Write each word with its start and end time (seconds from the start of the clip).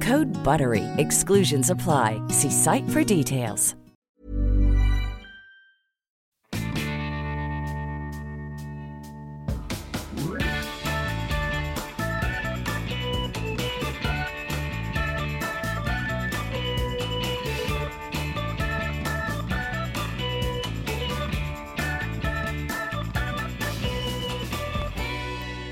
Code 0.00 0.26
BUTTERY. 0.44 0.84
Exclusions 0.98 1.70
apply. 1.70 2.20
See 2.30 2.50
site 2.50 2.88
for 2.90 3.04
details. 3.04 3.76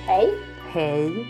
Hej! 0.06 0.34
Hej! 0.72 1.26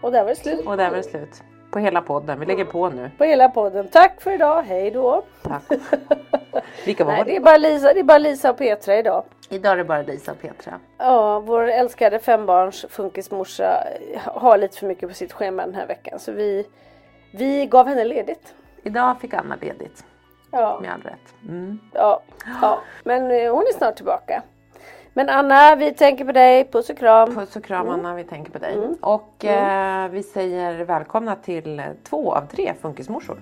Och 0.00 0.12
där 0.12 0.22
var 0.22 0.28
det 0.28 0.36
slut 0.36 0.66
Och 0.66 0.76
där 0.76 0.90
var 0.90 0.96
det 0.96 1.02
slut. 1.02 1.42
På 1.76 1.80
hela 1.80 2.02
podden. 2.02 2.40
Vi 2.40 2.46
lägger 2.46 2.64
på 2.64 2.88
nu. 2.88 3.10
på 3.18 3.24
hela 3.24 3.48
podden. 3.48 3.88
Tack 3.88 4.20
för 4.20 4.30
idag, 4.30 4.62
hej 4.62 4.90
då! 4.90 5.22
Tack. 5.42 5.62
Vilka 6.86 7.04
var 7.04 7.12
Nej, 7.12 7.24
det 7.24 7.30
det? 7.30 7.36
är 7.36 7.40
bara 7.40 7.56
Lisa, 7.56 7.92
det 7.92 8.00
är 8.00 8.04
bara 8.04 8.18
Lisa 8.18 8.50
och 8.50 8.58
Petra 8.58 8.96
idag. 8.98 9.24
Idag 9.48 9.72
är 9.72 9.76
det 9.76 9.84
bara 9.84 10.02
Lisa 10.02 10.32
och 10.32 10.40
Petra. 10.40 10.80
Ja, 10.98 11.40
vår 11.40 11.62
älskade 11.70 12.18
fembarns 12.18 12.86
funkismorsa 12.88 13.84
har 14.24 14.58
lite 14.58 14.78
för 14.78 14.86
mycket 14.86 15.08
på 15.08 15.14
sitt 15.14 15.32
schema 15.32 15.62
den 15.66 15.74
här 15.74 15.86
veckan 15.86 16.18
så 16.18 16.32
vi, 16.32 16.66
vi 17.30 17.66
gav 17.66 17.88
henne 17.88 18.04
ledigt. 18.04 18.54
Idag 18.82 19.20
fick 19.20 19.34
Anna 19.34 19.56
ledigt. 19.60 20.04
Ja, 20.50 20.78
Med 20.82 20.92
all 20.92 21.02
rätt. 21.02 21.34
Mm. 21.48 21.78
ja, 21.92 22.22
ja. 22.62 22.78
men 23.04 23.30
eh, 23.30 23.52
hon 23.52 23.62
är 23.62 23.72
snart 23.72 23.96
tillbaka. 23.96 24.42
Men 25.16 25.28
Anna, 25.28 25.76
vi 25.76 25.92
tänker 25.92 26.24
på 26.24 26.32
dig. 26.32 26.68
Puss 26.72 26.90
och 26.90 26.98
kram. 26.98 27.34
Puss 27.34 27.56
och 27.56 27.64
kram 27.64 27.88
Anna, 27.88 28.14
vi 28.14 28.24
tänker 28.24 28.52
på 28.52 28.58
dig. 28.58 28.76
Och 29.00 29.44
eh, 29.44 30.08
vi 30.08 30.22
säger 30.22 30.84
välkomna 30.84 31.36
till 31.36 31.82
två 32.04 32.34
av 32.34 32.46
tre 32.46 32.72
funkismorsor. 32.82 33.36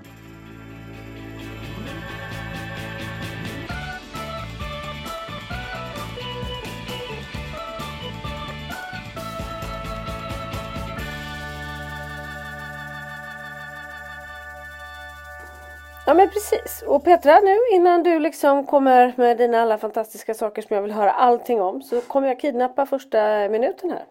Ja 16.06 16.14
men 16.14 16.28
precis. 16.28 16.82
Och 16.82 17.04
Petra 17.04 17.40
nu 17.40 17.56
innan 17.72 18.02
du 18.02 18.18
liksom 18.18 18.66
kommer 18.66 19.14
med 19.16 19.36
dina 19.36 19.60
alla 19.60 19.78
fantastiska 19.78 20.34
saker 20.34 20.62
som 20.62 20.74
jag 20.74 20.82
vill 20.82 20.92
höra 20.92 21.10
allting 21.10 21.62
om 21.62 21.82
så 21.82 22.00
kommer 22.00 22.28
jag 22.28 22.40
kidnappa 22.40 22.86
första 22.86 23.48
minuten 23.48 23.90
här. 23.90 24.04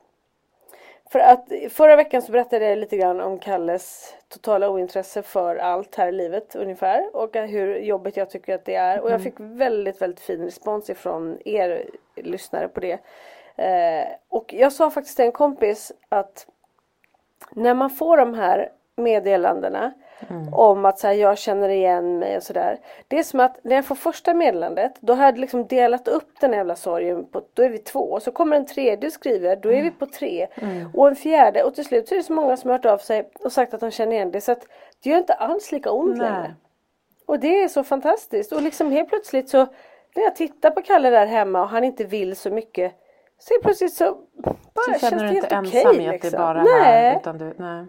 För 1.11 1.19
att 1.19 1.47
förra 1.69 1.95
veckan 1.95 2.21
så 2.21 2.31
berättade 2.31 2.69
jag 2.69 2.77
lite 2.77 2.97
grann 2.97 3.21
om 3.21 3.39
Kalles 3.39 4.15
totala 4.27 4.69
ointresse 4.69 5.21
för 5.21 5.55
allt 5.55 5.95
här 5.95 6.07
i 6.07 6.11
livet 6.11 6.55
ungefär 6.55 7.15
och 7.15 7.35
hur 7.35 7.75
jobbigt 7.75 8.17
jag 8.17 8.29
tycker 8.29 8.55
att 8.55 8.65
det 8.65 8.75
är 8.75 9.01
och 9.01 9.11
jag 9.11 9.23
fick 9.23 9.35
väldigt 9.37 10.01
väldigt 10.01 10.19
fin 10.19 10.43
respons 10.43 10.89
ifrån 10.89 11.37
er 11.45 11.89
lyssnare 12.15 12.67
på 12.67 12.79
det. 12.79 12.99
Eh, 13.55 14.07
och 14.29 14.53
jag 14.53 14.73
sa 14.73 14.91
faktiskt 14.91 15.15
till 15.15 15.25
en 15.25 15.31
kompis 15.31 15.91
att 16.09 16.47
när 17.51 17.73
man 17.73 17.89
får 17.89 18.17
de 18.17 18.33
här 18.33 18.69
meddelandena 18.95 19.93
om 20.51 20.85
att 20.85 20.99
så 20.99 21.07
här, 21.07 21.13
jag 21.13 21.37
känner 21.37 21.69
igen 21.69 22.19
mig 22.19 22.37
och 22.37 22.43
sådär. 22.43 22.79
Det 23.07 23.19
är 23.19 23.23
som 23.23 23.39
att 23.39 23.59
när 23.63 23.75
jag 23.75 23.85
får 23.85 23.95
första 23.95 24.33
meddelandet 24.33 24.93
då 24.99 25.13
har 25.13 25.25
jag 25.25 25.37
liksom 25.37 25.67
delat 25.67 26.07
upp 26.07 26.29
den 26.39 26.49
här 26.51 26.57
jävla 26.57 26.75
sorgen 26.75 27.25
på, 27.25 27.41
då 27.53 27.63
är 27.63 27.69
vi 27.69 27.77
två. 27.77 28.19
Så 28.19 28.31
kommer 28.31 28.55
en 28.55 28.65
tredje 28.65 29.07
och 29.07 29.13
skriver, 29.13 29.55
då 29.55 29.71
är 29.71 29.83
vi 29.83 29.91
på 29.91 30.05
tre. 30.05 30.47
Och 30.93 31.07
en 31.07 31.15
fjärde 31.15 31.63
och 31.63 31.75
till 31.75 31.85
slut 31.85 32.07
så 32.07 32.15
är 32.15 32.17
det 32.17 32.23
så 32.23 32.33
många 32.33 32.57
som 32.57 32.69
har 32.69 32.77
hört 32.77 32.85
av 32.85 32.97
sig 32.97 33.29
och 33.39 33.51
sagt 33.51 33.73
att 33.73 33.79
de 33.79 33.91
känner 33.91 34.11
igen 34.11 34.31
det. 34.31 34.41
Så 34.41 34.51
att 34.51 34.67
det 35.03 35.09
gör 35.09 35.17
inte 35.17 35.33
alls 35.33 35.71
lika 35.71 35.91
ont 35.91 36.17
Nej. 36.17 36.31
längre. 36.31 36.55
Och 37.25 37.39
det 37.39 37.63
är 37.63 37.67
så 37.67 37.83
fantastiskt. 37.83 38.51
Och 38.51 38.61
liksom 38.61 38.91
helt 38.91 39.09
plötsligt 39.09 39.49
så 39.49 39.67
när 40.15 40.23
jag 40.23 40.35
tittar 40.35 40.71
på 40.71 40.81
Kalle 40.81 41.09
där 41.09 41.25
hemma 41.25 41.61
och 41.61 41.69
han 41.69 41.83
inte 41.83 42.03
vill 42.03 42.35
så 42.35 42.49
mycket. 42.49 42.93
Så 43.39 43.53
plötsligt 43.63 43.93
så 43.93 44.17
bara 44.73 44.83
Så 44.85 44.91
känns 44.91 45.01
känner 45.01 45.23
det 45.23 45.29
du 45.29 45.35
helt 45.35 45.67
okej. 45.67 46.05
det 46.05 46.11
liksom. 46.11 46.53
Nej. 46.55 46.83
här. 46.83 47.19
Utan 47.19 47.37
du, 47.37 47.53
nej. 47.57 47.85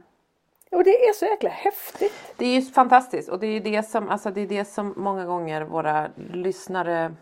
Och 0.74 0.84
det 0.84 0.90
är 1.08 1.12
så 1.12 1.24
jäkla 1.24 1.50
häftigt. 1.50 2.34
Det 2.36 2.46
är 2.46 2.54
ju 2.54 2.62
fantastiskt 2.62 3.28
och 3.28 3.38
det 3.38 3.46
är 3.46 3.60
det 3.60 3.82
som, 3.82 4.08
alltså 4.08 4.30
det 4.30 4.40
är 4.40 4.46
det 4.46 4.64
som 4.64 4.94
många 4.96 5.24
gånger 5.24 5.62
våra 5.62 6.08
lyssnare 6.32 7.14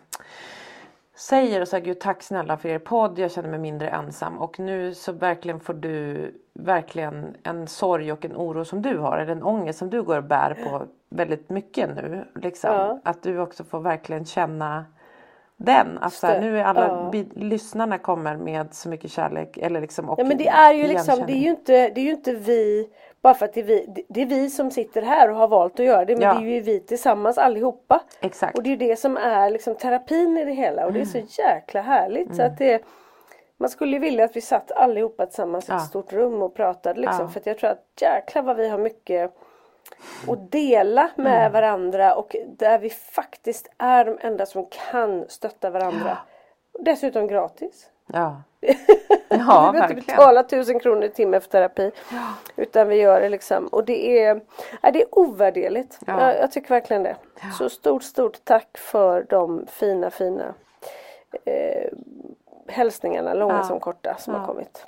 säger 1.14 1.60
och 1.60 1.68
säger 1.68 1.84
Gud 1.84 2.00
tack 2.00 2.22
snälla 2.22 2.56
för 2.56 2.68
er 2.68 2.78
podd, 2.78 3.18
jag 3.18 3.32
känner 3.32 3.48
mig 3.48 3.58
mindre 3.58 3.88
ensam 3.88 4.38
och 4.38 4.58
nu 4.58 4.94
så 4.94 5.12
verkligen 5.12 5.60
får 5.60 5.74
du 5.74 6.30
verkligen 6.52 7.36
en 7.42 7.68
sorg 7.68 8.12
och 8.12 8.24
en 8.24 8.36
oro 8.36 8.64
som 8.64 8.82
du 8.82 8.98
har 8.98 9.18
eller 9.18 9.32
en 9.32 9.42
ångest 9.42 9.78
som 9.78 9.90
du 9.90 10.02
går 10.02 10.16
och 10.16 10.24
bär 10.24 10.54
på 10.64 10.86
väldigt 11.08 11.50
mycket 11.50 11.94
nu. 11.96 12.24
Liksom. 12.34 12.70
Ja. 12.70 13.00
Att 13.04 13.22
du 13.22 13.38
också 13.38 13.64
får 13.64 13.80
verkligen 13.80 14.24
känna 14.24 14.84
den. 15.56 15.98
Att 16.00 16.12
så 16.12 16.26
här, 16.26 16.40
nu 16.40 16.58
är 16.58 16.64
alla 16.64 17.10
Ja. 17.12 17.24
lyssnarna 17.34 17.98
kommer 17.98 18.36
med 18.36 18.74
så 18.74 18.88
mycket 18.88 19.10
kärlek 19.10 19.56
eller 19.56 19.80
liksom 19.80 20.10
och 20.10 20.20
Ja 20.20 20.24
men 20.24 20.36
det 20.36 20.48
är 20.48 20.74
ju 20.74 20.86
liksom, 20.86 21.24
det 21.26 21.32
är 21.32 21.42
ju 21.42 21.50
inte, 21.50 21.72
det 21.72 22.00
är 22.00 22.04
ju 22.04 22.10
inte 22.10 22.32
vi, 22.32 22.88
bara 23.22 23.34
för 23.34 23.44
att 23.44 23.52
det 23.52 23.60
är 23.60 23.64
vi, 23.64 24.04
det- 24.08 24.22
är 24.22 24.26
vi 24.26 24.50
som 24.50 24.70
sitter 24.70 25.02
här 25.02 25.30
och 25.30 25.36
har 25.36 25.48
valt 25.48 25.80
att 25.80 25.86
göra 25.86 26.04
det 26.04 26.14
men 26.16 26.22
Ja. 26.22 26.34
det 26.34 26.40
är 26.46 26.54
ju 26.54 26.60
vi 26.60 26.80
tillsammans 26.80 27.38
allihopa. 27.38 28.00
Exakt. 28.20 28.56
Och 28.58 28.62
det 28.64 28.72
är 28.72 28.76
det 28.76 28.96
som 28.96 29.16
är 29.16 29.50
liksom 29.50 29.74
terapin 29.74 30.38
i 30.38 30.44
det 30.44 30.52
hela 30.52 30.86
och 30.86 30.92
det 30.92 31.00
är 31.00 31.04
så 31.04 31.18
jäkla 31.42 31.80
härligt 31.80 32.36
så 32.36 32.42
att 32.42 32.58
det 32.58 32.82
man 33.56 33.68
skulle 33.70 33.92
ju 33.92 33.98
vilja 33.98 34.24
att 34.24 34.36
vi 34.36 34.40
satt 34.40 34.72
allihopa 34.72 35.26
tillsammans 35.26 35.68
i 35.68 35.72
Ja. 35.72 35.76
ett 35.78 35.82
stort 35.86 36.12
rum 36.12 36.42
och 36.42 36.54
pratade 36.54 37.00
liksom 37.00 37.20
Ja. 37.20 37.28
för 37.28 37.42
jag 37.44 37.58
tror 37.58 37.70
att 37.70 37.84
jäklar 38.00 38.42
vad 38.42 38.56
vi 38.56 38.68
har 38.68 38.78
mycket 38.78 39.34
att 40.28 40.52
dela 40.52 41.10
med 41.16 41.40
Mm. 41.40 41.52
varandra 41.52 42.14
och 42.14 42.36
där 42.46 42.78
vi 42.78 42.90
faktiskt 42.90 43.68
är 43.78 44.04
de 44.04 44.18
enda 44.20 44.46
som 44.46 44.66
kan 44.90 45.24
stötta 45.28 45.70
varandra. 45.70 46.18
Dessutom 46.80 47.26
gratis. 47.26 47.90
Ja, 48.06 48.42
vi 49.30 49.36
ja 49.38 49.72
behöver 49.72 49.82
inte 49.82 49.94
betala 50.06 50.42
tusen 50.42 50.80
kronor 50.80 51.04
i 51.04 51.08
timmen 51.08 51.40
för 51.40 51.48
terapi. 51.48 51.90
Utan 52.56 52.88
vi 52.88 52.96
gör 52.96 53.20
det 53.20 53.28
liksom. 53.28 53.66
Och 53.66 53.84
det 53.84 54.22
är, 54.24 54.40
ja, 54.82 54.90
det 54.90 55.02
är 55.02 55.18
ovärderligt. 55.18 55.98
Ja. 56.06 56.20
Jag, 56.20 56.38
jag 56.42 56.52
tycker 56.52 56.68
verkligen 56.68 57.02
det. 57.02 57.16
Så 57.58 57.70
stort, 57.70 58.02
stort 58.02 58.44
tack 58.44 58.78
för 58.78 59.26
de 59.28 59.66
fina, 59.66 60.10
fina 60.10 60.54
eh, 61.44 61.88
hälsningarna, 62.68 63.34
långa 63.34 63.54
Ja. 63.54 63.62
som 63.62 63.80
korta, 63.80 64.16
som 64.18 64.34
har 64.34 64.40
Ja. 64.40 64.46
kommit. 64.46 64.86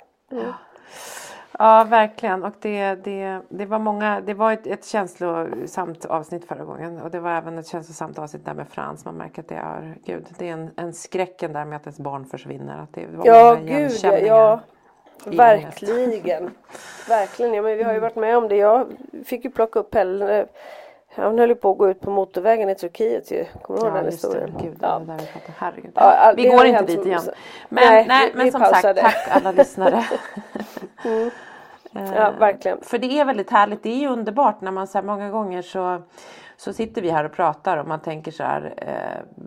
Ja, 1.59 1.83
verkligen. 1.89 2.43
Och 2.43 2.53
det, 2.59 2.95
det, 2.95 3.41
det 3.49 3.65
var 3.65 3.79
många, 3.79 4.21
det 4.21 4.33
var 4.33 4.51
ett, 4.53 4.67
ett 4.67 4.85
känslosamt 4.85 6.05
avsnitt 6.05 6.45
förra 6.45 6.65
gången. 6.65 7.01
Och 7.01 7.11
det 7.11 7.19
var 7.19 7.31
även 7.31 7.57
ett 7.57 7.67
känslosamt 7.67 8.19
avsnitt 8.19 8.45
där 8.45 8.53
med 8.53 8.67
Frans. 8.67 9.05
Man 9.05 9.15
märker 9.15 9.41
att 9.41 9.47
det 9.47 9.55
är, 9.55 9.97
gud, 10.05 10.25
det 10.37 10.49
är 10.49 10.53
en, 10.53 10.71
en 10.75 10.93
skräcken 10.93 11.53
där 11.53 11.65
med 11.65 11.75
att 11.75 11.85
ens 11.85 11.99
barn 11.99 12.25
försvinner. 12.25 12.77
Att 12.83 12.93
det 12.93 13.07
var 13.07 13.25
Ja, 13.25 13.55
gud 13.55 13.91
ja. 14.03 14.59
Verkligen. 15.25 16.51
Verkligen. 17.09 17.53
Ja, 17.53 17.61
men 17.61 17.77
vi 17.77 17.83
har 17.83 17.93
ju 17.93 17.99
varit 17.99 18.15
med 18.15 18.37
om 18.37 18.47
det. 18.47 18.55
Jag 18.55 18.87
fick 19.25 19.45
ju 19.45 19.51
plocka 19.51 19.79
upp 19.79 19.91
Pelle. 19.91 20.45
Han 21.15 21.39
höll 21.39 21.49
ju 21.49 21.55
på 21.55 21.71
att 21.71 21.77
gå 21.77 21.89
ut 21.89 22.01
på 22.01 22.09
motorvägen 22.11 22.69
i 22.69 22.75
Turkiet 22.75 23.31
ju. 23.31 23.45
Kommer 23.61 23.79
du 23.79 23.85
ihåg 23.87 23.95
Ja, 23.97 24.01
den 24.01 24.11
historien? 24.11 24.57
Gud, 24.61 24.77
Ja. 24.81 24.99
där 24.99 25.13
vi 25.17 25.25
pratar. 25.25 25.53
Herregud. 25.57 25.91
Ja, 25.95 26.33
vi 26.37 26.43
det 26.43 26.49
går 26.49 26.65
inte 26.65 26.83
dit 26.85 26.95
som- 26.99 27.07
igen. 27.07 27.21
Men, 27.69 27.83
Nej, 27.93 28.05
nej, 28.07 28.27
vi- 28.31 28.37
men 28.37 28.45
vi 28.45 28.51
som 28.51 28.61
pausar 28.61 28.81
sagt, 28.81 28.99
tack 28.99 29.27
alla 29.29 29.51
lyssnare. 29.51 30.03
Eh, 31.95 32.13
Ja, 32.15 32.31
verkligen. 32.39 32.77
För 32.81 32.97
det 32.97 33.19
är 33.19 33.25
väldigt 33.25 33.51
härligt. 33.51 33.83
Det 33.83 33.89
är 33.89 33.97
ju 33.97 34.07
underbart 34.07 34.61
när 34.61 34.71
man 34.71 34.87
så 34.87 34.97
här, 34.97 35.05
många 35.05 35.29
gånger 35.29 35.61
så, 35.61 36.01
så 36.57 36.73
sitter 36.73 37.01
vi 37.01 37.09
här 37.09 37.23
och 37.25 37.31
pratar 37.31 37.77
och 37.77 37.87
man 37.87 37.99
tänker 37.99 38.31
så 38.31 38.43
här 38.43 38.73
eh, 38.77 39.43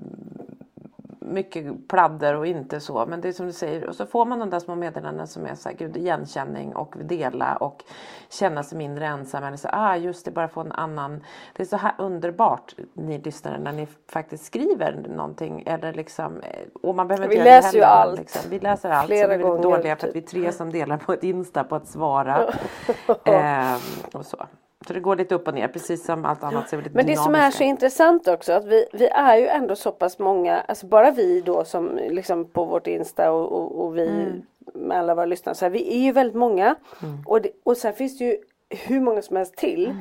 mycket 1.29 1.89
pladder 1.89 2.35
och 2.35 2.47
inte 2.47 2.81
så. 2.81 3.07
Men 3.07 3.21
det 3.21 3.29
är 3.29 3.33
som 3.33 3.47
du 3.47 3.53
säger. 3.53 3.89
Och 3.89 3.95
så 3.97 4.07
får 4.07 4.25
man 4.25 4.39
de 4.39 4.51
där 4.51 4.59
små 4.59 4.75
meddelanden 4.75 5.27
som 5.27 5.47
är 5.47 5.55
så 5.55 5.69
här, 5.69 5.77
gud, 5.77 5.97
igenkänning 5.97 6.77
och 6.77 6.95
dela 7.05 7.57
och 7.57 7.85
känna 8.31 8.63
sig 8.63 8.79
mindre 8.79 9.07
ensam. 9.07 9.45
Eller 9.45 9.57
så, 9.57 9.69
ah, 9.73 9.97
just 9.97 10.25
det, 10.25 10.31
bara 10.31 10.49
få 10.49 10.61
en 10.61 10.73
annan. 10.73 11.25
Det 11.57 11.63
är 11.63 11.67
så 11.67 11.77
här 11.77 11.95
underbart, 11.99 12.75
ni 12.93 13.19
lyssnare, 13.19 13.59
när 13.59 13.73
ni 13.73 13.89
faktiskt 14.13 14.45
skriver 14.45 14.93
någonting. 15.09 15.63
Eller 15.67 15.93
liksom, 15.93 16.41
eh, 16.41 16.67
och 16.83 16.95
man 16.95 17.09
behöver 17.09 17.29
Vi 17.29 17.35
inte 17.35 17.45
det 17.45 17.61
läser 17.61 17.79
ju 17.79 17.85
allt. 17.85 18.19
Liksom. 18.19 18.51
Vi 18.51 18.59
läser 18.59 18.91
allt. 18.91 19.07
Flera 19.07 19.23
så 19.23 19.29
vi 19.29 19.35
är 19.35 19.49
gånger, 19.49 19.63
dåliga 19.63 19.97
för 19.97 20.09
att 20.09 20.15
typ. 20.15 20.35
vi 20.35 20.39
är 20.39 20.43
tre 20.43 20.53
som 20.53 20.73
delar 20.73 20.97
på 20.97 21.13
ett 21.13 21.25
Insta 21.25 21.65
på 21.65 21.75
att 21.77 21.87
svara. 21.87 22.53
Ehm, 23.25 23.79
och 24.15 24.27
så. 24.27 24.47
Så 24.87 24.93
det 24.93 25.01
går 25.01 25.17
lite 25.17 25.35
upp 25.35 25.49
och 25.49 25.55
ner 25.55 25.69
precis 25.69 26.05
som 26.05 26.25
allt 26.25 26.43
annat. 26.45 26.69
Så 26.69 26.77
är 26.77 26.83
det 26.83 26.95
Men 26.95 27.07
det 27.07 27.17
som 27.17 27.35
är 27.35 27.51
så 27.51 27.63
intressant 27.65 28.29
också 28.29 28.53
att 28.53 28.65
vi, 28.65 28.87
vi 28.93 29.07
är 29.09 29.37
ju 29.37 29.47
ändå 29.47 29.77
så 29.77 29.93
pass 29.93 30.19
många, 30.19 30.61
alltså 30.61 30.87
bara 30.87 31.11
vi 31.11 31.41
då 31.41 31.65
som 31.65 31.97
liksom 32.11 32.45
på 32.45 32.65
vårt 32.65 32.87
Insta 32.87 33.33
och, 33.33 33.53
och, 33.53 33.85
och 33.85 33.97
vi 33.97 34.09
Mm. 34.09 34.43
med 34.75 34.99
alla 34.99 35.15
våra 35.15 35.27
lyssnare, 35.27 35.55
så 35.55 35.65
här, 35.65 35.71
vi 35.71 35.95
är 35.97 35.99
ju 35.99 36.13
väldigt 36.13 36.37
många 36.37 36.75
och, 37.27 37.43
det, 37.43 37.51
och 37.65 37.77
sen 37.77 37.93
finns 37.93 38.19
det 38.19 38.25
ju 38.25 38.37
hur 38.71 39.01
många 39.01 39.23
som 39.23 39.37
helst 39.37 39.57
till. 39.57 39.87
Mm. 39.87 39.97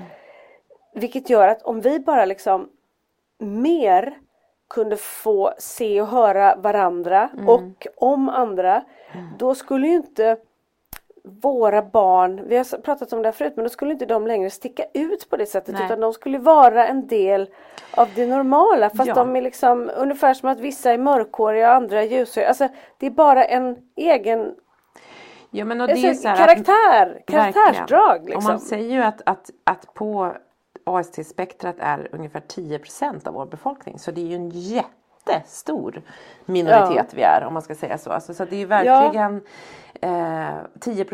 Vilket 0.94 1.30
gör 1.30 1.48
att 1.48 1.62
om 1.62 1.82
vi 1.82 2.00
bara 2.00 2.26
liksom 2.26 2.70
mer 3.40 4.18
kunde 4.70 4.98
få 4.98 5.54
se 5.58 6.02
och 6.02 6.08
höra 6.08 6.56
varandra 6.56 7.30
Mm. 7.34 7.50
och 7.50 7.88
om 7.96 8.30
andra 8.30 8.84
då 9.38 9.56
skulle 9.56 9.88
ju 9.88 9.96
inte 9.96 10.38
våra 11.42 11.82
barn, 11.82 12.42
vi 12.48 12.58
har 12.58 12.82
pratat 12.82 13.14
om 13.14 13.22
det 13.22 13.28
här 13.28 13.34
förut, 13.34 13.54
men 13.56 13.64
då 13.64 13.70
skulle 13.70 13.92
inte 13.94 14.06
de 14.06 14.28
längre 14.28 14.50
sticka 14.50 14.84
ut 14.94 15.30
på 15.30 15.38
det 15.38 15.46
sättet 15.46 15.76
Nej. 15.76 15.86
utan 15.86 16.00
de 16.00 16.14
skulle 16.14 16.38
vara 16.38 16.88
en 16.88 17.08
del 17.08 17.50
av 17.92 18.08
det 18.16 18.28
normala 18.28 18.90
fast 18.90 19.08
Ja. 19.08 19.14
de 19.14 19.36
är 19.36 19.42
liksom 19.42 19.92
ungefär 19.98 20.34
som 20.34 20.50
att 20.50 20.60
vissa 20.60 20.92
är 20.92 20.98
mörkhåriga 20.98 21.70
och 21.70 21.76
andra 21.76 22.04
är 22.04 22.08
ljushåriga. 22.08 22.48
Alltså 22.48 22.68
det 22.98 23.06
är 23.06 23.12
bara 23.12 23.46
en 23.46 23.78
egen 23.96 24.56
Ja, 25.50 25.66
men 25.66 25.82
och 25.82 25.88
det 25.88 26.08
alltså, 26.08 26.28
är 26.28 26.32
här 26.32 26.44
att- 26.44 26.66
karaktär, 26.66 27.22
karaktärsdrag 27.28 28.26
liksom. 28.26 28.38
Och 28.38 28.44
man 28.44 28.60
säger 28.60 28.96
ju 28.96 29.02
att, 29.02 29.22
att, 29.26 29.50
att 29.64 29.94
på 29.94 30.34
AST-spektrat 30.84 31.76
är 31.80 32.08
ungefär 32.12 32.40
10% 32.40 33.28
av 33.28 33.34
vår 33.34 33.46
befolkning. 33.46 34.00
Så 34.00 34.12
det 34.12 34.22
är 34.22 34.26
ju 34.26 34.36
en 34.36 34.50
jättestor 34.50 36.02
minoritet 36.46 37.14
vi 37.14 37.22
är 37.22 37.44
om 37.48 37.54
man 37.54 37.62
ska 37.62 37.76
säga 37.76 37.98
så. 37.98 38.10
Alltså, 38.10 38.34
så 38.34 38.46
det 38.46 38.62
är 38.62 38.66
verkligen 38.66 39.36
eh, 39.36 39.42
10 40.80 41.06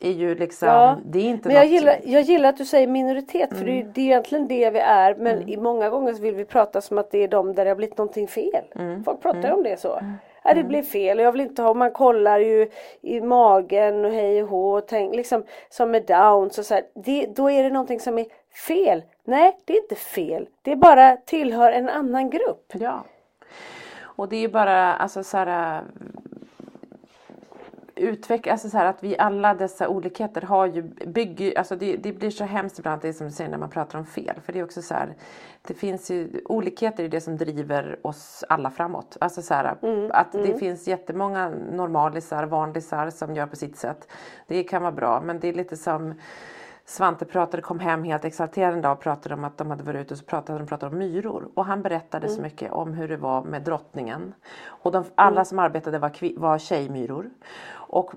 är 0.00 0.10
ju 0.10 0.34
liksom, 0.34 0.68
Ja, 0.68 0.96
det 1.04 1.18
är 1.18 1.24
inte 1.24 1.48
Men 1.48 1.56
jag 1.56 1.66
gillar, 1.66 1.96
jag 2.04 2.22
gillar 2.22 2.48
att 2.48 2.56
du 2.56 2.64
säger 2.64 2.86
minoritet 2.86 3.50
för 3.58 3.64
det, 3.64 3.70
är, 3.70 3.74
Mm. 3.74 3.86
ju- 3.86 3.92
det 3.94 4.00
är 4.00 4.04
egentligen 4.04 4.48
det 4.48 4.70
vi 4.70 4.78
är 4.78 5.14
men 5.14 5.48
i 5.48 5.56
många 5.56 5.90
gånger 5.90 6.12
vill 6.12 6.34
vi 6.34 6.44
prata 6.44 6.80
som 6.80 6.98
att 6.98 7.10
det 7.10 7.18
är 7.18 7.28
de 7.28 7.54
där 7.54 7.64
det 7.64 7.70
har 7.70 7.76
blivit 7.76 7.98
någonting 7.98 8.28
fel. 8.28 8.64
Mm. 8.74 9.04
Folk 9.04 9.22
pratar 9.22 9.42
ju 9.48 9.52
om 9.52 9.62
det 9.62 9.80
så. 9.80 10.00
Ja, 10.44 10.54
det 10.54 10.64
blev 10.64 10.82
fel 10.82 11.18
och 11.18 11.24
jag 11.24 11.32
vill 11.32 11.40
inte 11.40 11.62
ha, 11.62 11.74
man 11.74 11.90
kollar 11.90 12.38
ju 12.38 12.68
i 13.00 13.20
magen 13.20 14.04
och 14.04 14.10
hej 14.10 14.42
och 14.42 14.48
hå 14.48 14.72
och 14.76 14.86
tänk, 14.88 15.14
liksom 15.14 15.44
som 15.70 15.90
med 15.90 16.04
downs 16.06 16.58
och 16.58 16.66
så 16.66 16.74
här, 16.74 16.82
det, 16.94 17.26
då 17.26 17.50
är 17.50 17.62
det 17.62 17.70
någonting 17.70 18.00
som 18.00 18.18
är 18.18 18.26
fel. 18.66 19.02
Nej, 19.24 19.56
det 19.64 19.72
är 19.72 19.82
inte 19.82 19.94
fel. 19.94 20.48
Det 20.62 20.76
bara 20.76 21.16
tillhör 21.16 21.72
en 21.72 21.88
annan 21.88 22.30
grupp. 22.30 22.72
Ja. 22.72 23.04
Och 24.02 24.28
det 24.28 24.36
är 24.36 24.40
ju 24.40 24.48
bara 24.48 24.94
alltså 24.94 25.22
så 25.24 25.36
här 25.36 25.80
utveckla, 28.02 28.52
alltså 28.52 28.68
så 28.68 28.78
här 28.78 28.86
att 28.86 29.04
vi 29.04 29.18
alla 29.18 29.54
dessa 29.54 29.88
olikheter 29.88 30.42
har 30.42 30.66
ju 30.66 30.82
bygger, 31.06 31.58
alltså 31.58 31.76
det, 31.76 31.96
det 31.96 32.12
blir 32.12 32.30
så 32.30 32.44
hemskt 32.44 32.78
ibland 32.78 33.02
det 33.02 33.12
som 33.12 33.26
du 33.26 33.32
säger 33.32 33.50
när 33.50 33.58
man 33.58 33.70
pratar 33.70 33.98
om 33.98 34.06
fel. 34.06 34.40
För 34.44 34.52
det 34.52 34.58
är 34.58 34.64
också 34.64 34.82
så 34.82 34.94
här, 34.94 35.14
det 35.62 35.74
finns 35.74 36.10
ju, 36.10 36.40
olikheter 36.44 37.04
är 37.04 37.08
det 37.08 37.20
som 37.20 37.36
driver 37.36 37.98
oss 38.02 38.44
alla 38.48 38.70
framåt. 38.70 39.16
Alltså 39.20 39.42
så 39.42 39.54
här, 39.54 39.76
att 40.10 40.32
det 40.32 40.58
finns 40.58 40.88
jättemånga 40.88 41.52
normalisar, 41.72 42.44
vanlisar 42.44 43.10
som 43.10 43.34
gör 43.34 43.46
på 43.46 43.56
sitt 43.56 43.76
sätt. 43.76 44.08
Det 44.46 44.64
kan 44.64 44.82
vara 44.82 44.92
bra 44.92 45.20
men 45.20 45.40
det 45.40 45.48
är 45.48 45.52
lite 45.52 45.76
som 45.76 46.14
Svante 46.84 47.24
pratade, 47.24 47.62
kom 47.62 47.80
hem 47.80 48.04
helt 48.04 48.24
exalterad 48.24 48.74
en 48.74 48.80
dag 48.80 48.92
och 48.92 49.00
pratade 49.00 49.34
om 49.34 49.44
att 49.44 49.58
de 49.58 49.70
hade 49.70 49.82
varit 49.82 50.00
ute 50.00 50.14
och 50.14 50.18
så 50.18 50.24
pratade 50.24 50.58
de 50.58 50.66
pratade 50.66 50.92
om 50.92 50.98
myror. 50.98 51.48
Och 51.54 51.64
han 51.64 51.82
berättade 51.82 52.28
så 52.28 52.42
mycket 52.42 52.72
om 52.72 52.92
hur 52.92 53.08
det 53.08 53.16
var 53.16 53.42
med 53.42 53.62
drottningen. 53.62 54.34
Och 54.64 54.92
de, 54.92 55.04
alla 55.14 55.44
som 55.44 55.58
arbetade 55.58 55.98
var, 55.98 56.38
var 56.38 56.58
tjejmyror. 56.58 57.30
Och 57.94 58.12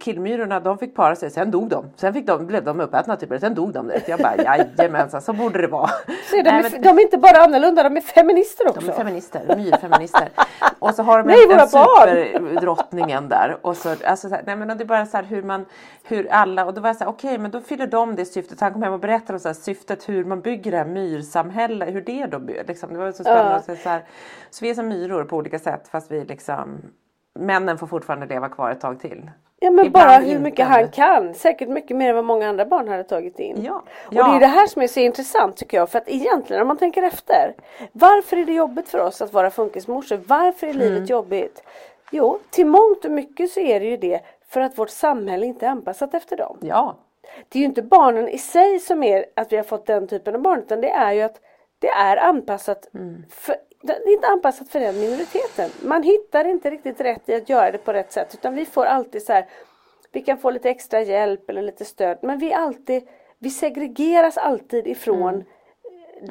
killmyrorna 0.00 0.60
de 0.60 0.78
fick 0.78 0.94
para 0.94 1.16
sig, 1.16 1.30
sen 1.30 1.50
dog 1.50 1.68
de. 1.68 1.84
Sen 1.96 2.14
fick 2.14 2.26
de, 2.26 2.46
blev 2.46 2.64
de 2.64 2.80
uppätna 2.80 3.16
typ, 3.16 3.40
sen 3.40 3.54
dog 3.54 3.72
de. 3.72 3.92
Jag 4.06 4.20
bara 4.20 4.36
jajamensan, 4.36 5.22
så 5.22 5.32
borde 5.32 5.60
det 5.60 5.66
vara. 5.66 5.88
Så 6.30 6.36
de, 6.36 6.42
Nej, 6.42 6.52
är, 6.52 6.70
men- 6.70 6.82
de 6.82 6.88
är 6.88 7.00
inte 7.02 7.18
bara 7.18 7.44
annorlunda, 7.44 7.82
de 7.82 7.96
är 7.96 8.00
feminister 8.00 8.68
också. 8.68 8.80
de 8.80 8.88
är 8.88 8.92
feminister, 8.92 9.56
myrfeminister. 9.56 10.28
Och 10.78 10.94
så 10.94 11.02
har 11.02 11.18
de 11.18 11.26
Nej, 11.28 11.44
en, 11.50 11.60
en 11.60 11.68
superdrottningen 11.68 13.28
där. 13.28 13.56
Och 13.62 13.76
så, 13.76 13.88
alltså, 13.88 14.28
så 14.28 14.34
här, 14.34 14.42
nej, 14.46 14.56
men 14.56 14.68
det 14.78 14.84
är 14.84 14.86
bara 14.86 15.06
så 15.06 15.16
här 15.16 15.24
hur 15.24 15.42
man, 15.42 15.66
hur 16.04 16.32
alla, 16.32 16.64
och 16.64 16.74
då 16.74 16.80
var 16.80 16.88
jag 16.88 16.96
så 16.96 17.04
här, 17.04 17.10
okej 17.10 17.38
men 17.38 17.50
då 17.50 17.60
fyller 17.60 17.86
de 17.86 18.16
det 18.16 18.24
syftet. 18.24 18.60
Han 18.60 18.72
kom 18.72 18.82
hem 18.82 18.92
och 18.92 19.00
berättade 19.00 19.32
om 19.32 19.38
så 19.40 19.48
här, 19.48 19.54
syftet 19.54 20.08
hur 20.08 20.24
man 20.24 20.40
bygger 20.40 20.70
det 20.70 20.76
här 20.76 20.84
myrsamhället, 20.84 21.94
hur 21.94 22.00
det 22.00 22.26
då 22.26 22.38
liksom, 22.68 22.92
Det 22.92 22.98
var 22.98 23.12
så 23.12 23.24
spännande. 23.24 23.62
Ja. 23.66 23.76
Så, 23.76 23.88
här, 23.88 24.04
så 24.50 24.64
vi 24.64 24.70
är 24.70 24.74
som 24.74 24.88
myror 24.88 25.24
på 25.24 25.36
olika 25.36 25.58
sätt 25.58 25.88
fast 25.88 26.10
vi 26.10 26.24
liksom, 26.24 26.82
männen 27.34 27.78
får 27.78 27.86
fortfarande 27.86 28.26
leva 28.26 28.48
kvar 28.48 28.70
ett 28.70 28.80
tag 28.80 29.00
till. 29.00 29.30
Ja 29.60 29.70
men 29.70 29.86
Ibland 29.86 30.06
bara 30.06 30.18
hur 30.18 30.38
mycket 30.38 30.66
han 30.66 30.88
kan. 30.88 31.34
Säkert 31.34 31.68
mycket 31.68 31.96
mer 31.96 32.08
än 32.10 32.14
vad 32.16 32.24
många 32.24 32.48
andra 32.48 32.64
barn 32.66 32.88
hade 32.88 33.04
tagit 33.04 33.38
in. 33.38 33.64
Ja. 33.64 33.82
Och 34.06 34.14
Ja. 34.14 34.24
det 34.28 34.36
är 34.36 34.40
det 34.40 34.46
här 34.46 34.66
som 34.66 34.82
är 34.82 34.86
så 34.86 35.00
intressant 35.00 35.56
tycker 35.56 35.76
jag. 35.76 35.90
För 35.90 35.98
att 35.98 36.08
egentligen 36.08 36.62
om 36.62 36.68
man 36.68 36.76
tänker 36.76 37.02
efter. 37.02 37.54
Varför 37.92 38.36
är 38.36 38.44
det 38.44 38.52
jobbigt 38.52 38.88
för 38.88 38.98
oss 38.98 39.22
att 39.22 39.32
vara 39.32 39.50
funkismorsor? 39.50 40.20
Varför 40.26 40.66
är 40.66 40.70
Mm. 40.74 40.82
livet 40.92 41.10
jobbigt? 41.10 41.62
Jo, 42.10 42.38
till 42.50 42.66
mångt 42.66 43.04
och 43.04 43.10
mycket 43.10 43.50
så 43.50 43.60
är 43.60 43.80
det 43.80 43.86
ju 43.86 43.96
det 43.96 44.20
för 44.48 44.60
att 44.60 44.78
vårt 44.78 44.90
samhälle 44.90 45.46
inte 45.46 45.66
är 45.66 45.70
anpassat 45.70 46.14
efter 46.14 46.36
dem. 46.36 46.58
Ja, 46.60 46.96
Det 47.48 47.58
är 47.58 47.60
ju 47.60 47.66
inte 47.66 47.82
barnen 47.82 48.28
i 48.28 48.38
sig 48.38 48.78
som 48.78 49.02
är 49.02 49.24
att 49.36 49.52
vi 49.52 49.56
har 49.56 49.64
fått 49.64 49.86
den 49.86 50.08
typen 50.08 50.34
av 50.34 50.40
barn 50.40 50.58
utan 50.58 50.80
det 50.80 50.90
är 50.90 51.12
ju 51.12 51.22
att 51.22 51.40
det 51.78 51.88
är 51.88 52.16
anpassat 52.16 52.88
för 53.30 53.56
det 53.86 54.10
är 54.10 54.14
inte 54.14 54.26
anpassat 54.26 54.68
för 54.68 54.80
den 54.80 55.00
minoriteten. 55.00 55.70
Man 55.82 56.02
hittar 56.02 56.44
inte 56.44 56.70
riktigt 56.70 57.00
rätt 57.00 57.28
i 57.28 57.34
att 57.34 57.48
göra 57.48 57.70
det 57.70 57.78
på 57.78 57.92
rätt 57.92 58.12
sätt 58.12 58.34
utan 58.34 58.54
vi 58.54 58.64
får 58.64 58.84
alltid 58.84 59.22
så 59.22 59.32
här 59.32 59.46
Vi 60.12 60.20
kan 60.22 60.38
få 60.38 60.50
lite 60.50 60.70
extra 60.70 61.02
hjälp 61.02 61.50
eller 61.50 61.62
lite 61.62 61.84
stöd 61.84 62.18
men 62.22 62.38
vi 62.38 62.52
alltid 62.52 63.08
Vi 63.38 63.50
segregeras 63.50 64.36
alltid 64.36 64.86
ifrån 64.86 65.44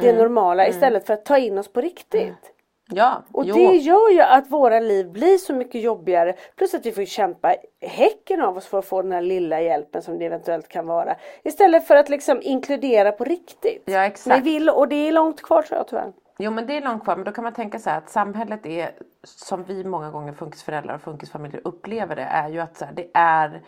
det 0.02 0.14
normala 0.14 0.68
istället 0.68 1.08
för 1.08 1.14
att 1.14 1.26
ta 1.26 1.38
in 1.38 1.58
oss 1.58 1.68
på 1.68 1.82
riktigt. 1.82 2.52
ja, 2.90 3.24
Och 3.32 3.46
jo. 3.46 3.56
det 3.56 3.76
gör 3.76 4.10
ju 4.10 4.22
att 4.22 4.52
våra 4.52 4.80
liv 4.80 5.12
blir 5.12 5.38
så 5.38 5.54
mycket 5.54 5.82
jobbigare. 5.82 6.36
Plus 6.56 6.74
att 6.74 6.86
vi 6.86 6.92
får 6.92 7.06
kämpa 7.06 7.56
häcken 7.82 8.42
av 8.42 8.58
oss 8.58 8.66
för 8.66 8.80
att 8.80 8.86
få 8.86 9.02
den 9.02 9.12
här 9.12 9.22
lilla 9.22 9.62
hjälpen 9.62 10.02
som 10.02 10.20
det 10.20 10.26
eventuellt 10.26 10.68
kan 10.68 10.88
vara. 10.88 11.16
Istället 11.44 11.88
för 11.88 11.96
att 11.96 12.10
liksom 12.10 12.40
inkludera 12.42 13.12
på 13.12 13.24
riktigt. 13.24 13.84
Ja, 13.86 14.06
exakt. 14.06 14.28
Men 14.28 14.44
vi 14.44 14.54
vill, 14.54 14.70
och 14.70 14.88
det 14.88 15.08
är 15.08 15.12
långt 15.12 15.42
kvar 15.42 15.62
tror 15.62 15.78
jag 15.78 15.88
tyvärr. 15.88 16.12
Jo 16.38 16.52
men 16.52 16.68
det 16.68 16.78
är 16.78 16.82
långt 16.82 17.04
kvar. 17.04 17.16
Men 17.16 17.26
då 17.26 17.32
kan 17.32 17.44
man 17.44 17.54
tänka 17.54 17.80
så 17.80 17.90
här 17.90 17.98
att 17.98 18.10
samhället 18.10 18.66
är 18.66 18.92
som 19.24 19.64
vi 19.64 19.84
många 19.84 20.12
gånger 20.12 20.34
funkisföräldrar 20.34 20.96
och 20.96 21.02
funkisfamiljer 21.02 21.62
upplever 21.64 22.16
det 22.16 22.22
är 22.22 22.50
ju 22.50 22.60
att 22.60 22.78
så 22.78 22.86
här, 22.86 22.94
det 22.94 23.08
är 23.14 23.62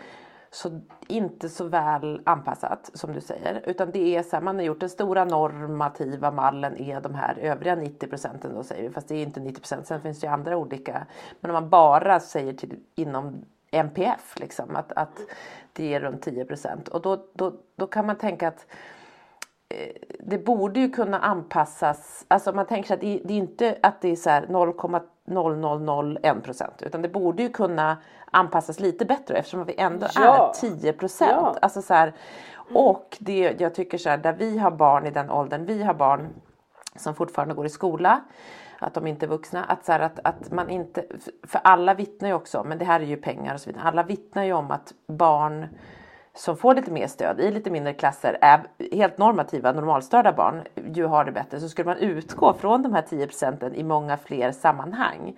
så, 0.51 0.81
inte 1.07 1.49
så 1.49 1.67
väl 1.67 2.21
anpassat 2.25 2.89
som 2.93 3.13
du 3.13 3.21
säger. 3.21 3.61
Utan 3.65 3.91
det 3.91 4.15
är 4.15 4.23
så 4.23 4.35
här, 4.35 4.43
man 4.43 4.55
har 4.55 4.63
gjort 4.63 4.79
den 4.79 4.89
stora 4.89 5.25
normativa 5.25 6.31
mallen 6.31 6.77
är 6.77 7.01
de 7.01 7.15
här 7.15 7.37
övriga 7.37 7.75
90 7.75 8.07
procenten 8.07 8.53
då 8.55 8.63
säger 8.63 8.87
vi. 8.87 8.93
Fast 8.93 9.07
det 9.07 9.15
är 9.15 9.23
inte 9.23 9.39
90 9.39 9.59
procent. 9.59 9.87
Sen 9.87 10.01
finns 10.01 10.19
det 10.19 10.27
ju 10.27 10.33
andra 10.33 10.57
olika. 10.57 11.07
Men 11.39 11.51
om 11.51 11.53
man 11.53 11.69
bara 11.69 12.19
säger 12.19 12.53
till 12.53 12.79
inom 12.95 13.45
MPF 13.71 14.39
liksom 14.39 14.75
att, 14.75 14.91
att 14.91 15.19
det 15.73 15.93
är 15.93 15.99
runt 15.99 16.21
10 16.21 16.45
procent. 16.45 16.87
Och 16.87 17.01
då, 17.01 17.25
då, 17.33 17.53
då 17.75 17.87
kan 17.87 18.05
man 18.05 18.17
tänka 18.17 18.47
att 18.47 18.67
det 20.19 20.37
borde 20.37 20.79
ju 20.79 20.89
kunna 20.89 21.19
anpassas. 21.19 22.25
Alltså 22.27 22.51
man 22.51 22.65
tänker 22.65 22.87
sig 22.87 22.93
att 22.93 23.01
det, 23.01 23.21
det 23.25 23.33
är 23.33 23.37
inte 23.37 23.77
att 23.83 24.01
det 24.01 24.11
är 24.11 24.15
så 24.15 24.29
här 24.29 24.47
0001 26.15 26.43
procent 26.43 26.81
utan 26.81 27.01
det 27.01 27.09
borde 27.09 27.43
ju 27.43 27.49
kunna 27.49 27.97
anpassas 28.31 28.79
lite 28.79 29.05
bättre 29.05 29.37
eftersom 29.37 29.65
vi 29.65 29.75
ändå 29.77 30.07
Ja. 30.15 30.53
är 30.55 30.69
10 30.79 30.93
procent. 30.93 31.31
Ja. 31.31 31.55
Alltså 31.61 31.81
så 31.81 31.93
här, 31.93 32.13
och 32.73 33.17
det 33.19 33.55
jag 33.59 33.75
tycker 33.75 33.97
så 33.97 34.09
här, 34.09 34.17
där 34.17 34.33
vi 34.33 34.57
har 34.57 34.71
barn 34.71 35.05
i 35.05 35.11
den 35.11 35.29
åldern, 35.29 35.65
vi 35.65 35.83
har 35.83 35.93
barn 35.93 36.29
som 36.95 37.15
fortfarande 37.15 37.53
går 37.55 37.65
i 37.65 37.69
skola, 37.69 38.21
att 38.79 38.93
de 38.93 39.07
inte 39.07 39.25
är 39.25 39.27
vuxna, 39.27 39.63
att, 39.63 39.85
så 39.85 39.91
här, 39.91 39.99
att, 39.99 40.19
att 40.23 40.51
man 40.51 40.69
inte, 40.69 41.05
för 41.43 41.61
alla 41.63 41.93
vittnar 41.93 42.29
ju 42.29 42.35
också, 42.35 42.63
men 42.63 42.77
det 42.77 42.85
här 42.85 42.99
är 42.99 43.05
ju 43.05 43.17
pengar 43.17 43.53
och 43.53 43.61
så 43.61 43.69
vidare, 43.69 43.83
alla 43.83 44.03
vittnar 44.03 44.43
ju 44.43 44.53
om 44.53 44.71
att 44.71 44.93
barn 45.07 45.67
som 46.35 46.57
får 46.57 46.75
lite 46.75 46.91
mer 46.91 47.07
stöd 47.07 47.39
i 47.39 47.51
lite 47.51 47.69
mindre 47.69 47.93
klasser 47.93 48.37
är 48.41 48.61
helt 48.91 49.17
normativa, 49.17 49.71
normalstörda 49.71 50.31
barn 50.31 50.63
ju 50.93 51.05
har 51.05 51.25
det 51.25 51.31
bättre. 51.31 51.59
Så 51.59 51.69
skulle 51.69 51.85
man 51.85 51.97
utgå 51.97 52.53
från 52.53 52.81
de 52.81 52.93
här 52.93 53.01
10 53.01 53.27
procenten 53.27 53.75
i 53.75 53.83
många 53.83 54.17
fler 54.17 54.51
sammanhang 54.51 55.35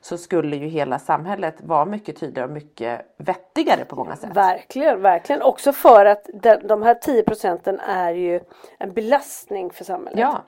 så 0.00 0.18
skulle 0.18 0.56
ju 0.56 0.66
hela 0.66 0.98
samhället 0.98 1.54
vara 1.62 1.84
mycket 1.84 2.20
tydligare 2.20 2.48
och 2.48 2.54
mycket 2.54 3.00
vettigare 3.16 3.84
på 3.84 3.96
många 3.96 4.16
sätt. 4.16 4.30
Verkligen, 4.36 5.02
verkligen. 5.02 5.42
Också 5.42 5.72
för 5.72 6.06
att 6.06 6.26
de, 6.34 6.56
de 6.56 6.82
här 6.82 6.94
10 6.94 7.22
procenten 7.22 7.80
är 7.80 8.10
ju 8.10 8.40
en 8.78 8.92
belastning 8.92 9.70
för 9.70 9.84
samhället. 9.84 10.20
Ja, 10.20 10.42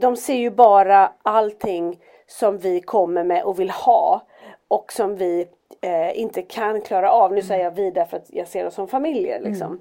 De 0.00 0.16
ser 0.16 0.36
ju 0.36 0.50
bara 0.50 1.12
allting 1.22 2.00
som 2.26 2.58
vi 2.58 2.80
kommer 2.80 3.24
med 3.24 3.42
och 3.42 3.60
vill 3.60 3.70
ha 3.70 4.22
och 4.72 4.92
som 4.92 5.16
vi 5.16 5.48
eh, 5.80 6.20
inte 6.20 6.42
kan 6.42 6.80
klara 6.80 7.10
av. 7.10 7.32
Nu 7.32 7.42
säger 7.42 7.64
jag 7.64 7.70
vi 7.70 7.90
därför 7.90 8.16
att 8.16 8.26
jag 8.28 8.48
ser 8.48 8.66
oss 8.66 8.74
som 8.74 8.88
familjer. 8.88 9.40
Liksom. 9.40 9.80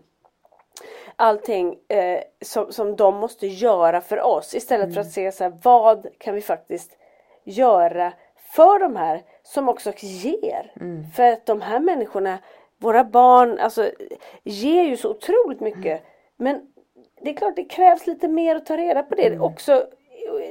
Allting 1.15 1.77
eh, 1.88 2.19
som, 2.41 2.71
som 2.71 2.95
de 2.95 3.15
måste 3.15 3.48
göra 3.48 4.01
för 4.01 4.21
oss 4.21 4.55
istället 4.55 4.93
för 4.93 5.01
att 5.01 5.12
se 5.12 5.31
så 5.31 5.43
här, 5.43 5.53
vad 5.63 6.07
kan 6.17 6.36
vi 6.36 6.41
faktiskt 6.41 6.98
göra 7.43 8.13
för 8.36 8.79
de 8.79 8.95
här 8.95 9.24
som 9.43 9.69
också 9.69 9.91
ger. 9.98 10.71
För 11.15 11.31
att 11.31 11.45
de 11.45 11.62
här 11.62 11.79
människorna, 11.79 12.38
våra 12.77 13.03
barn, 13.03 13.60
alltså 13.60 13.89
ger 14.43 14.83
ju 14.83 14.98
så 14.98 15.10
otroligt 15.10 15.60
mycket. 15.60 16.01
Men 16.38 16.62
det 17.21 17.29
är 17.29 17.33
klart 17.33 17.55
det 17.55 17.63
krävs 17.63 18.07
lite 18.07 18.27
mer 18.27 18.55
att 18.55 18.65
ta 18.65 18.77
reda 18.77 19.03
på 19.03 19.15
det 19.15 19.39
också. 19.39 19.86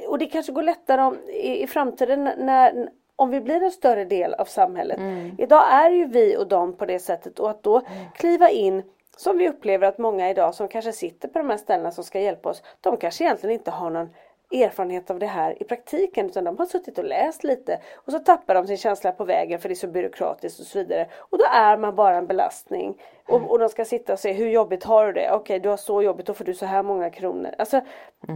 Och 0.07 0.17
det 0.17 0.25
kanske 0.25 0.51
går 0.51 0.63
lättare 0.63 1.01
om, 1.01 1.17
i, 1.29 1.63
i 1.63 1.67
framtiden 1.67 2.23
när, 2.37 2.89
om 3.21 3.29
vi 3.29 3.41
blir 3.41 3.63
en 3.63 3.71
större 3.71 4.05
del 4.05 4.33
av 4.33 4.45
samhället. 4.45 4.99
Idag 5.37 5.73
är 5.73 5.89
ju 5.89 6.05
vi 6.05 6.37
och 6.37 6.47
dem 6.47 6.77
på 6.77 6.85
det 6.85 6.99
sättet 6.99 7.39
och 7.39 7.49
att 7.49 7.63
då 7.63 7.81
kliva 8.15 8.49
in 8.49 8.83
som 9.17 9.37
vi 9.37 9.49
upplever 9.49 9.87
att 9.87 9.97
många 9.97 10.29
idag 10.29 10.55
som 10.55 10.67
kanske 10.67 10.91
sitter 10.91 11.27
på 11.27 11.39
de 11.39 11.49
här 11.49 11.57
ställena 11.57 11.91
som 11.91 12.03
ska 12.03 12.19
hjälpa 12.19 12.49
oss. 12.49 12.63
De 12.81 12.97
kanske 12.97 13.23
egentligen 13.23 13.53
inte 13.53 13.71
har 13.71 13.89
någon 13.89 14.09
erfarenhet 14.51 15.11
av 15.11 15.19
det 15.19 15.25
här 15.25 15.61
i 15.61 15.63
praktiken 15.63 16.25
utan 16.25 16.43
de 16.43 16.57
har 16.57 16.65
suttit 16.65 16.97
och 16.97 17.03
läst 17.03 17.43
lite 17.43 17.79
och 17.95 18.11
så 18.11 18.19
tappar 18.19 18.55
de 18.55 18.67
sin 18.67 18.77
känsla 18.77 19.11
på 19.11 19.23
vägen 19.23 19.59
för 19.59 19.69
det 19.69 19.73
är 19.73 19.75
så 19.75 19.87
byråkratiskt 19.87 20.59
och 20.59 20.65
så 20.65 20.79
vidare. 20.79 21.07
Och 21.17 21.37
då 21.37 21.45
är 21.53 21.77
man 21.77 21.95
bara 21.95 22.17
en 22.17 22.27
belastning. 22.27 23.01
Och, 23.27 23.51
och 23.51 23.59
de 23.59 23.69
ska 23.69 23.85
sitta 23.85 24.13
och 24.13 24.19
se 24.19 24.31
hur 24.31 24.49
jobbigt 24.49 24.83
har 24.83 25.05
du 25.05 25.13
det? 25.13 25.31
Okej 25.31 25.59
du 25.59 25.69
har 25.69 25.77
så 25.77 26.01
jobbigt 26.01 26.25
då 26.25 26.33
får 26.33 26.45
du 26.45 26.53
så 26.53 26.65
här 26.65 26.83
många 26.83 27.09
kronor. 27.09 27.51
Alltså 27.57 27.81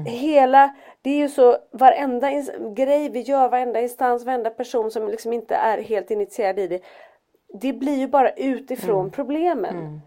hela, 0.05 0.75
det 1.01 1.09
är 1.09 1.17
ju 1.17 1.29
så 1.29 1.57
varenda 1.71 2.31
grej 2.75 3.09
vi 3.09 3.21
gör, 3.21 3.49
varenda 3.49 3.81
instans, 3.81 4.25
varenda 4.25 4.49
person 4.49 4.91
som 4.91 5.07
liksom 5.07 5.33
inte 5.33 5.55
är 5.55 5.77
helt 5.77 6.11
initierad 6.11 6.59
i 6.59 6.67
det. 6.67 6.81
Det 7.53 7.73
blir 7.73 7.97
ju 7.97 8.07
bara 8.07 8.29
utifrån 8.31 9.11
problemen. 9.11 10.01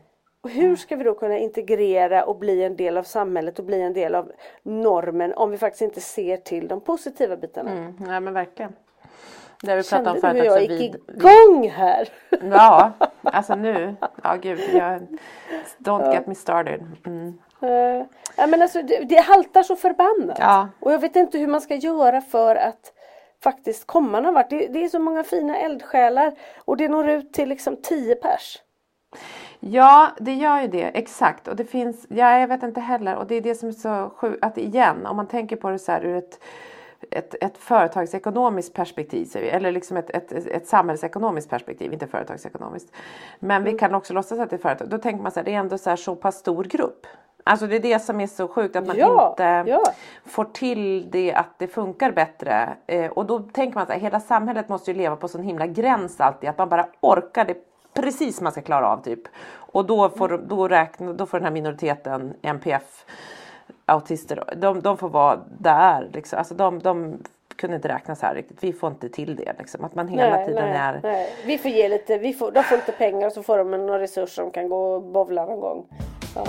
Och 0.48 0.54
hur 0.54 0.76
ska 0.76 0.96
vi 0.96 1.04
då 1.04 1.14
kunna 1.14 1.38
integrera 1.38 2.24
och 2.24 2.36
bli 2.36 2.64
en 2.64 2.76
del 2.76 2.96
av 2.96 3.02
samhället 3.02 3.58
och 3.58 3.64
bli 3.64 3.82
en 3.82 3.92
del 3.92 4.14
av 4.14 4.32
normen 4.62 5.32
om 5.34 5.50
vi 5.50 5.58
faktiskt 5.58 5.82
inte 5.82 6.00
ser 6.00 6.36
till 6.36 6.68
de 6.68 6.80
positiva 6.80 7.36
bitarna? 7.36 7.70
mm, 7.70 7.94
ja 8.08 8.20
men 8.20 8.34
verkligen. 8.34 8.72
Det 9.62 9.70
har 9.70 9.76
vi 9.76 9.82
pratat 9.82 10.24
om 10.24 10.34
du 10.34 10.42
hur 10.42 10.50
förut 10.50 10.68
jag 10.68 10.78
gick 10.78 10.94
Vid, 10.94 11.16
igång 11.16 11.68
här? 11.68 12.08
ja, 12.42 12.92
alltså 13.22 13.54
nu, 13.54 13.96
ja 14.22 14.34
gud, 14.34 14.60
jag, 14.72 15.18
don't 15.78 16.12
get 16.12 16.26
me 16.26 16.34
started. 16.34 16.86
Mm. 17.06 17.38
Eh, 17.62 18.06
ja, 18.36 18.46
men 18.46 18.62
alltså, 18.62 18.82
det, 18.82 19.04
det 19.08 19.20
haltar 19.20 19.62
så 19.62 19.76
förbannat. 19.76 20.38
Ja. 20.40 20.68
Och 20.80 20.92
jag 20.92 20.98
vet 20.98 21.16
inte 21.16 21.38
hur 21.38 21.46
man 21.46 21.60
ska 21.60 21.74
göra 21.74 22.20
för 22.20 22.56
att 22.56 22.92
faktiskt 23.42 23.86
komma 23.86 24.20
någon 24.20 24.34
vart. 24.34 24.50
Det, 24.50 24.66
det 24.66 24.84
är 24.84 24.88
så 24.88 24.98
många 24.98 25.24
fina 25.24 25.56
eldsjälar 25.56 26.34
och 26.64 26.76
det 26.76 26.88
når 26.88 27.08
ut 27.08 27.32
till 27.32 27.48
liksom 27.48 27.76
10 27.82 28.14
pers. 28.14 28.58
Ja, 29.60 30.08
det 30.18 30.34
gör 30.34 30.60
ju 30.60 30.68
det, 30.68 30.98
exakt. 30.98 31.48
Och 31.48 31.56
det 31.56 31.64
finns, 31.64 32.06
ja, 32.08 32.38
jag 32.38 32.48
vet 32.48 32.62
inte 32.62 32.80
heller. 32.80 33.16
Och 33.16 33.26
det 33.26 33.34
är 33.34 33.40
det 33.40 33.54
som 33.54 33.68
är 33.68 33.72
så 33.72 34.10
sjukt, 34.16 34.44
att 34.44 34.58
igen, 34.58 35.06
om 35.06 35.16
man 35.16 35.26
tänker 35.26 35.56
på 35.56 35.70
det 35.70 35.78
så 35.78 35.92
här 35.92 36.04
ur 36.04 36.16
ett, 36.16 36.40
ett, 37.10 37.34
ett 37.40 37.58
företagsekonomiskt 37.58 38.74
perspektiv, 38.74 39.28
eller 39.34 39.72
liksom 39.72 39.96
ett, 39.96 40.10
ett, 40.10 40.32
ett 40.32 40.66
samhällsekonomiskt 40.66 41.50
perspektiv, 41.50 41.92
inte 41.92 42.06
företagsekonomiskt. 42.06 42.92
Men 43.38 43.64
vi 43.64 43.72
kan 43.78 43.94
också 43.94 44.14
låtsas 44.14 44.38
att 44.38 44.50
det 44.50 44.56
är 44.56 44.60
företag. 44.60 44.88
Då 44.88 44.98
tänker 44.98 45.22
man 45.22 45.32
så 45.32 45.40
här, 45.40 45.44
det 45.44 45.54
är 45.54 45.58
ändå 45.58 45.78
så, 45.78 45.90
här 45.90 45.96
så 45.96 46.16
pass 46.16 46.36
stor 46.36 46.64
grupp. 46.64 47.06
Alltså 47.44 47.66
det 47.66 47.76
är 47.76 47.80
det 47.80 47.98
som 47.98 48.20
är 48.20 48.26
så 48.26 48.48
sjukt, 48.48 48.76
att 48.76 48.86
man 48.86 48.96
Ja, 48.96 49.30
inte 49.30 49.70
ja. 49.70 49.82
får 50.26 50.44
till 50.44 51.10
det 51.10 51.32
att 51.34 51.58
det 51.58 51.66
funkar 51.66 52.12
bättre. 52.12 52.68
Eh, 52.86 53.10
och 53.10 53.26
då 53.26 53.38
tänker 53.38 53.74
man 53.74 53.86
så 53.86 53.92
här, 53.92 54.00
hela 54.00 54.20
samhället 54.20 54.68
måste 54.68 54.90
ju 54.90 54.96
leva 54.96 55.16
på 55.16 55.28
sån 55.28 55.42
himla 55.42 55.66
gräns 55.66 56.20
alltid, 56.20 56.50
att 56.50 56.58
man 56.58 56.68
bara 56.68 56.86
orkar 57.00 57.44
det 57.44 57.67
precis 58.02 58.40
man 58.40 58.52
ska 58.52 58.62
klara 58.62 58.88
av 58.88 59.02
typ. 59.02 59.20
Och 59.54 59.86
då 59.86 60.08
får, 60.08 60.42
då 60.48 60.68
räkna, 60.68 61.12
då 61.12 61.26
får 61.26 61.38
den 61.38 61.44
här 61.44 61.52
minoriteten, 61.52 62.34
NPF, 62.42 63.04
autister, 63.86 64.44
de, 64.56 64.80
de 64.80 64.96
får 64.96 65.08
vara 65.08 65.40
där. 65.58 66.10
Liksom. 66.12 66.38
Alltså 66.38 66.54
de, 66.54 66.78
de 66.78 67.18
kunde 67.56 67.76
inte 67.76 67.88
räkna 67.88 68.16
så 68.16 68.26
här 68.26 68.34
riktigt. 68.34 68.64
Vi 68.64 68.72
får 68.72 68.90
inte 68.90 69.08
till 69.08 69.36
det. 69.36 69.52
Liksom. 69.58 69.84
Att 69.84 69.94
man 69.94 70.08
hela 70.08 70.44
tiden 70.46 70.68
nej, 70.68 70.78
är... 70.78 71.00
nej. 71.02 71.32
Vi 71.46 71.58
får 71.58 71.70
ge 71.70 71.88
lite, 71.88 72.18
vi 72.18 72.32
får, 72.32 72.52
de 72.52 72.62
får 72.62 72.76
lite 72.76 72.92
pengar 72.92 73.26
och 73.26 73.32
så 73.32 73.42
får 73.42 73.58
de 73.58 73.70
några 73.70 73.98
resurser 73.98 74.42
som 74.42 74.50
kan 74.50 74.68
gå 74.68 74.94
och 74.94 75.02
bowla 75.02 75.44
någon 75.44 75.60
gång. 75.60 75.86
Ja. 76.34 76.46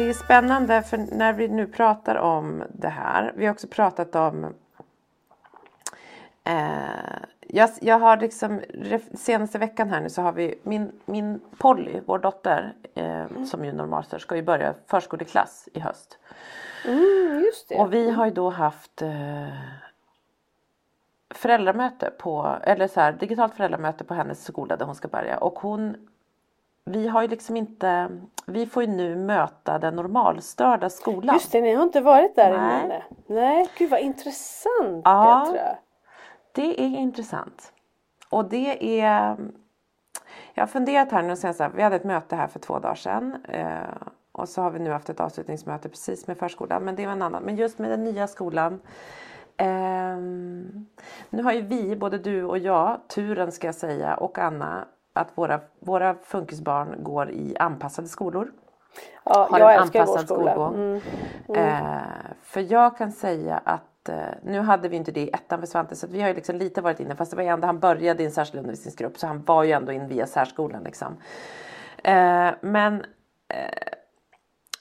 Det 0.00 0.08
är 0.08 0.12
spännande 0.12 0.82
för 0.82 0.96
när 0.96 1.32
vi 1.32 1.48
nu 1.48 1.66
pratar 1.66 2.14
om 2.14 2.64
det 2.72 2.88
här. 2.88 3.32
Vi 3.36 3.46
har 3.46 3.52
också 3.52 3.66
pratat 3.66 4.14
om 4.14 4.54
eh, 6.44 6.54
jag, 7.40 7.70
jag 7.80 7.98
har 7.98 8.16
liksom 8.16 8.60
senaste 9.14 9.58
veckan 9.58 9.90
här 9.90 10.00
nu 10.00 10.10
så 10.10 10.22
har 10.22 10.32
vi 10.32 10.60
min, 10.62 10.92
min 11.04 11.40
Polly, 11.58 12.00
vår 12.06 12.18
dotter 12.18 12.74
eh, 12.94 13.44
som 13.44 13.64
ju 13.64 13.72
normalstörd 13.72 14.20
ska 14.20 14.36
ju 14.36 14.42
börja 14.42 14.74
förskoleklass 14.86 15.68
i 15.72 15.80
höst. 15.80 16.18
Mm, 16.84 17.42
just 17.44 17.68
det. 17.68 17.74
Och 17.74 17.92
vi 17.92 18.10
har 18.10 18.24
ju 18.24 18.32
då 18.32 18.50
haft 18.50 19.02
eh, 19.02 19.48
föräldramöte 21.30 22.10
på, 22.18 22.58
eller 22.62 22.88
så 22.88 23.00
här, 23.00 23.12
digitalt 23.12 23.54
föräldramöte 23.54 24.04
på 24.04 24.14
hennes 24.14 24.44
skola 24.44 24.76
där 24.76 24.86
hon 24.86 24.94
ska 24.94 25.08
börja. 25.08 25.38
Och 25.38 25.58
hon, 25.58 26.08
vi 26.84 27.08
har 27.08 27.22
ju 27.22 27.28
liksom 27.28 27.56
inte, 27.56 28.08
vi 28.46 28.66
får 28.66 28.82
ju 28.82 28.88
nu 28.88 29.16
möta 29.16 29.78
den 29.78 29.96
normalstörda 29.96 30.90
skolan. 30.90 31.34
Just 31.34 31.52
det, 31.52 31.60
ni 31.60 31.74
har 31.74 31.82
inte 31.82 32.00
varit 32.00 32.36
där 32.36 32.58
Nej. 32.58 32.84
inne. 32.84 33.02
Nej, 33.26 33.68
gud 33.78 33.90
vad 33.90 34.00
intressant 34.00 35.02
Ja. 35.04 35.46
Petra. 35.52 35.76
Det 36.52 36.80
är 36.82 36.98
intressant. 36.98 37.72
Och 38.30 38.44
det 38.48 39.00
är... 39.00 39.36
Jag 40.54 40.62
har 40.62 40.66
funderat 40.68 41.12
här 41.12 41.22
nu 41.22 41.36
sen 41.36 41.54
så 41.54 41.62
här, 41.62 41.70
vi 41.70 41.82
hade 41.82 41.96
ett 41.96 42.04
möte 42.04 42.36
här 42.36 42.46
för 42.46 42.58
två 42.58 42.78
dagar 42.78 42.94
sedan. 42.94 43.36
Eh, 43.48 43.78
och 44.32 44.48
så 44.48 44.62
har 44.62 44.70
vi 44.70 44.78
nu 44.78 44.90
haft 44.90 45.10
ett 45.10 45.20
avslutningsmöte 45.20 45.88
precis 45.88 46.26
med 46.26 46.38
förskolan. 46.38 46.84
Men 46.84 46.96
det 46.96 47.06
var 47.06 47.12
en 47.12 47.22
annan. 47.22 47.42
Men 47.42 47.56
just 47.56 47.78
med 47.78 47.90
den 47.90 48.04
nya 48.04 48.26
skolan. 48.26 48.80
ehm, 49.56 50.86
nu 51.30 51.42
har 51.42 51.52
ju 51.52 51.60
vi, 51.60 51.96
både 51.96 52.18
du 52.18 52.44
och 52.44 52.58
jag, 52.58 53.00
turen 53.08 53.52
ska 53.52 53.68
jag 53.68 53.74
säga, 53.74 54.14
och 54.14 54.38
Anna, 54.38 54.84
att 55.12 55.28
våra, 55.34 55.60
våra 55.80 56.14
funkisbarn 56.14 57.04
går 57.04 57.30
i 57.30 57.56
anpassade 57.58 58.08
skolor. 58.08 58.52
Ja, 59.24 59.48
Har 59.50 59.58
jag 59.58 59.74
en 59.74 59.82
älskar 59.82 60.00
anpassad 60.00 60.26
skola. 60.26 60.52
skolgång. 60.52 61.00
Mm. 61.48 61.58
Eh, 61.58 62.02
för 62.42 62.72
jag 62.72 62.96
kan 62.96 63.12
säga 63.12 63.60
att 63.64 64.08
eh, 64.08 64.14
nu 64.42 64.60
hade 64.60 64.88
vi 64.88 64.96
inte 64.96 65.12
det 65.12 65.20
i 65.20 65.28
ettan 65.28 65.60
för 65.60 65.66
Svante 65.66 65.96
så 65.96 66.06
vi 66.06 66.20
har 66.20 66.28
ju 66.28 66.34
liksom 66.34 66.56
lite 66.56 66.80
varit 66.80 67.00
inne 67.00 67.16
fast 67.16 67.30
det 67.30 67.36
var 67.36 67.44
ju 67.44 67.48
ändå 67.48 67.66
han 67.66 67.78
började 67.78 68.22
i 68.22 68.26
en 68.26 68.32
särskild 68.32 68.58
undervisningsgrupp 68.60 69.18
så 69.18 69.26
han 69.26 69.42
var 69.44 69.64
ju 69.64 69.72
ändå 69.72 69.92
in 69.92 70.08
via 70.08 70.26
särskolan 70.26 70.82
liksom. 70.82 71.16
Eh, 72.04 72.50
men 72.60 73.04
eh, 73.48 73.94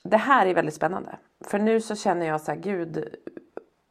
det 0.04 0.18
här 0.18 0.46
är 0.46 0.54
väldigt 0.54 0.74
spännande. 0.76 1.16
För 1.46 1.60
nu 1.60 1.82
så 1.82 1.96
känner 1.96 2.26
jag 2.26 2.42
så 2.42 2.52
här, 2.52 2.60
gud 2.60 3.16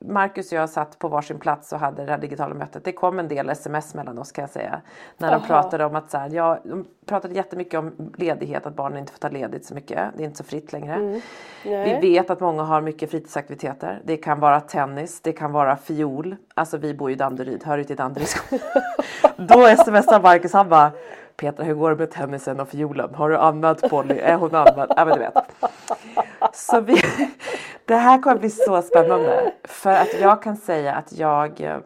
Marcus 0.04 0.52
och 0.52 0.58
jag 0.58 0.70
satt 0.70 0.98
på 0.98 1.08
varsin 1.08 1.38
plats 1.38 1.72
och 1.72 1.78
hade 1.78 2.04
det 2.04 2.10
här 2.10 2.18
digitala 2.18 2.54
mötet. 2.54 2.84
Det 2.84 2.92
kom 2.92 3.18
en 3.18 3.28
del 3.28 3.50
sms 3.50 3.94
mellan 3.94 4.18
oss 4.18 4.32
kan 4.32 4.42
jag 4.42 4.50
säga. 4.50 4.80
När 5.16 5.32
de 5.32 5.42
pratade 5.42 5.84
om 5.84 5.96
att 5.96 6.10
så 6.10 6.18
här, 6.18 6.30
ja, 6.30 6.58
de 6.64 6.86
pratade 7.06 7.34
jättemycket 7.34 7.78
om 7.78 8.12
ledighet, 8.16 8.66
att 8.66 8.74
barnen 8.74 8.98
inte 8.98 9.12
får 9.12 9.18
ta 9.18 9.28
ledigt 9.28 9.66
så 9.66 9.74
mycket. 9.74 9.98
Det 10.16 10.22
är 10.22 10.24
inte 10.24 10.36
så 10.36 10.44
fritt 10.44 10.72
längre. 10.72 11.20
Vi 11.62 11.70
Nej. 11.70 12.00
vet 12.00 12.30
att 12.30 12.40
många 12.40 12.62
har 12.62 12.80
mycket 12.80 13.10
fritidsaktiviteter. 13.10 14.00
Det 14.04 14.16
kan 14.16 14.40
vara 14.40 14.60
tennis, 14.60 15.20
det 15.20 15.32
kan 15.32 15.52
vara 15.52 15.76
fiol. 15.76 16.36
Alltså 16.54 16.76
vi 16.76 16.94
bor 16.94 17.10
ju 17.10 17.14
i 17.14 17.18
Danderyd, 17.18 17.64
hör 17.64 17.78
ju 17.78 17.84
till 17.84 17.96
Danderyd. 17.96 18.28
Då 19.36 19.76
smsar 19.76 20.22
Marcus, 20.22 20.52
han 20.52 20.68
bara 20.68 20.92
Petra 21.36 21.64
hur 21.64 21.74
går 21.74 21.90
det 21.90 21.96
med 21.96 22.10
tennisen 22.10 22.60
och 22.60 22.68
fiolen? 22.68 23.14
Har 23.14 23.30
du 23.30 23.36
använt 23.36 23.90
Polly? 23.90 24.18
Är 24.18 24.34
hon 24.34 24.54
använd? 24.54 24.92
Ja 24.96 25.04
men 25.04 25.14
du 25.14 25.20
vet. 25.20 25.34
Så 26.52 26.80
vi, 26.80 26.96
det 27.88 27.96
här 27.96 28.22
kommer 28.22 28.38
bli 28.38 28.50
så 28.50 28.82
spännande. 28.82 29.52
För 29.64 29.90
att 29.90 30.20
jag 30.20 30.42
kan 30.42 30.56
säga 30.56 30.94
att 30.94 31.12
jag 31.12 31.80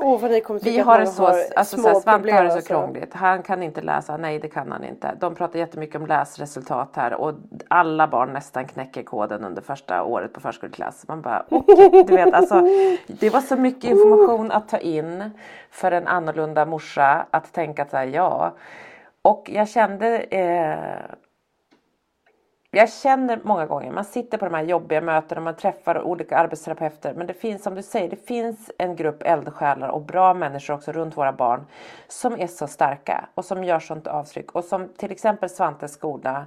Åh, 0.00 0.20
vad 0.20 0.30
ni 0.30 0.40
kommer 0.40 0.60
tycka 0.60 0.72
vi 0.72 0.80
att 0.80 0.86
har 0.86 0.98
man 0.98 1.04
det 1.04 1.12
så, 1.12 1.22
har 1.22 1.44
alltså, 1.56 1.76
små 1.76 1.94
så 1.94 2.00
Svante 2.00 2.32
har 2.32 2.44
det 2.44 2.50
så 2.50 2.56
alltså. 2.56 2.68
krångligt. 2.68 3.14
Han 3.14 3.42
kan 3.42 3.62
inte 3.62 3.80
läsa, 3.80 4.16
nej 4.16 4.38
det 4.38 4.48
kan 4.48 4.72
han 4.72 4.84
inte. 4.84 5.14
De 5.20 5.34
pratar 5.34 5.58
jättemycket 5.58 5.96
om 5.96 6.06
läsresultat 6.06 6.96
här 6.96 7.14
och 7.14 7.34
alla 7.68 8.08
barn 8.08 8.32
nästan 8.32 8.66
knäcker 8.66 9.02
koden 9.02 9.44
under 9.44 9.62
första 9.62 10.02
året 10.02 10.32
på 10.32 10.40
förskoleklass. 10.40 11.04
Man 11.08 11.22
bara, 11.22 11.44
du 12.06 12.16
vet 12.16 12.34
alltså. 12.34 12.62
Det 13.06 13.30
var 13.30 13.40
så 13.40 13.56
mycket 13.56 13.90
information 13.90 14.50
att 14.52 14.68
ta 14.68 14.78
in 14.78 15.30
för 15.70 15.92
en 15.92 16.06
annorlunda 16.06 16.64
morsa 16.66 17.26
att 17.30 17.52
tänka 17.52 17.82
att 17.82 17.90
så 17.90 17.96
här, 17.96 18.06
ja. 18.06 18.54
Och 19.22 19.50
jag 19.52 19.68
kände 19.68 20.18
eh, 20.18 21.16
jag 22.70 22.92
känner 22.92 23.40
många 23.42 23.66
gånger, 23.66 23.92
man 23.92 24.04
sitter 24.04 24.38
på 24.38 24.44
de 24.44 24.54
här 24.54 24.62
jobbiga 24.62 25.00
mötena, 25.00 25.40
man 25.40 25.56
träffar 25.56 26.02
olika 26.02 26.36
arbetsterapeuter. 26.36 27.14
Men 27.14 27.26
det 27.26 27.34
finns, 27.34 27.62
som 27.62 27.74
du 27.74 27.82
säger, 27.82 28.10
det 28.10 28.26
finns 28.26 28.70
en 28.78 28.96
grupp 28.96 29.22
eldsjälar 29.22 29.88
och 29.88 30.02
bra 30.02 30.34
människor 30.34 30.74
också 30.74 30.92
runt 30.92 31.16
våra 31.16 31.32
barn. 31.32 31.66
Som 32.08 32.40
är 32.40 32.46
så 32.46 32.66
starka 32.66 33.28
och 33.34 33.44
som 33.44 33.64
gör 33.64 33.78
sånt 33.78 34.06
avtryck. 34.06 34.52
Och 34.52 34.64
som 34.64 34.88
till 34.88 35.12
exempel 35.12 35.48
Svantes 35.50 35.92
skola. 35.92 36.46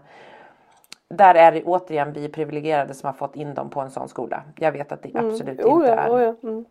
Där 1.07 1.35
är 1.35 1.51
det 1.51 1.63
återigen 1.63 2.13
vi 2.13 2.29
privilegierade 2.29 2.93
som 2.93 3.07
har 3.07 3.13
fått 3.13 3.35
in 3.35 3.53
dem 3.53 3.69
på 3.69 3.81
en 3.81 3.91
sån 3.91 4.09
skola. 4.09 4.43
Jag 4.55 4.71
vet 4.71 4.91
att 4.91 5.03
det 5.03 5.11
absolut 5.15 5.61
Oh 5.61 5.73
inte 5.73 5.89
ja, 5.89 5.95
är. 5.95 6.09
oh 6.09 6.21
ja. 6.21 6.35
Mm. 6.43 6.65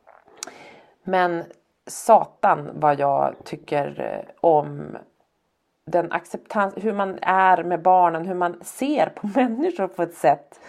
Men 1.03 1.45
satan 1.87 2.71
vad 2.75 3.01
jag 3.01 3.35
tycker 3.45 4.01
eh, 4.01 4.35
om 4.41 4.97
den 5.91 6.13
acceptans, 6.13 6.75
hur 6.77 6.93
man 6.93 7.19
är 7.23 7.63
med 7.63 7.83
barnen, 7.83 8.27
hur 8.27 8.35
man 8.35 8.57
ser 8.63 9.07
på 9.07 9.27
människor 9.35 9.87
på 9.87 10.03
ett 10.03 10.15
sätt. 10.15 10.61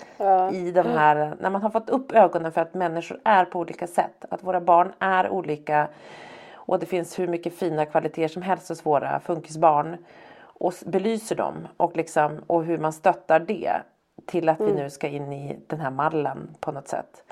I 0.51 0.71
de 0.71 0.81
här, 0.81 1.35
när 1.39 1.49
man 1.49 1.61
har 1.61 1.69
fått 1.69 1.89
upp 1.89 2.11
ögonen 2.11 2.51
för 2.51 2.61
att 2.61 2.73
människor 2.73 3.19
är 3.23 3.45
på 3.45 3.59
olika 3.59 3.87
sätt. 3.87 4.25
Att 4.29 4.43
våra 4.43 4.61
barn 4.61 4.93
är 4.99 5.29
olika. 5.29 5.87
Och 6.53 6.79
det 6.79 6.85
finns 6.85 7.19
hur 7.19 7.27
mycket 7.27 7.53
fina 7.53 7.85
kvaliteter 7.85 8.27
som 8.27 8.41
helst 8.41 8.69
hos 8.69 8.85
våra 8.85 9.19
funkisbarn. 9.19 9.97
Och 10.41 10.73
belyser 10.85 11.35
dem 11.35 11.67
och, 11.77 11.97
liksom, 11.97 12.39
och 12.47 12.63
hur 12.63 12.77
man 12.77 12.93
stöttar 12.93 13.39
det. 13.39 13.71
Till 14.25 14.49
att 14.49 14.61
vi 14.61 14.73
nu 14.73 14.89
ska 14.89 15.07
in 15.07 15.33
i 15.33 15.59
den 15.67 15.79
här 15.79 15.91
mallen 15.91 16.55
på 16.59 16.71
något 16.71 16.87
sätt. 16.87 17.23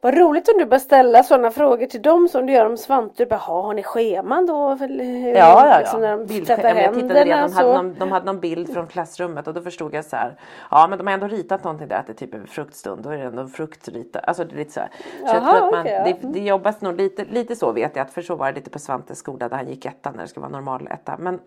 Vad 0.00 0.14
roligt 0.18 0.48
om 0.48 0.58
du 0.58 0.66
bara 0.66 0.80
ställa 0.80 1.22
sådana 1.22 1.50
frågor 1.50 1.86
till 1.86 2.02
dem 2.02 2.28
som 2.28 2.46
du 2.46 2.52
gör 2.52 2.66
om 2.66 2.76
Svante. 2.76 3.14
Du 3.24 3.26
bara, 3.26 3.36
"Ha, 3.36 3.62
har 3.62 3.74
ni 3.74 3.82
scheman 3.82 4.46
då? 4.46 4.68
Hur- 4.74 5.34
Ja, 5.34 5.68
ja, 5.68 5.78
liksom 5.78 6.02
ja. 6.02 6.16
när 6.16 6.24
de 6.26 6.44
tvättar 6.44 6.74
jag 6.74 6.94
tittade 6.94 7.14
det, 7.14 7.34
händerna 7.34 7.46
de, 7.48 7.52
hade 7.54 7.72
någon, 7.74 7.94
de 7.98 8.12
hade 8.12 8.26
någon 8.26 8.40
bild 8.40 8.72
från 8.74 8.86
klassrummet 8.86 9.46
och 9.48 9.54
då 9.54 9.60
förstod 9.60 9.94
jag 9.94 10.04
så 10.04 10.16
här. 10.16 10.36
Ja 10.70 10.86
men 10.88 10.98
de 10.98 11.06
har 11.06 11.14
ändå 11.14 11.26
ritat 11.26 11.64
någonting 11.64 11.88
där 11.88 11.96
att 11.96 12.06
det 12.06 12.12
är 12.12 12.14
typ 12.26 12.34
en 12.34 12.46
fruktstund. 12.46 13.02
Då 13.02 13.10
är 13.10 13.16
det 13.18 13.24
ändå 13.24 13.46
fruktrita. 13.46 14.18
Alltså 14.18 14.44
det 14.44 14.54
är 14.54 14.56
lite 14.56 14.72
så 14.72 14.80
här. 14.80 14.90
Så 15.20 15.34
jag 15.36 15.42
tror 15.42 15.66
att 15.66 15.72
man, 15.72 15.86
ja. 15.86 16.04
det, 16.04 16.16
det 16.32 16.40
jobbas 16.40 16.80
nog 16.80 16.96
lite, 16.96 17.24
lite 17.24 17.56
så 17.56 17.72
vet 17.72 17.96
jag. 17.96 18.02
Att 18.06 18.12
för 18.12 18.22
så 18.22 18.34
var 18.36 18.46
det 18.46 18.52
lite 18.58 18.70
på 18.70 18.78
Svantes 18.78 19.18
skola 19.18 19.48
där 19.48 19.56
han 19.56 19.68
gick 19.68 19.84
ettan 19.84 20.12
när 20.16 20.22
det 20.22 20.28
ska 20.28 20.40
vara 20.40 20.50
normal 20.50 20.88
etta. 20.90 21.16
Men, 21.18 21.40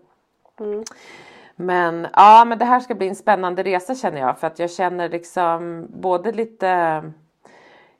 Mm. 0.60 0.84
men 1.56 2.06
ja 2.12 2.44
men 2.46 2.58
det 2.58 2.64
här 2.64 2.80
ska 2.80 2.94
bli 2.94 3.08
en 3.08 3.14
spännande 3.16 3.62
resa 3.62 3.94
känner 3.94 4.20
jag. 4.20 4.38
För 4.38 4.46
att 4.46 4.58
jag 4.58 4.70
känner 4.70 5.08
liksom 5.08 5.86
både 5.90 6.32
lite 6.32 7.02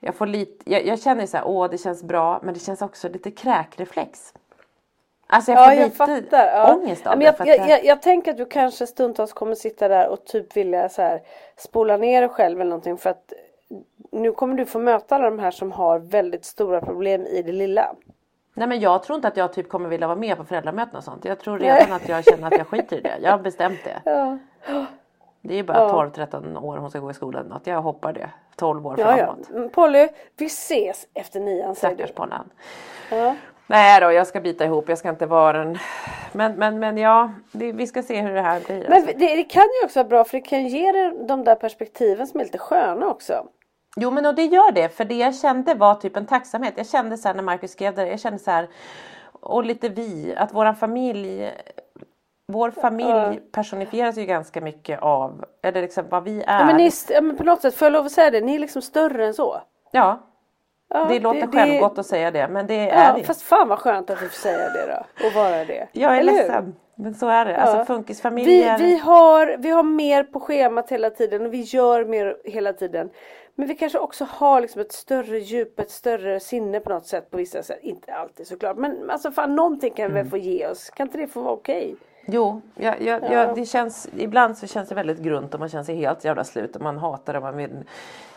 jag, 0.04 0.14
får 0.14 0.26
lite, 0.26 0.70
jag, 0.72 0.86
jag 0.86 1.00
känner 1.00 1.26
så 1.26 1.36
här, 1.36 1.46
åh 1.46 1.70
det 1.70 1.78
känns 1.78 2.02
bra 2.02 2.40
men 2.42 2.54
det 2.54 2.60
känns 2.60 2.82
också 2.82 3.08
lite 3.08 3.30
kräkreflex. 3.30 4.34
Alltså 5.26 5.52
jag 5.52 5.64
får 5.64 5.72
Ja, 5.74 5.80
jag 5.80 5.84
lite 5.84 5.96
fattar. 5.96 6.46
Ja. 6.46 6.74
ångest 6.74 7.06
av 7.06 7.10
men 7.10 7.18
det. 7.18 7.24
jag, 7.24 7.40
att 7.40 7.46
jag, 7.58 7.68
jag- 7.68 7.84
jag, 7.84 8.02
tänker 8.02 8.30
att 8.30 8.36
du 8.36 8.46
kanske 8.46 8.86
stundtals 8.86 9.32
kommer 9.32 9.54
sitta 9.54 9.88
där 9.88 10.08
och 10.08 10.24
typ 10.24 10.56
vilja 10.56 10.88
så 10.88 11.02
här, 11.02 11.22
spola 11.56 11.96
ner 11.96 12.20
dig 12.20 12.30
själv 12.30 12.60
eller 12.60 12.70
någonting 12.70 12.98
för 12.98 13.10
att 13.10 13.32
nu 14.12 14.32
kommer 14.32 14.54
du 14.56 14.64
få 14.66 14.78
möta 14.78 15.14
alla 15.16 15.30
de 15.30 15.38
här 15.38 15.50
som 15.50 15.72
har 15.72 15.98
väldigt 15.98 16.44
stora 16.44 16.80
problem 16.80 17.26
i 17.26 17.42
det 17.42 17.52
lilla. 17.52 17.94
Nej 18.54 18.68
men 18.68 18.80
jag 18.80 19.02
tror 19.02 19.16
inte 19.16 19.28
att 19.28 19.36
jag 19.36 19.52
typ 19.52 19.68
kommer 19.68 19.88
vilja 19.88 20.06
vara 20.06 20.18
med 20.18 20.36
på 20.36 20.44
föräldramöten 20.44 20.96
och 20.96 21.04
sånt. 21.04 21.24
Jag 21.24 21.38
tror 21.40 21.58
redan 21.58 21.92
att 21.92 22.08
jag 22.08 22.24
känner 22.24 22.46
att 22.46 22.58
jag 22.58 22.66
skiter 22.66 22.96
i 22.96 23.00
det. 23.00 23.18
Jag 23.22 23.30
har 23.30 23.38
bestämt 23.38 23.78
det. 23.84 24.00
Ja, 24.10 24.38
Det 25.42 25.54
är 25.58 25.62
bara 25.62 25.88
12-13 25.88 26.62
år 26.62 26.76
hon 26.76 26.90
ska 26.90 26.98
gå 26.98 27.10
i 27.10 27.14
skolan. 27.14 27.46
Något. 27.46 27.66
Jag 27.66 27.82
hoppar 27.82 28.12
det. 28.12 28.30
12 28.56 28.86
år 28.86 28.94
ja. 28.98 29.18
ja. 29.18 29.26
framåt. 29.26 29.50
Mm, 29.50 29.70
Polly, 29.70 30.08
vi 30.36 30.46
ses 30.46 31.06
efter 31.14 31.40
nian 31.40 31.74
säger. 31.74 31.94
Stackars 31.94 32.14
Pollan. 32.14 32.50
Ja. 33.10 33.36
Nej 33.66 34.00
då, 34.00 34.12
jag 34.12 34.26
ska 34.26 34.40
bita 34.40 34.64
ihop. 34.64 34.88
Jag 34.88 34.98
ska 34.98 35.08
inte 35.08 35.26
vara 35.26 35.62
en... 35.62 35.78
Men, 36.32 36.54
men, 36.54 36.78
men 36.78 36.98
ja, 36.98 37.32
det, 37.52 37.72
vi 37.72 37.86
ska 37.86 38.02
se 38.02 38.20
hur 38.20 38.34
det 38.34 38.40
här 38.40 38.60
blir. 38.60 38.88
Men 38.88 38.92
alltså. 38.92 39.18
det, 39.18 39.36
det 39.36 39.44
kan 39.44 39.62
ju 39.62 39.84
också 39.84 39.98
vara 39.98 40.08
bra 40.08 40.24
för 40.24 40.32
det 40.32 40.40
kan 40.40 40.66
ge 40.66 40.92
dig 40.92 41.12
de 41.28 41.44
där 41.44 41.54
perspektiven 41.54 42.26
som 42.26 42.40
är 42.40 42.44
lite 42.44 42.58
sköna 42.58 43.06
också. 43.06 43.46
Jo 43.96 44.10
men 44.10 44.26
och 44.26 44.34
det 44.34 44.44
gör 44.44 44.72
det. 44.72 44.88
För 44.88 45.04
det 45.04 45.14
jag 45.14 45.34
kände 45.34 45.74
var 45.74 45.94
typ 45.94 46.16
en 46.16 46.26
tacksamhet. 46.26 46.74
Jag 46.76 46.86
kände 46.86 47.18
så 47.18 47.28
här 47.28 47.34
när 47.34 47.42
Marcus 47.42 47.72
skrev 47.72 47.94
det. 47.94 48.08
Jag 48.08 48.20
kände 48.20 48.38
så 48.38 48.50
här. 48.50 48.68
Och 49.32 49.64
lite 49.64 49.88
vi. 49.88 50.34
Att 50.36 50.54
våran 50.54 50.76
familj. 50.76 51.50
Vår 52.48 52.70
familj 52.70 53.40
personifieras 53.52 54.18
ju 54.18 54.24
ganska 54.26 54.60
mycket 54.60 55.02
av. 55.02 55.44
Eller 55.62 55.82
liksom 55.82 56.04
vad 56.10 56.24
vi 56.24 56.42
är. 56.46 56.58
Ja, 56.60 56.66
men, 56.66 56.76
ni, 56.76 56.90
ja, 57.10 57.20
men 57.20 57.36
på 57.36 57.44
något 57.44 57.60
sätt, 57.62 57.74
får 57.74 57.86
jag 57.86 57.92
lov 57.92 58.06
att 58.06 58.12
säga 58.12 58.30
det, 58.30 58.40
ni 58.40 58.54
är 58.54 58.58
liksom 58.58 58.82
större 58.82 59.26
än 59.26 59.34
så. 59.34 59.60
Ja, 59.92 60.28
Ja, 60.94 61.04
det 61.04 61.20
låter 61.20 61.46
självgott 61.46 61.98
att 61.98 62.06
säga 62.06 62.30
det 62.30 62.48
men 62.48 62.66
det 62.66 62.74
är 62.90 63.04
Ja, 63.08 63.14
det. 63.18 63.24
fast 63.24 63.42
fan 63.42 63.68
vad 63.68 63.78
skönt 63.78 64.10
att 64.10 64.20
du 64.20 64.28
får 64.28 64.36
säga 64.36 64.58
det 64.70 64.86
då. 65.20 65.26
Och 65.26 65.32
vara 65.34 65.64
det. 65.64 65.88
Jag 65.92 66.16
är 66.16 66.20
Eller 66.20 66.32
hur? 66.32 66.38
ledsen. 66.38 66.74
Men 66.94 67.14
så 67.14 67.28
är 67.28 67.44
det. 67.44 67.50
Ja. 67.52 67.56
Alltså 67.58 67.78
Vi, 67.78 67.84
funkisfamiljer. 67.84 68.78
vi, 68.78 68.98
har, 68.98 69.56
vi 69.58 69.70
har 69.70 69.82
mer 69.82 70.24
på 70.24 70.40
schemat 70.40 70.90
hela 70.92 71.10
tiden 71.10 71.46
och 71.46 71.52
vi 71.54 71.60
gör 71.60 72.04
mer 72.04 72.36
hela 72.44 72.72
tiden. 72.72 73.10
Men 73.54 73.68
vi 73.68 73.74
kanske 73.74 73.98
också 73.98 74.26
har 74.30 74.60
liksom 74.60 74.80
ett 74.80 74.92
större 74.92 75.38
djup, 75.38 75.80
ett 75.80 75.90
större 75.90 76.40
sinne 76.40 76.80
på 76.80 76.90
något 76.90 77.06
sätt 77.06 77.30
på 77.30 77.36
vissa 77.36 77.62
sätt. 77.62 77.78
Inte 77.82 78.14
alltid 78.14 78.46
såklart 78.46 78.76
men 78.76 79.10
alltså 79.10 79.30
fan 79.30 79.54
någonting 79.54 79.92
kan 79.92 80.12
vi 80.14 80.18
Mm. 80.20 80.30
få 80.30 80.36
ge 80.36 80.66
oss. 80.66 80.90
Kan 80.90 81.06
inte 81.06 81.18
det 81.18 81.26
få 81.26 81.40
vara 81.42 81.52
okej? 81.54 81.96
Jo, 82.26 82.60
jag, 82.74 83.02
jag, 83.02 83.30
jag, 83.32 83.54
det 83.54 83.66
känns, 83.66 84.08
ibland 84.16 84.58
så 84.58 84.66
känns 84.66 84.88
det 84.88 84.94
väldigt 84.94 85.18
grunt 85.18 85.54
och 85.54 85.60
man 85.60 85.68
känner 85.68 85.84
sig 85.84 85.96
helt 85.96 86.24
jävla 86.24 86.44
slut 86.44 86.76
och 86.76 86.82
man 86.82 86.98
hatar 86.98 87.32
det 87.32 87.38
och 87.38 87.42
man 87.44 87.56
vill 87.56 87.84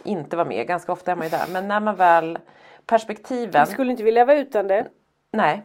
inte 0.04 0.36
vara 0.38 0.48
med. 0.48 0.68
Ganska 0.68 0.92
ofta 0.92 1.12
är 1.12 1.16
man 1.16 1.26
ju 1.26 1.30
där. 1.32 1.46
Men 1.52 1.68
när 1.68 1.80
man 1.80 1.96
väl 1.96 2.40
perspektiven. 2.86 3.66
Vi 3.68 3.72
skulle 3.72 3.92
inte 3.92 4.04
vilja 4.04 4.26
vara 4.26 4.38
utan 4.38 4.68
det. 4.68 4.88
Nej, 5.32 5.62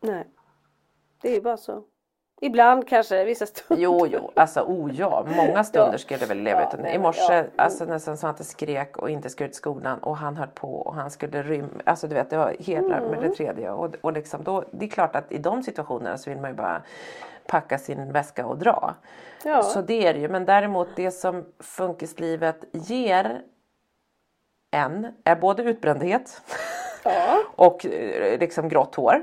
Nej. 0.00 0.24
Det 1.22 1.28
är 1.28 1.34
ju 1.34 1.40
bara 1.40 1.56
så. 1.56 1.82
Ibland 2.40 2.88
kanske, 2.88 3.24
vissa 3.24 3.46
stunder. 3.46 3.82
Jo, 3.84 4.06
jo, 4.06 4.30
alltså 4.36 4.60
oh 4.60 4.90
ja, 4.94 5.26
många 5.36 5.64
stunder 5.64 5.92
Ja. 5.92 5.98
skulle 5.98 6.20
jag 6.20 6.26
väl 6.28 6.38
leva 6.38 6.60
Ja, 6.60 6.68
utan. 6.68 6.80
nej, 6.80 6.94
I 6.94 6.98
morse, 6.98 7.34
ja. 7.34 7.44
alltså 7.56 7.84
nästan 7.84 8.16
så 8.16 8.26
att 8.26 8.36
det 8.36 8.44
skrek 8.44 8.96
och 8.96 9.10
inte 9.10 9.30
skulle 9.30 9.48
till 9.48 9.56
skolan 9.56 9.98
och 9.98 10.16
han 10.16 10.36
höll 10.36 10.48
på 10.48 10.74
och 10.76 10.94
han 10.94 11.10
skulle 11.10 11.42
rymma. 11.42 11.68
Alltså 11.84 12.08
du 12.08 12.14
vet, 12.14 12.30
det 12.30 12.36
var 12.36 12.56
hela 12.58 12.88
med 12.88 13.02
Mm. 13.02 13.20
det 13.20 13.34
tredje 13.34 13.70
och, 13.70 13.94
och 14.00 14.12
liksom 14.12 14.44
då, 14.44 14.64
det 14.70 14.84
är 14.84 14.90
klart 14.90 15.16
att 15.16 15.32
i 15.32 15.38
de 15.38 15.62
situationerna 15.62 16.18
så 16.18 16.30
vill 16.30 16.40
man 16.40 16.50
ju 16.50 16.56
bara 16.56 16.82
packa 17.46 17.78
sin 17.78 18.12
väska 18.12 18.46
och 18.46 18.58
dra. 18.58 18.94
Ja. 19.44 19.62
Så 19.62 19.80
det 19.80 20.06
är 20.06 20.14
det 20.14 20.20
ju, 20.20 20.28
men 20.28 20.44
däremot 20.44 20.88
det 20.96 21.10
som 21.10 21.44
funkislivet 21.60 22.64
ger 22.72 23.40
en 24.70 25.06
är 25.24 25.36
både 25.36 25.62
utbrändhet 25.62 26.40
Ja. 27.04 27.38
och 27.56 27.86
eh, 27.86 28.38
liksom 28.38 28.68
grått 28.68 28.94
hår. 28.94 29.22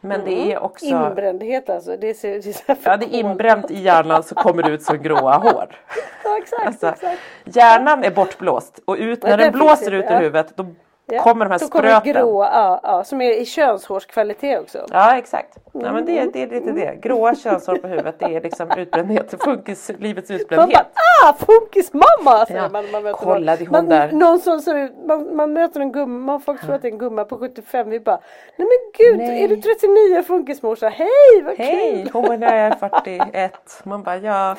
Men 0.00 0.24
det 0.24 0.52
är 0.52 0.58
också 0.58 0.86
Inbrändhet 0.86 1.70
alltså. 1.70 1.96
Det 1.96 2.14
ser, 2.14 2.30
det 2.30 2.48
är 2.48 2.52
så 2.52 2.76
Ja, 2.82 2.96
det 2.96 3.04
är 3.14 3.18
inbränt 3.20 3.70
i 3.70 3.80
hjärnan 3.82 4.22
så 4.22 4.34
kommer 4.34 4.62
det 4.62 4.70
ut 4.70 4.82
som 4.82 5.02
gråa 5.02 5.36
hår. 5.38 5.76
Ja, 6.24 6.38
exakt, 6.38 6.66
Alltså, 6.66 6.88
exakt. 6.88 7.20
hjärnan 7.44 8.04
är 8.04 8.10
bortblåst 8.10 8.80
och 8.84 8.96
ut, 8.98 9.22
när 9.22 9.36
den 9.36 9.52
blåser 9.52 9.92
ut 9.94 10.04
ur 10.04 10.18
huvudet 10.18 10.56
då 10.56 10.66
Ja, 11.10 11.22
kommer 11.22 11.44
de 11.44 11.50
här 11.50 11.58
Då 11.58 11.66
kommer 11.68 11.88
spröten. 11.88 12.12
det 12.12 12.20
gråa, 12.20 12.48
ja, 12.52 12.80
ja, 12.82 13.04
som 13.04 13.20
är 13.20 13.30
i 13.40 13.44
könshårskvalitet 13.44 14.60
också. 14.60 14.86
Ja 14.90 15.16
exakt. 15.18 15.58
Ja, 15.72 15.92
men 15.92 16.04
det, 16.06 16.18
Mm. 16.18 16.30
det 16.32 16.42
är 16.42 16.46
lite 16.46 16.72
det. 16.72 16.94
Gråa 17.02 17.34
könshår 17.34 17.76
på 17.76 17.88
huvudet 17.88 18.14
det 18.18 18.24
är 18.36 18.40
liksom 18.40 18.70
utbrändhet. 18.76 19.34
Funkislivets 19.42 20.30
Man 20.30 20.40
utbrändhet. 20.40 20.78
bara 20.78 21.30
ah 21.30 21.32
funkismamma 21.46 22.46
säger 22.46 22.60
Ja, 22.62 22.68
man 22.68 22.90
man 22.92 23.02
möter 23.02 23.18
kolla, 23.18 23.34
någon. 23.52 23.58
det 23.58 23.64
är 23.64 23.66
hon 23.66 23.70
man, 23.72 23.88
där. 23.88 24.12
någon 24.12 24.38
som 24.40 24.60
ser 24.60 24.74
ut, 24.74 24.92
man, 25.06 25.36
man 25.36 25.52
möter 25.52 25.80
en 25.80 25.92
gumma, 25.92 26.18
man 26.32 26.40
folk 26.40 26.60
tror 26.60 26.74
att 26.74 26.82
det 26.82 26.88
är 26.88 26.92
en 26.92 26.98
gumma 26.98 27.24
på 27.24 27.38
75 27.38 27.90
vi 27.90 28.00
bara 28.00 28.20
Nej 28.56 28.68
men 28.68 29.06
gud 29.06 29.18
Nej. 29.18 29.44
är 29.44 29.48
du 29.48 29.56
39 29.56 30.22
funkismorsa? 30.22 30.88
Hej 30.88 31.42
vad 31.44 31.54
Hej! 31.56 32.02
kul! 32.02 32.10
Hon 32.12 32.42
är 32.42 32.70
41. 32.70 33.52
Man 33.84 34.02
bara 34.02 34.16
ja. 34.16 34.56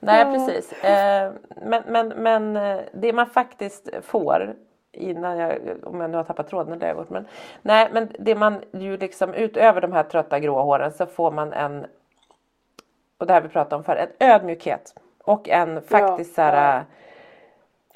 Nej 0.00 0.24
precis. 0.24 0.72
Eh, 0.84 1.32
men, 1.66 1.82
men, 1.88 2.08
men 2.08 2.56
eh, 2.56 2.78
det 2.92 3.12
man 3.12 3.26
faktiskt 3.26 3.88
får 4.02 4.54
innan 4.92 5.38
jag, 5.38 5.58
om 5.82 6.00
jag 6.00 6.10
nu 6.10 6.16
har 6.16 6.24
tappat 6.24 6.48
tråden 6.48 6.72
eller 6.72 6.80
det 6.80 6.86
har 6.86 6.94
jag 6.94 6.98
gjort. 6.98 7.10
Men, 7.10 7.26
nej 7.62 7.88
men 7.92 8.08
det 8.18 8.34
man 8.34 8.60
ju 8.72 8.96
liksom 8.96 9.34
utöver 9.34 9.80
de 9.80 9.92
här 9.92 10.02
trötta 10.02 10.38
gråa 10.38 10.62
håren 10.62 10.92
så 10.92 11.06
får 11.06 11.30
man 11.30 11.52
en 11.52 11.86
och 13.18 13.26
det 13.26 13.32
här 13.32 13.40
vi 13.40 13.48
pratade 13.48 13.76
om 13.76 13.84
förr, 13.84 13.96
en 13.96 14.28
ödmjukhet 14.30 14.94
och 15.24 15.48
en 15.48 15.82
faktiskt 15.82 16.34
så 16.34 16.42
här, 16.42 16.76
ja. 16.76 16.84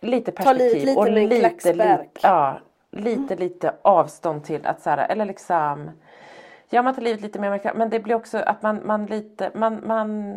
lite 0.08 0.32
perspektiv 0.32 0.84
lite 0.84 0.98
och 0.98 1.04
med 1.04 1.16
en 1.16 1.28
lite, 1.28 1.72
lite, 1.72 2.06
ja, 2.22 2.58
lite, 2.90 3.36
lite 3.36 3.74
avstånd 3.82 4.44
till 4.44 4.66
att 4.66 4.80
så 4.80 4.90
här, 4.90 5.08
eller 5.08 5.24
liksom 5.24 5.90
Ja, 6.74 6.82
man 6.82 6.94
tar 6.94 7.02
livet 7.02 7.20
lite 7.20 7.38
mer. 7.38 7.74
Men 7.74 7.90
det 7.90 8.00
blir 8.00 8.14
också 8.14 8.38
att 8.38 8.62
man, 8.62 8.80
man 8.84 9.06
lite, 9.06 9.50
man, 9.54 9.80
man... 9.86 10.36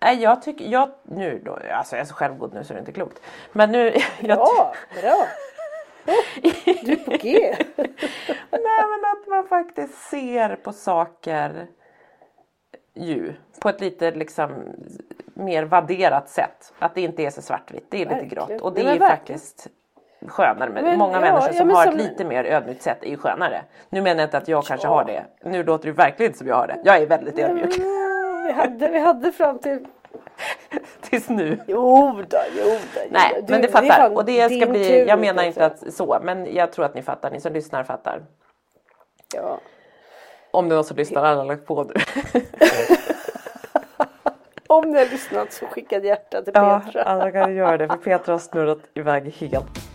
Nej, 0.00 0.22
jag 0.22 0.42
tycker, 0.42 0.64
jag, 0.64 0.88
nu 1.02 1.42
då, 1.44 1.58
alltså 1.72 1.96
jag 1.96 2.00
är 2.00 2.06
så 2.06 2.14
självgod 2.14 2.54
nu 2.54 2.64
så 2.64 2.72
är 2.72 2.74
det 2.74 2.80
inte 2.80 2.92
klokt. 2.92 3.20
Men 3.52 3.72
nu, 3.72 3.94
jag, 4.20 4.38
Bra, 4.38 4.74
bra. 5.02 5.26
Du 6.82 6.92
är 6.92 6.96
på 7.04 7.10
G. 7.10 7.54
Nej 8.50 8.84
men 8.90 9.10
att 9.12 9.26
man 9.28 9.46
faktiskt 9.48 9.94
ser 10.10 10.56
på 10.56 10.72
saker 10.72 11.66
ju 12.94 13.32
på 13.60 13.68
ett 13.68 13.80
lite 13.80 14.10
liksom 14.10 14.50
mer 15.34 15.62
vadderat 15.64 16.28
sätt. 16.28 16.72
Att 16.78 16.94
det 16.94 17.00
inte 17.00 17.22
är 17.22 17.30
så 17.30 17.42
svartvitt, 17.42 17.86
det 17.90 17.96
är 17.96 17.98
lite 17.98 18.14
Verkligen. 18.14 18.46
grått. 18.48 18.60
Och 18.62 18.72
det 18.74 18.80
är 18.82 18.98
faktiskt 18.98 19.66
skönare. 20.26 20.70
Men, 20.70 20.98
många 20.98 21.12
ja, 21.12 21.20
människor 21.20 21.48
ja, 21.48 21.52
som 21.52 21.66
men 21.66 21.76
har 21.76 21.84
som- 21.84 21.94
ett 21.94 22.00
lite 22.00 22.24
mer 22.24 22.44
ödmjukt 22.44 22.82
sätt 22.82 22.98
är 23.02 23.08
ju 23.10 23.16
skönare. 23.16 23.62
Nu 23.88 24.00
menar 24.02 24.20
jag 24.20 24.26
inte 24.26 24.38
att 24.38 24.48
jag 24.48 24.64
kanske 24.64 24.86
Ja. 24.86 24.90
har 24.94 25.04
det. 25.04 25.24
Nu 25.42 25.62
låter 25.64 25.86
det 25.86 25.92
verkligen 25.92 26.28
inte 26.30 26.38
som 26.38 26.48
jag 26.48 26.56
har 26.56 26.66
det. 26.66 26.80
Jag 26.84 26.96
är 26.96 27.06
väldigt 27.06 27.38
ödmjuk. 27.38 27.74
Vi 28.48 28.54
hade, 28.54 28.88
vi 28.88 28.98
hade 28.98 29.32
fram 29.32 29.58
till... 29.58 29.86
Tills 31.00 31.28
nu. 31.28 31.58
Jo 31.66 32.12
då, 32.28 32.38
jo 32.58 32.64
då. 32.94 33.00
Nej. 33.10 33.42
Du, 33.46 33.52
men 33.52 33.62
det 33.62 33.68
fattar. 33.68 33.88
fan 33.88 34.16
och 34.16 34.24
det 34.24 34.60
ska 34.60 34.70
bli, 34.70 34.88
tur, 34.88 35.06
jag 35.06 35.18
menar 35.18 35.42
inte 35.42 35.64
alltså. 35.64 35.86
att 35.86 35.94
så. 35.94 36.18
Men 36.22 36.54
jag 36.54 36.72
tror 36.72 36.84
att 36.84 36.94
ni 36.94 37.02
fattar. 37.02 37.30
Ni 37.30 37.40
som 37.40 37.52
lyssnar 37.52 37.84
fattar. 37.84 38.22
Ja. 39.34 39.60
Om 40.50 40.68
det 40.68 40.72
är 40.72 40.76
någon 40.76 40.84
som 40.84 40.96
lyssnar 40.96 41.24
alla 41.24 41.44
lagt 41.44 41.66
på 41.66 41.82
nu. 41.84 41.94
Om 44.66 44.90
ni 44.90 44.98
har 44.98 45.06
lyssnat 45.06 45.52
så 45.52 45.66
skicka 45.66 45.96
ett 45.96 46.04
hjärta 46.04 46.42
till 46.42 46.52
Ja, 46.54 46.82
Petra. 46.84 47.02
alla 47.02 47.32
kan 47.32 47.54
göra 47.54 47.76
det 47.76 47.88
för 47.88 47.96
Petra 47.96 48.34
har 48.34 48.38
snurrat 48.38 48.78
iväg 48.94 49.34
helt. 49.34 49.87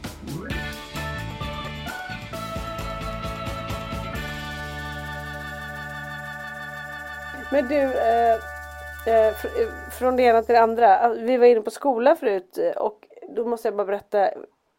Men 7.54 7.68
du, 7.68 7.76
eh, 7.76 8.34
eh, 9.08 9.34
fr- 9.34 9.62
eh, 9.62 9.90
från 10.00 10.16
det 10.16 10.24
ena 10.24 10.42
till 10.42 10.54
det 10.54 10.62
andra. 10.62 10.98
Alltså, 10.98 11.24
vi 11.26 11.38
var 11.38 11.46
inne 11.46 11.62
på 11.62 11.72
skola 11.72 12.16
förut 12.16 12.58
eh, 12.58 12.72
och 12.72 13.08
då 13.30 13.46
måste 13.46 13.68
jag 13.68 13.76
bara 13.76 13.88
berätta 13.88 14.30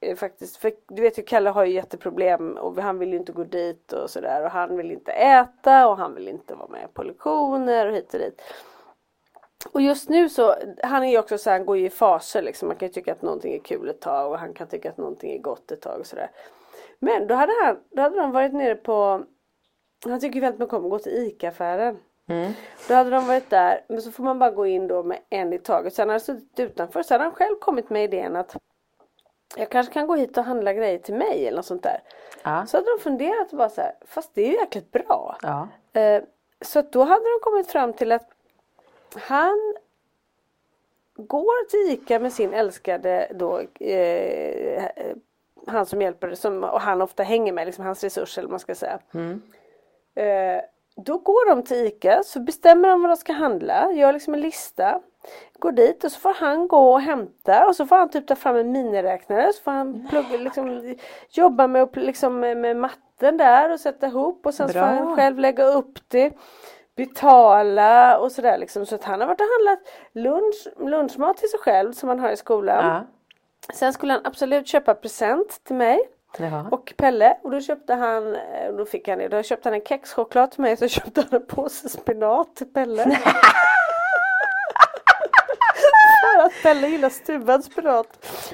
eh, 0.00 0.16
faktiskt. 0.16 0.56
För 0.56 0.72
du 0.88 1.02
vet 1.02 1.18
ju 1.18 1.22
Kalle 1.22 1.50
har 1.50 1.64
ju 1.64 1.72
jätteproblem 1.72 2.56
och 2.56 2.76
han 2.82 2.98
vill 2.98 3.12
ju 3.12 3.16
inte 3.16 3.32
gå 3.32 3.44
dit 3.44 3.92
och 3.92 4.10
sådär 4.10 4.44
och 4.44 4.50
han 4.50 4.76
vill 4.76 4.90
inte 4.90 5.12
äta 5.12 5.88
och 5.88 5.96
han 5.96 6.14
vill 6.14 6.28
inte 6.28 6.54
vara 6.54 6.68
med 6.68 6.94
på 6.94 7.02
lektioner 7.02 7.86
och 7.86 7.94
hit 7.94 8.14
och 8.14 8.20
dit. 8.20 8.42
Och 9.72 9.80
just 9.80 10.08
nu 10.08 10.28
så, 10.28 10.54
han 10.82 11.02
är 11.04 11.10
ju 11.10 11.18
också 11.18 11.38
så 11.38 11.50
här, 11.50 11.58
han 11.58 11.66
går 11.66 11.76
ju 11.76 11.86
i 11.86 11.90
faser 11.90 12.42
liksom. 12.42 12.68
Man 12.68 12.76
kan 12.76 12.88
ju 12.88 12.92
tycka 12.92 13.12
att 13.12 13.22
någonting 13.22 13.54
är 13.54 13.58
kul 13.58 13.88
ett 13.88 14.00
tag 14.00 14.32
och 14.32 14.38
han 14.38 14.54
kan 14.54 14.66
tycka 14.66 14.90
att 14.90 14.98
någonting 14.98 15.32
är 15.32 15.38
gott 15.38 15.70
ett 15.70 15.82
tag 15.82 16.00
och 16.00 16.06
sådär. 16.06 16.30
Men 16.98 17.26
då 17.26 17.34
hade 17.34 17.52
han, 17.64 17.76
då 17.90 18.02
hade 18.02 18.16
de 18.16 18.32
varit 18.32 18.52
nere 18.52 18.74
på, 18.74 19.24
han 20.04 20.20
tycker 20.20 20.34
ju 20.34 20.40
väldigt 20.40 20.60
mycket 20.60 20.74
om 20.74 20.84
att 20.84 20.90
gå 20.90 20.98
till 20.98 21.12
ICA-affären. 21.12 21.98
Då 22.88 22.94
hade 22.94 23.10
de 23.10 23.26
varit 23.26 23.50
där, 23.50 23.84
men 23.88 24.02
så 24.02 24.10
får 24.10 24.24
man 24.24 24.38
bara 24.38 24.50
gå 24.50 24.66
in 24.66 24.88
då 24.88 25.02
med 25.02 25.18
en 25.30 25.52
i 25.52 25.58
taget. 25.58 25.94
Så 25.94 26.02
han 26.02 26.08
hade 26.08 26.20
suttit 26.20 26.60
utanför, 26.60 27.02
så 27.02 27.14
hade 27.14 27.24
han 27.24 27.32
själv 27.32 27.56
kommit 27.56 27.90
med 27.90 28.04
idén 28.04 28.36
att 28.36 28.56
jag 29.56 29.70
kanske 29.70 29.92
kan 29.92 30.06
gå 30.06 30.14
hit 30.14 30.38
och 30.38 30.44
handla 30.44 30.72
grejer 30.72 30.98
till 30.98 31.14
mig 31.14 31.46
eller 31.46 31.56
något 31.56 31.66
sånt 31.66 31.82
där. 31.82 32.00
Ja. 32.42 32.66
Så 32.66 32.76
hade 32.76 32.90
de 32.90 33.02
funderat 33.02 33.52
och 33.52 33.58
bara 33.58 33.68
så 33.68 33.80
här, 33.80 33.94
fast 34.06 34.34
det 34.34 34.42
är 34.42 34.46
ju 34.46 34.56
jäkligt 34.56 34.92
bra. 34.92 35.36
Ja. 35.42 35.68
Eh, 36.00 36.22
så 36.60 36.82
då 36.82 37.02
hade 37.02 37.24
de 37.24 37.40
kommit 37.42 37.66
fram 37.66 37.92
till 37.92 38.12
att 38.12 38.28
han 39.14 39.74
går 41.16 41.68
till 41.68 41.94
ICA 41.94 42.18
med 42.18 42.32
sin 42.32 42.54
älskade 42.54 43.28
då, 43.34 43.60
eh, 43.80 44.84
han 45.66 45.86
som 45.86 46.02
hjälper, 46.02 46.34
som, 46.34 46.64
och 46.64 46.80
han 46.80 47.02
ofta 47.02 47.22
hänger 47.22 47.52
med, 47.52 47.66
liksom 47.66 47.84
hans 47.84 48.04
resurs 48.04 48.38
eller 48.38 48.46
vad 48.46 48.52
man 48.52 48.60
ska 48.60 48.74
säga. 48.74 48.98
Eh, 50.14 50.60
då 50.96 51.18
går 51.18 51.48
de 51.48 51.62
till 51.62 51.86
ICA, 51.86 52.22
så 52.22 52.40
bestämmer 52.40 52.88
de 52.88 53.02
vad 53.02 53.10
de 53.10 53.16
ska 53.16 53.32
handla, 53.32 53.92
gör 53.92 54.12
liksom 54.12 54.34
en 54.34 54.40
lista. 54.40 55.00
Går 55.58 55.72
dit 55.72 56.04
och 56.04 56.12
så 56.12 56.20
får 56.20 56.34
han 56.34 56.68
gå 56.68 56.92
och 56.92 57.00
hämta 57.00 57.66
och 57.66 57.76
så 57.76 57.86
får 57.86 57.96
han 57.96 58.08
typ 58.08 58.26
ta 58.26 58.36
fram 58.36 58.56
en 58.56 58.72
miniräknare 58.72 59.52
så 59.52 59.62
får 59.62 59.70
han 59.70 60.08
plugga, 60.08 60.36
liksom, 60.36 60.96
jobba 61.30 61.66
med, 61.66 61.88
liksom, 61.96 62.40
med, 62.40 62.76
matten 62.76 63.36
där 63.36 63.72
och 63.72 63.80
sätta 63.80 64.06
ihop 64.06 64.46
och 64.46 64.54
sen 64.54 64.68
så 64.68 64.72
får 64.72 64.80
han 64.80 65.16
själv 65.16 65.38
lägga 65.38 65.64
upp 65.64 65.98
det. 66.08 66.32
Betala 66.96 68.18
och 68.18 68.32
sådär 68.32 68.58
liksom. 68.58 68.86
Så 68.86 68.94
att 68.94 69.04
han 69.04 69.20
har 69.20 69.26
varit 69.26 69.40
och 69.40 69.46
handlat 69.58 69.78
lunch, 70.12 70.68
lunchmat 70.90 71.36
till 71.36 71.48
sig 71.48 71.60
själv 71.60 71.92
som 71.92 72.06
man 72.06 72.20
har 72.20 72.30
i 72.30 72.36
skolan. 72.36 72.86
Ja. 72.86 73.06
Sen 73.74 73.92
skulle 73.92 74.12
han 74.12 74.22
absolut 74.24 74.66
köpa 74.66 74.94
present 74.94 75.64
till 75.64 75.76
mig 75.76 76.08
Jaha. 76.38 76.66
och 76.70 76.92
Pelle 76.96 77.36
och 77.42 77.50
då 77.50 77.60
köpte 77.60 77.94
han, 77.94 78.34
eh, 78.34 78.72
då 78.78 78.84
fick 78.84 79.08
han 79.08 79.18
det, 79.18 79.28
då 79.28 79.42
köpte 79.42 79.68
han 79.68 79.74
en 79.74 79.84
kexchoklad 79.84 80.50
till 80.50 80.60
mig 80.60 80.76
så 80.76 80.88
köpte 80.88 81.20
han 81.30 81.40
en 81.40 81.46
påse 81.46 81.88
spenat 81.88 82.56
till 82.56 82.66
Pelle. 82.66 83.04
För 86.36 86.46
att 86.46 86.52
Pelle 86.62 86.88
gillar 86.88 87.08
stuvad 87.08 87.64
spenat. 87.64 88.06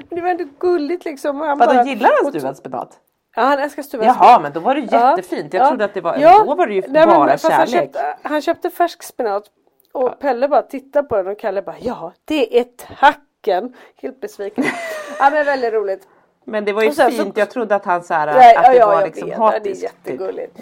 Men 0.08 0.16
det 0.16 0.20
var 0.22 0.28
ändå 0.28 0.44
gulligt 0.58 1.04
liksom. 1.04 1.38
Vadå 1.38 1.56
bara- 1.66 1.84
gillar 1.84 2.10
han 2.22 2.30
stuvad 2.32 2.56
spenat? 2.56 2.98
Ja 3.36 3.42
han 3.42 3.58
älskar 3.58 3.82
stuvad 3.82 4.06
Jaha 4.06 4.40
men 4.40 4.52
då 4.52 4.60
var 4.60 4.74
det 4.74 4.80
Ja, 4.90 5.10
jättefint. 5.10 5.54
Jag 5.54 5.62
ja, 5.64 5.68
trodde 5.68 5.84
att 5.84 5.94
det 5.94 6.00
var, 6.00 6.16
ja. 6.16 6.44
då 6.46 6.54
var 6.54 6.66
det 6.66 6.74
ju 6.74 6.80
Nej, 6.88 7.06
men 7.06 7.16
bara 7.16 7.30
fast 7.30 7.44
Han 7.50 7.66
kärlek. 7.66 7.82
köpte, 7.92 8.16
han 8.22 8.42
köpte 8.42 8.70
färsk 8.70 9.02
spenat 9.02 9.44
och 9.92 10.18
Pelle 10.18 10.48
bara 10.48 10.62
tittar 10.62 11.02
på 11.02 11.16
den 11.16 11.26
och 11.28 11.38
Kalle 11.38 11.62
bara 11.62 11.76
ja 11.80 12.12
det 12.24 12.58
är 12.60 12.64
tacken. 12.64 13.74
Helt 14.02 14.20
besviken. 14.20 14.64
ja 15.18 15.30
men 15.30 15.44
väldigt 15.46 15.72
roligt. 15.72 16.08
Men 16.44 16.64
det 16.64 16.72
var 16.72 16.82
ju 16.82 16.92
sen 16.92 17.10
så- 17.12 17.22
fint. 17.24 17.36
Jag 17.36 17.50
trodde 17.50 17.74
att 17.74 17.84
han 17.84 18.02
så 18.02 18.14
här, 18.14 18.26
Nej, 18.26 18.56
att 18.56 18.64
ja, 18.64 18.70
det 18.72 18.76
ja, 18.78 18.86
var 18.86 19.04
liksom 19.04 19.28
vet. 19.28 19.38
Ja, 19.38 19.44
det 19.50 19.54
är 19.56 19.58
hatiskt. 19.58 19.80
typ. 19.82 19.92
jättegulligt. 20.06 20.58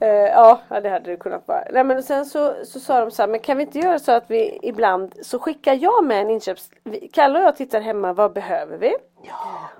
Eh, 0.00 0.08
ja, 0.08 0.60
ja, 0.68 0.80
det 0.80 0.88
hade 0.88 1.10
det 1.10 1.16
kunnat 1.16 1.48
vara. 1.48 1.64
Nej, 1.72 1.84
men 1.84 2.02
sen 2.02 2.26
så, 2.26 2.54
så 2.64 2.80
sa 2.80 3.00
de 3.00 3.10
så 3.10 3.22
här, 3.22 3.28
men 3.28 3.40
kan 3.40 3.56
vi 3.56 3.62
inte 3.62 3.78
göra 3.78 3.98
så 3.98 4.12
att 4.12 4.24
vi 4.30 4.58
ibland 4.62 5.14
så 5.22 5.38
skickar 5.38 5.74
jag 5.74 6.04
med 6.04 6.20
en 6.20 6.30
inköps... 6.30 6.70
Kalle 7.12 7.38
och 7.38 7.44
jag 7.44 7.56
tittar 7.56 7.80
hemma, 7.80 8.12
vad 8.12 8.32
behöver 8.32 8.78
vi? 8.78 8.94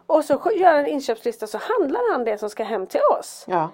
Och 0.07 0.25
så 0.25 0.51
gör 0.55 0.75
en 0.75 0.87
inköpslista 0.87 1.47
så 1.47 1.59
handlar 1.59 2.13
han 2.13 2.25
det 2.25 2.39
som 2.39 2.51
ska 2.51 2.63
hem 2.65 2.87
till 2.87 3.01
oss. 3.19 3.45
Ja. 3.49 3.69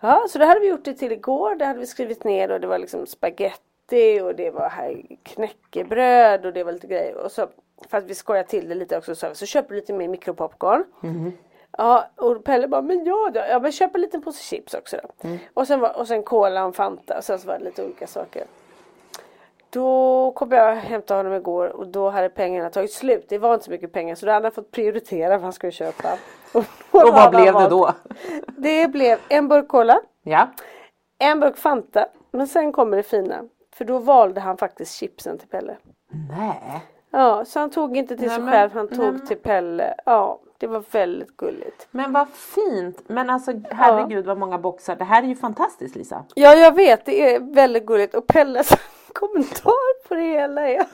Ja, 0.00 0.26
så 0.28 0.38
det 0.38 0.44
hade 0.46 0.60
vi 0.60 0.68
gjort 0.68 0.84
det 0.84 0.94
till 0.94 1.12
igår. 1.12 1.54
Det 1.54 1.64
hade 1.64 1.78
vi 1.78 1.86
skrivit 1.86 2.24
ner 2.24 2.50
och 2.50 2.60
det 2.60 2.66
var 2.66 2.78
liksom 2.78 3.06
spaghetti 3.06 4.20
och 4.22 4.34
det 4.34 4.50
var 4.50 4.68
här 4.68 5.02
knäckebröd 5.22 6.46
och 6.46 6.52
det 6.52 6.64
var 6.64 6.72
lite 6.72 6.86
grejer. 6.86 7.16
Och 7.16 7.32
så, 7.32 7.46
för 7.90 7.98
att 7.98 8.04
vi 8.04 8.14
skojar 8.14 8.42
till 8.42 8.68
det 8.68 8.74
lite 8.74 8.98
också 8.98 9.14
så, 9.14 9.34
så 9.34 9.46
köper 9.46 9.68
du 9.68 9.80
lite 9.80 9.92
mer 9.92 10.08
mikropopcorn. 10.08 10.84
Ja, 11.78 12.04
och 12.16 12.44
Pelle 12.44 12.68
bara, 12.68 12.82
men 12.82 13.04
ja, 13.04 13.30
då. 13.34 13.40
ja 13.48 13.58
men 13.60 13.72
köp 13.72 13.94
en 13.94 14.00
liten 14.00 14.22
påse 14.22 14.42
chips 14.42 14.74
också 14.74 14.96
då. 15.02 15.28
Och, 15.54 15.66
sen 15.66 15.80
var, 15.80 15.98
och 15.98 16.08
sen 16.08 16.22
cola 16.22 16.64
och 16.66 16.76
Fanta 16.76 17.16
och 17.18 17.24
sen 17.24 17.38
så 17.38 17.48
var 17.48 17.58
det 17.58 17.64
lite 17.64 17.84
olika 17.84 18.06
saker. 18.06 18.44
Då 19.70 20.32
kom 20.32 20.52
jag 20.52 20.70
och 20.72 20.76
hämtade 20.82 21.18
honom 21.18 21.32
igår 21.32 21.68
och 21.68 21.86
då 21.88 22.10
hade 22.10 22.28
pengarna 22.28 22.70
tagit 22.70 22.92
slut. 22.92 23.26
Det 23.28 23.38
var 23.38 23.54
inte 23.54 23.64
så 23.64 23.70
mycket 23.70 23.92
pengar 23.92 24.14
så 24.14 24.26
då 24.26 24.32
hade 24.32 24.44
han 24.46 24.52
fått 24.52 24.70
prioritera 24.70 25.28
vad 25.30 25.42
han 25.42 25.52
skulle 25.52 25.72
köpa. 25.72 26.08
Och, 26.52 26.64
Och 26.90 27.12
vad 27.14 27.30
blev 27.30 27.54
det 27.54 27.68
då? 27.68 27.92
Det 28.56 28.88
blev 28.88 29.18
en 29.28 29.48
burk 29.48 29.68
cola, 29.68 30.00
Ja. 30.22 30.48
en 31.18 31.40
burk 31.40 31.56
Fanta, 31.56 32.06
men 32.30 32.46
sen 32.46 32.72
kommer 32.72 32.96
det 32.96 33.02
fina. 33.02 33.44
För 33.74 33.84
då 33.84 33.98
valde 33.98 34.40
han 34.40 34.56
faktiskt 34.56 34.94
chipsen 34.94 35.38
till 35.38 35.48
Pelle. 35.48 35.76
Nej. 36.30 36.82
Ja, 37.16 37.44
så 37.44 37.60
han 37.60 37.70
tog 37.70 37.96
inte 37.96 38.16
till 38.16 38.26
Nej, 38.26 38.34
sig 38.36 38.44
men- 38.44 38.52
själv, 38.52 38.72
han 38.72 38.86
nej, 38.90 38.98
tog 38.98 39.12
men- 39.14 39.26
till 39.26 39.36
Pelle. 39.36 39.94
Ja, 40.06 40.40
det 40.58 40.66
var 40.66 40.84
väldigt 40.90 41.36
gulligt. 41.36 41.86
Men 41.90 42.12
vad 42.12 42.28
fint. 42.28 42.98
Men 43.08 43.30
alltså 43.30 43.52
herregud 43.70 44.26
vad 44.26 44.38
många 44.38 44.58
boxar. 44.58 44.96
Det 44.96 45.04
här 45.04 45.22
är 45.22 45.26
ju 45.26 45.36
fantastiskt 45.36 45.96
Lisa. 45.96 46.24
Ja, 46.34 46.54
jag 46.54 46.74
vet, 46.74 47.04
det 47.06 47.34
är 47.34 47.54
väldigt 47.54 47.86
gulligt. 47.86 48.14
Och 48.14 48.26
Pelles 48.26 48.68
kommentar 49.12 50.08
på 50.08 50.14
det 50.14 50.20
hela 50.22 50.68
är 50.68 50.84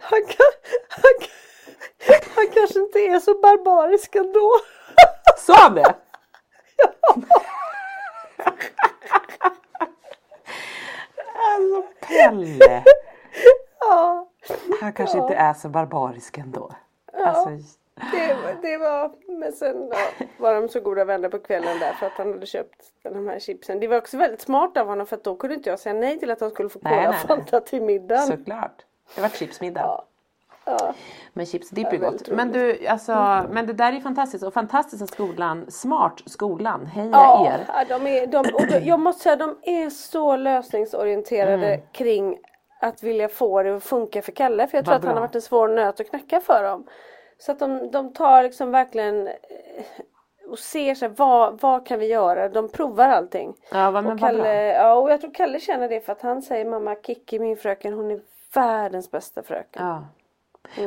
han, 0.00 0.20
kan, 0.26 0.52
han, 0.88 1.12
kan, 1.20 2.16
han 2.36 2.46
kanske 2.54 2.78
inte 2.80 2.98
är 2.98 3.20
så 3.20 3.34
barbarisk 3.40 4.14
ändå. 4.14 4.50
Sa 5.36 5.54
han 5.54 5.74
det? 5.74 5.94
alltså 8.44 8.56
Pelle. 12.00 12.84
Ja, 13.80 14.28
Han 14.80 14.92
kanske 14.92 15.18
inte 15.18 15.34
är 15.34 15.54
så 15.54 15.68
barbarisk 15.68 16.38
ändå. 16.38 16.70
Alltså, 17.12 17.48
det, 18.12 18.36
det 18.62 18.76
var, 18.76 19.12
men 19.40 19.52
sen 19.52 19.88
ja, 19.90 20.26
var 20.38 20.54
de 20.54 20.68
så 20.68 20.80
goda 20.80 21.04
vänner 21.04 21.28
på 21.28 21.38
kvällen 21.38 21.78
där 21.78 21.92
för 21.92 22.06
att 22.06 22.12
han 22.12 22.32
hade 22.32 22.46
köpt 22.46 22.84
de 23.02 23.28
här 23.28 23.38
chipsen. 23.38 23.80
Det 23.80 23.88
var 23.88 23.96
också 23.96 24.16
väldigt 24.16 24.40
smart 24.40 24.76
av 24.76 24.86
honom 24.86 25.06
för 25.06 25.16
att 25.16 25.24
då 25.24 25.36
kunde 25.36 25.54
inte 25.54 25.70
jag 25.70 25.78
säga 25.78 25.94
nej 25.94 26.18
till 26.18 26.30
att 26.30 26.40
han 26.40 26.50
skulle 26.50 26.68
få 26.68 26.78
Nej, 26.82 26.96
cola 26.96 27.10
nej. 27.10 27.20
Fanta 27.26 27.60
till 27.60 27.82
middagen. 27.82 28.26
såklart. 28.26 28.84
Det 29.14 29.20
var 29.20 29.28
chipsmiddag. 29.28 29.80
Ja. 29.80 30.04
Ja. 30.78 30.94
Men 31.32 31.46
chips 31.46 31.70
dipp 31.70 31.92
är 31.92 31.96
Ja, 32.02 32.10
gott. 32.10 32.28
Men 32.28 32.52
du, 32.52 32.86
alltså, 32.86 33.12
men 33.50 33.66
det 33.66 33.72
där 33.72 33.92
är 33.92 34.00
fantastiskt. 34.00 34.44
Och 34.44 34.54
fantastiskt 34.54 35.02
att 35.02 35.10
skolan, 35.10 35.70
smart 35.70 36.22
skolan, 36.26 36.86
heja 36.86 37.10
Ja, 37.12 37.46
er. 37.46 37.64
ja, 37.88 37.98
de 37.98 38.06
är, 38.06 38.26
de, 38.26 38.38
och 38.38 38.66
de, 38.66 38.78
jag 38.88 39.00
måste 39.00 39.22
säga 39.22 39.36
de 39.36 39.56
är 39.62 39.90
så 39.90 40.36
lösningsorienterade 40.36 41.66
Mm. 41.74 41.80
kring 41.92 42.38
att 42.80 43.02
vilja 43.02 43.28
få 43.28 43.62
det 43.62 43.76
att 43.76 43.84
funka 43.84 44.22
för 44.22 44.32
Kalle. 44.32 44.66
För 44.66 44.78
jag 44.78 44.84
tror 44.84 44.92
Vad 44.92 44.98
att 45.00 45.04
han 45.04 45.14
har 45.14 45.20
varit 45.20 45.34
en 45.34 45.42
svår 45.42 45.68
nöt 45.68 46.00
att 46.00 46.10
knäcka 46.10 46.40
för 46.40 46.62
dem. 46.62 46.86
Så 47.38 47.52
att 47.52 47.58
de, 47.58 47.90
de 47.90 48.12
tar 48.12 48.42
liksom 48.42 48.70
verkligen 48.70 49.26
eh, 49.26 49.34
och 50.50 50.58
ser 50.58 50.94
så 50.94 51.04
här, 51.06 51.12
vad, 51.16 51.60
vad 51.60 51.86
kan 51.86 51.98
vi 51.98 52.06
göra? 52.06 52.48
De 52.48 52.68
provar 52.68 53.08
allting. 53.08 53.54
Ja, 53.72 53.90
vad, 53.90 54.04
men 54.04 54.12
och 54.12 54.20
vad 54.20 54.30
Kalle, 54.30 54.42
bra. 54.42 54.52
ja, 54.52 54.94
och 54.94 55.10
jag 55.10 55.20
tror 55.20 55.34
Kalle 55.34 55.60
känner 55.60 55.88
det 55.88 56.00
för 56.00 56.12
att 56.12 56.22
han 56.22 56.42
säger 56.42 56.64
mamma 56.64 56.94
Kikki 56.94 57.38
min 57.38 57.56
fröken 57.56 57.92
hon 57.94 58.10
är 58.10 58.20
världens 58.54 59.10
bästa 59.10 59.42
fröken. 59.42 59.86
Ja. 59.86 60.04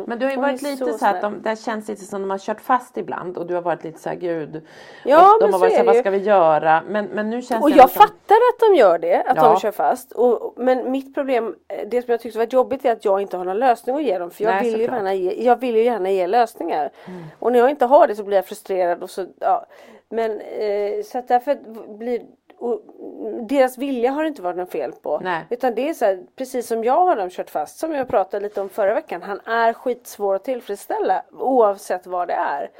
Men 0.06 0.20
du 0.20 0.26
har 0.26 0.32
ju 0.32 0.38
varit 0.40 0.62
lite 0.62 0.86
så 0.86 0.98
så, 0.98 1.06
att 1.06 1.22
de, 1.22 1.42
det 1.42 1.56
känns 1.60 1.88
lite 1.88 2.06
som 2.06 2.22
de 2.22 2.30
har 2.32 2.38
kört 2.38 2.62
fast 2.62 2.98
ibland 2.98 3.38
och 3.38 3.46
du 3.48 3.54
har 3.54 3.62
varit 3.62 3.84
lite 3.84 4.00
så 4.00 4.10
här 4.10 4.16
gud. 4.16 4.62
Ja, 5.06 5.38
de 5.42 5.54
har 5.54 5.60
varit 5.60 5.72
så 5.74 5.76
är 5.76 5.78
här, 5.78 5.86
vad 5.86 5.96
ska 5.96 6.10
vi 6.10 6.18
göra? 6.18 6.84
Men, 6.88 7.06
men 7.06 7.30
nu 7.30 7.42
känns 7.42 7.64
Och 7.64 7.70
det 7.70 7.76
jag 7.76 7.84
ändå 7.84 7.94
som- 7.94 8.02
fattar 8.02 8.36
att 8.36 8.60
de 8.60 8.76
gör 8.76 9.00
det, 9.00 9.16
att 9.24 9.38
Ja. 9.38 9.44
de 9.44 9.60
kör 9.60 9.72
fast. 9.72 10.12
Och, 10.12 10.54
men 10.58 10.92
mitt 10.92 11.14
problem, 11.14 11.56
eh, 11.68 11.88
det 11.88 12.02
som 12.02 12.12
jag 12.12 12.20
tyckte 12.22 12.40
var 12.40 12.48
jobbigt 12.50 12.86
är 12.86 12.92
att 12.92 13.06
jag 13.06 13.22
inte 13.22 13.38
har 13.38 13.46
någon 13.46 13.60
lösning 13.60 13.96
att 13.96 14.04
ge 14.04 14.18
dem. 14.18 14.32
För 14.32 14.44
jag, 14.44 14.52
Nej, 14.54 14.64
vill, 14.64 14.80
ju 14.80 14.86
gärna 14.86 15.14
ge, 15.14 15.44
jag 15.46 15.56
vill 15.60 15.76
ju 15.76 15.84
gärna 15.84 16.10
ge 16.12 16.28
lösningar. 16.28 16.90
Och 17.40 17.52
när 17.52 17.60
jag 17.60 17.70
inte 17.70 17.86
har 17.86 18.08
det 18.08 18.16
så 18.16 18.24
blir 18.24 18.38
jag 18.38 18.46
frustrerad. 18.46 19.04
Och 19.04 19.10
så, 19.10 19.26
ja. 19.40 19.66
Men 20.10 20.32
eh, 20.42 21.04
så 21.06 21.18
att 21.18 21.28
därför 21.28 21.58
blir 21.98 22.22
och 22.62 22.82
deras 23.48 23.78
vilja 23.78 24.12
har 24.12 24.22
det 24.22 24.28
inte 24.28 24.42
varit 24.42 24.58
något 24.58 24.72
fel 24.72 24.92
på. 24.92 25.20
Nej. 25.24 25.46
Utan 25.50 25.76
det 25.76 25.90
är 25.90 25.94
så 25.94 26.06
här, 26.06 26.24
precis 26.36 26.68
som 26.68 26.84
jag 26.84 27.06
har 27.06 27.16
dem 27.16 27.30
kört 27.30 27.50
fast, 27.50 27.80
som 27.80 27.94
jag 27.94 28.08
pratade 28.08 28.44
lite 28.44 28.62
om 28.62 28.70
förra 28.70 28.94
veckan. 28.94 29.22
Han 29.22 29.40
är 29.46 29.74
skitsvår 29.74 30.36
att 30.36 30.44
tillfredsställa 30.44 31.24
oavsett 31.32 32.08
vad 32.08 32.28
det 32.28 32.34
är. 32.34 32.72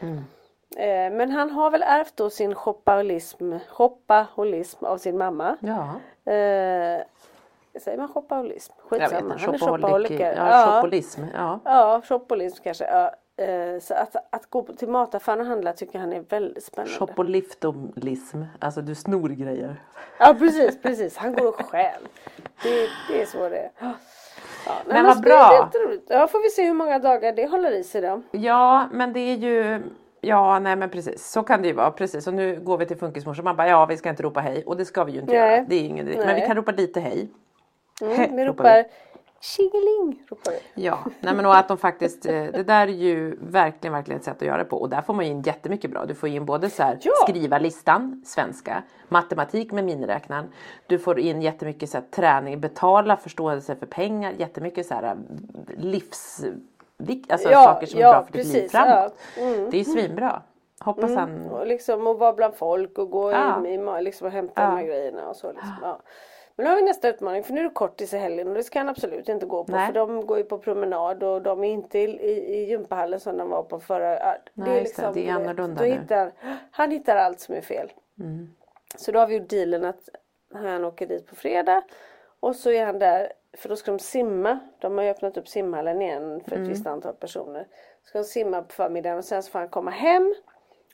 Eh, 0.78 1.14
men 1.14 1.32
han 1.32 1.50
har 1.52 1.72
väl 1.72 1.84
ärvt 1.84 2.18
då 2.18 2.30
sin 2.30 2.56
shoppaholism, 2.56 3.54
shoppaholism 3.70 4.86
av 4.86 4.98
sin 4.98 5.18
mamma. 5.18 5.58
Ja. 5.60 5.84
Eh, 6.32 7.02
säger 7.80 7.98
man 7.98 8.08
shoppaholism? 8.08 8.74
Vet 8.90 9.02
Skitsamma, 9.02 9.36
han 9.40 9.54
är 9.54 9.58
shopaholiker. 9.58 10.36
Ja, 10.38 10.66
shopholism. 10.66 11.22
Ja. 11.34 11.60
Ja, 11.66 12.02
shoppolism 12.08 12.64
kanske. 12.64 12.86
Ja. 12.86 13.12
Eh, 13.42 13.80
Så 13.80 13.94
att, 13.94 14.16
att 14.30 14.50
gå 14.50 14.64
till 14.64 14.90
mataffären 14.90 15.40
och 15.40 15.46
handla 15.46 15.74
tycker 15.74 16.00
han 16.00 16.14
är 16.14 16.24
väldigt 16.30 16.64
spännande. 16.64 16.94
Shopoliftolism. 16.94 18.44
Alltså 18.60 18.82
du 18.82 18.96
snor 18.96 19.30
grejer. 19.30 19.76
Ja 20.20 20.36
precis, 20.40 20.82
precis. 20.82 21.18
Han 21.18 21.34
går 21.34 21.48
och 21.48 21.66
stjäl. 21.66 22.02
Det, 22.64 22.88
det 23.10 23.22
är 23.22 23.26
så 23.26 23.50
det 23.50 23.58
är. 23.58 23.70
Ja, 23.80 23.94
Men 24.86 25.06
vad 25.06 25.16
så 25.16 25.22
bra. 25.22 25.70
Ja, 26.08 26.28
får 26.28 26.44
vi 26.44 26.50
se 26.50 26.66
hur 26.66 26.74
många 26.74 27.00
dagar 27.00 27.34
det 27.34 27.48
håller 27.48 27.72
i 27.72 27.84
sig 27.84 28.02
då. 28.02 28.22
Ja, 28.32 28.88
men 28.92 29.14
det 29.14 29.20
är 29.20 29.38
ju 29.38 29.82
Ja, 30.24 30.60
nej 30.60 30.76
men 30.76 30.90
precis. 30.90 31.32
Så 31.32 31.44
kan 31.44 31.62
det 31.62 31.68
ju 31.68 31.74
vara. 31.74 31.92
Precis. 31.92 32.28
Och 32.28 32.34
nu 32.34 32.60
går 32.60 32.78
vi 32.78 32.86
till 32.86 32.98
funkismorsan. 32.98 33.46
Man 33.46 33.56
bara, 33.56 33.68
ja 33.68 33.86
vi 33.86 33.98
ska 33.98 34.10
inte 34.10 34.24
ropa 34.24 34.40
hej. 34.40 34.64
Och 34.66 34.78
det 34.78 34.86
ska 34.86 35.04
vi 35.04 35.12
ju 35.12 35.20
inte 35.20 35.34
Nej. 35.34 35.56
göra. 35.56 35.66
Det 35.70 35.76
är 35.76 35.84
ingen 35.84 36.06
Men 36.06 36.36
vi 36.36 36.42
kan 36.42 36.56
ropa 36.56 36.72
lite 36.72 37.00
hej. 37.00 37.30
Mm, 38.02 38.18
Hej, 38.18 38.32
vi 38.34 38.46
ropar 38.46 38.64
ropar 38.64 38.86
tjingeling. 39.42 40.24
Ropar 40.30 40.52
vi. 40.52 40.84
Ja, 40.84 41.00
nej 41.20 41.34
men 41.36 41.46
och 41.46 41.56
att 41.58 41.68
de 41.68 41.78
faktiskt, 41.78 42.26
eh, 42.26 42.32
det 42.34 42.64
där 42.64 42.88
är 42.88 42.92
ju 42.92 43.38
verkligen, 43.42 43.94
verkligen 43.94 44.20
ett 44.20 44.26
sätt 44.26 44.36
att 44.42 44.48
göra 44.48 44.58
det 44.58 44.66
på. 44.66 44.78
Och 44.78 44.90
där 44.90 45.02
får 45.02 45.14
man 45.14 45.26
ju 45.26 45.32
in 45.32 45.42
jättemycket 45.42 45.92
bra. 45.92 46.06
Du 46.06 46.16
får 46.16 46.30
in 46.30 46.46
både 46.46 46.70
så 46.70 46.84
här, 46.84 46.98
Ja. 47.02 47.12
skriva 47.28 47.58
listan, 47.58 48.24
svenska, 48.26 48.84
matematik 49.10 49.72
med 49.72 49.84
miniräknaren. 49.84 50.46
Du 50.88 51.00
får 51.00 51.20
in 51.20 51.42
jättemycket 51.42 51.90
så 51.90 51.98
här, 51.98 52.06
träning, 52.12 52.60
betala 52.62 53.18
förståelse 53.18 53.76
för 53.76 53.86
pengar, 53.86 54.32
jättemycket 54.38 54.86
så 54.86 54.94
här 54.94 55.18
livs, 55.78 56.44
alltså 57.30 57.50
Ja, 57.52 57.64
saker 57.64 57.88
som 57.88 58.00
är 58.00 58.04
ja, 58.04 58.12
bra 58.12 58.24
för 58.24 58.32
ditt 58.34 58.54
liv 58.54 58.68
framåt. 58.68 59.14
Mm. 59.38 59.70
Det 59.70 59.78
är 59.78 59.80
ju 59.80 59.86
svinbra. 59.86 60.42
Hoppas 60.80 61.16
han, 61.16 61.46
Och 61.46 61.68
liksom 61.68 62.08
att 62.08 62.18
vara 62.18 62.34
bland 62.34 62.56
folk 62.56 62.98
och 62.98 63.10
gå 63.10 63.32
Ja. 63.32 63.66
i, 63.68 63.74
i, 63.74 64.02
liksom 64.02 64.28
och 64.28 64.34
hämta 64.34 64.62
Ja. 64.62 64.68
de 64.70 64.78
här 64.78 64.84
grejerna 64.84 65.30
och 65.30 65.36
så. 65.36 65.48
Liksom. 65.52 65.74
Ja. 65.82 66.00
Men 66.56 66.64
nu 66.64 66.70
har 66.70 66.76
vi 66.78 66.82
nästa 66.84 67.10
utmaning 67.10 67.44
för 67.44 67.54
nu 67.54 67.60
är 67.60 67.64
det 67.64 67.70
kortis 67.70 68.14
i 68.14 68.18
helgen 68.18 68.48
och 68.48 68.54
det 68.54 68.64
ska 68.64 68.80
han 68.80 68.90
absolut 68.90 69.30
inte 69.30 69.46
gå 69.46 69.64
på 69.64 69.72
Nej. 69.72 69.88
för 69.88 69.94
de 69.94 70.26
går 70.26 70.38
ju 70.38 70.44
på 70.44 70.58
promenad 70.58 71.24
och 71.24 71.42
de 71.42 71.64
är 71.64 71.70
inte 71.70 72.00
i, 72.00 72.04
i, 72.04 72.56
i 72.56 72.70
gympahallen 72.70 73.20
som 73.20 73.38
de 73.38 73.50
var 73.50 73.64
på 73.64 73.80
förra. 73.80 74.38
Nej, 74.54 74.80
just 74.80 74.96
det. 74.96 75.02
Det 75.02 75.08
är 75.08 75.14
du 75.14 75.22
vet, 75.22 75.36
annorlunda 75.36 75.82
då 75.82 75.88
nu. 75.88 75.94
Hittar, 75.94 76.32
han 76.72 76.92
hittar 76.92 77.16
allt 77.16 77.40
som 77.40 77.56
är 77.56 77.62
fel. 77.62 77.92
Mm. 78.20 78.50
Så 78.96 79.12
då 79.12 79.20
har 79.20 79.28
vi 79.28 79.36
gjort 79.38 79.50
dealen 79.50 79.86
att 79.86 80.10
han 80.54 80.86
åker 80.86 81.08
dit 81.08 81.28
på 81.28 81.36
fredag 81.36 81.84
och 82.40 82.56
så 82.56 82.72
är 82.72 82.86
han 82.86 83.00
där 83.00 83.34
för 83.58 83.70
då 83.70 83.76
ska 83.76 83.92
de 83.92 84.00
simma. 84.00 84.60
De 84.80 84.98
har 84.98 85.04
ju 85.04 85.10
öppnat 85.10 85.38
upp 85.38 85.48
simhallen 85.48 86.02
igen 86.02 86.40
för 86.44 86.52
ett 86.52 86.58
Mm. 86.58 86.70
visst 86.70 86.88
antal 86.88 87.14
personer. 87.14 87.68
Ska 88.04 88.18
de 88.20 88.24
simma 88.26 88.62
på 88.62 88.74
förmiddagen 88.74 89.18
och 89.18 89.26
sen 89.26 89.44
så 89.44 89.52
får 89.52 89.60
han 89.60 89.70
komma 89.70 89.92
hem 89.92 90.34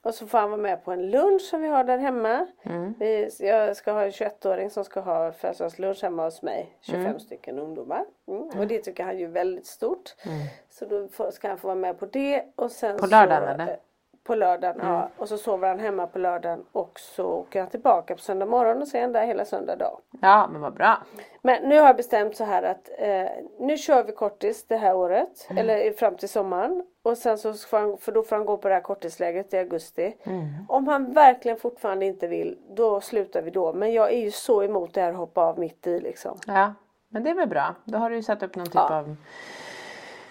och 0.07 0.15
så 0.15 0.27
får 0.27 0.37
han 0.37 0.49
vara 0.49 0.61
med 0.61 0.83
på 0.85 0.91
en 0.91 1.09
lunch 1.11 1.41
som 1.41 1.61
vi 1.61 1.67
har 1.67 1.83
där 1.83 1.97
hemma. 1.97 2.47
Mm. 2.63 2.93
Vi, 2.99 3.29
jag 3.39 3.75
ska 3.75 3.91
ha 3.91 4.03
en 4.03 4.11
21-åring 4.11 4.69
som 4.69 4.83
ska 4.83 4.99
ha 4.99 5.31
födelsedagslunch 5.31 6.03
hemma 6.03 6.23
hos 6.23 6.41
mig. 6.41 6.77
25 6.81 7.05
Mm. 7.05 7.19
stycken 7.19 7.59
ungdomar. 7.59 8.05
Mm. 8.27 8.59
Och 8.59 8.67
det 8.67 8.79
tycker 8.79 9.03
han 9.03 9.17
ju 9.17 9.25
är 9.25 9.29
väldigt 9.29 9.65
stort. 9.65 10.15
Så 10.69 10.85
då 10.85 11.07
får, 11.07 11.31
ska 11.31 11.47
han 11.47 11.57
få 11.57 11.67
vara 11.67 11.75
med 11.75 11.99
på 11.99 12.05
det. 12.05 12.43
Och 12.55 12.71
sen 12.71 12.97
På 12.97 13.05
lördagen, 13.05 13.57
så, 13.57 13.63
eller? 13.63 13.79
Mm. 14.27 14.39
På 14.39 14.45
lördagen, 14.45 14.77
ja. 14.81 15.09
Och 15.17 15.29
så 15.29 15.37
sover 15.37 15.67
han 15.67 15.79
hemma 15.79 16.07
på 16.07 16.19
lördagen 16.19 16.65
och 16.71 16.99
så 16.99 17.25
åker 17.25 17.59
han 17.59 17.69
tillbaka 17.69 18.15
på 18.15 18.21
söndag 18.21 18.45
morgon 18.45 18.81
och 18.81 18.87
så 18.87 18.97
är 18.97 19.01
han 19.01 19.11
där 19.11 19.25
hela 19.25 19.45
söndag 19.45 19.75
dag. 19.75 19.99
ja 20.21 20.47
men 20.51 20.61
vad 20.61 20.73
bra. 20.73 20.97
Men 21.41 21.63
nu 21.69 21.79
har 21.79 21.87
jag 21.87 21.95
bestämt 21.95 22.35
så 22.37 22.43
här 22.43 22.63
att 22.63 22.89
eh, 22.97 23.27
nu 23.59 23.77
kör 23.77 24.03
vi 24.03 24.11
kortis 24.11 24.67
det 24.67 24.77
här 24.77 24.95
året. 24.95 25.47
Eller 25.57 25.91
fram 25.91 26.15
till 26.17 26.29
sommaren. 26.29 26.85
Och 27.03 27.17
sen 27.17 27.37
så 27.37 27.53
får 27.53 27.77
han, 27.79 27.97
för 27.97 28.11
då 28.11 28.23
får 28.23 28.35
han 28.35 28.45
gå 28.45 28.57
på 28.57 28.67
det 28.67 28.73
här 28.73 28.81
kortislägret 28.81 29.53
i 29.53 29.57
augusti. 29.57 30.15
Om 30.69 30.87
han 30.87 31.13
verkligen 31.13 31.57
fortfarande 31.57 32.05
inte 32.05 32.27
vill, 32.27 32.57
då 32.69 33.01
slutar 33.01 33.41
vi 33.41 33.51
då. 33.51 33.73
Men 33.73 33.93
jag 33.93 34.13
är 34.13 34.17
ju 34.17 34.31
så 34.31 34.63
emot 34.63 34.93
det 34.93 35.01
här 35.01 35.09
att 35.11 35.17
hoppa 35.17 35.41
av 35.41 35.59
mitt 35.59 35.87
i 35.87 35.99
liksom. 35.99 36.37
Ja, 36.47 36.73
men 37.09 37.23
det 37.23 37.29
är 37.29 37.33
väl 37.35 37.47
bra. 37.49 37.75
Då 37.83 37.97
har 37.97 38.09
du 38.09 38.15
ju 38.15 38.23
satt 38.23 38.43
upp 38.43 38.55
någon 38.55 38.65
typ 38.65 38.75
Ja. 38.75 38.97
av 38.97 39.15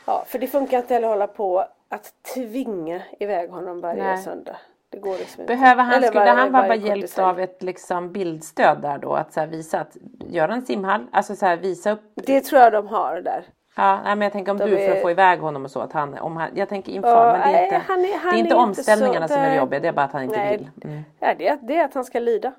Ja, 0.07 0.25
för 0.27 0.39
det 0.39 0.47
funkar 0.47 0.79
inte 0.79 0.95
heller 0.95 1.09
att 1.09 1.13
hålla 1.15 1.27
på 1.27 1.65
att 1.89 2.13
tvinga 2.35 3.03
iväg 3.21 3.51
honom 3.51 3.81
varje 3.81 4.03
Nej. 4.03 4.19
söndag. 4.19 4.57
Det 4.89 4.99
går 4.99 5.19
liksom 5.19 5.41
inte. 5.43 5.55
Behöver 5.57 5.83
han, 5.83 5.95
Eller 5.95 6.07
skulle 6.07 6.21
varje- 6.21 6.33
han 6.41 6.53
vara 6.53 6.75
hjälpt 6.75 7.19
av 7.19 7.41
ett 7.41 7.63
liksom 7.63 8.13
bildstöd 8.13 8.83
där 8.83 8.99
då? 8.99 9.13
Att 9.15 9.33
så 9.33 9.47
visa 9.47 9.81
att, 9.81 9.97
göra 10.21 10.55
en 10.55 10.63
simhall, 10.67 11.07
alltså 11.13 11.37
så 11.37 11.57
visa 11.57 11.91
upp. 11.91 12.01
Det 12.15 12.41
tror 12.41 12.63
jag 12.63 12.73
de 12.73 12.87
har 12.89 13.21
där. 13.21 13.45
Ja, 13.77 14.01
men 14.05 14.21
jag 14.21 14.33
tänker 14.33 14.53
om 14.53 14.59
De 14.59 14.65
du 14.65 14.71
för 14.77 14.83
är- 14.83 14.97
att 14.97 15.03
få 15.03 15.11
iväg 15.11 15.41
honom 15.41 15.65
och 15.65 15.71
så 15.71 15.81
att 15.81 15.93
han, 15.93 16.19
om 16.19 16.37
han, 16.37 16.51
jag 16.55 16.69
tänker 16.69 16.93
inför, 16.93 17.09
Ja, 17.27 17.33
men 17.39 17.53
det 17.53 17.59
är 17.59 17.65
inte, 17.65 17.77
han 17.77 17.99
är- 18.05 18.19
han 18.19 18.33
det 18.33 18.37
är 18.37 18.39
inte 18.39 18.39
är 18.39 18.39
inte 18.41 18.55
omställningarna 18.55 19.29
så- 19.29 19.35
som 19.35 19.43
är 19.43 19.57
jobbiga, 19.57 19.81
det 19.81 19.89
är 19.89 19.93
bara 19.93 20.05
att 20.07 20.13
han 20.13 20.23
inte 20.23 20.37
Nej. 20.37 20.57
vill. 20.59 20.71
Mm. 20.91 21.03
Ja, 21.21 21.35
det, 21.39 21.49
är- 21.49 21.59
det 21.63 21.77
är 21.77 21.85
att 21.85 21.95
han 21.95 22.05
ska 22.05 22.19
lida. 22.21 22.53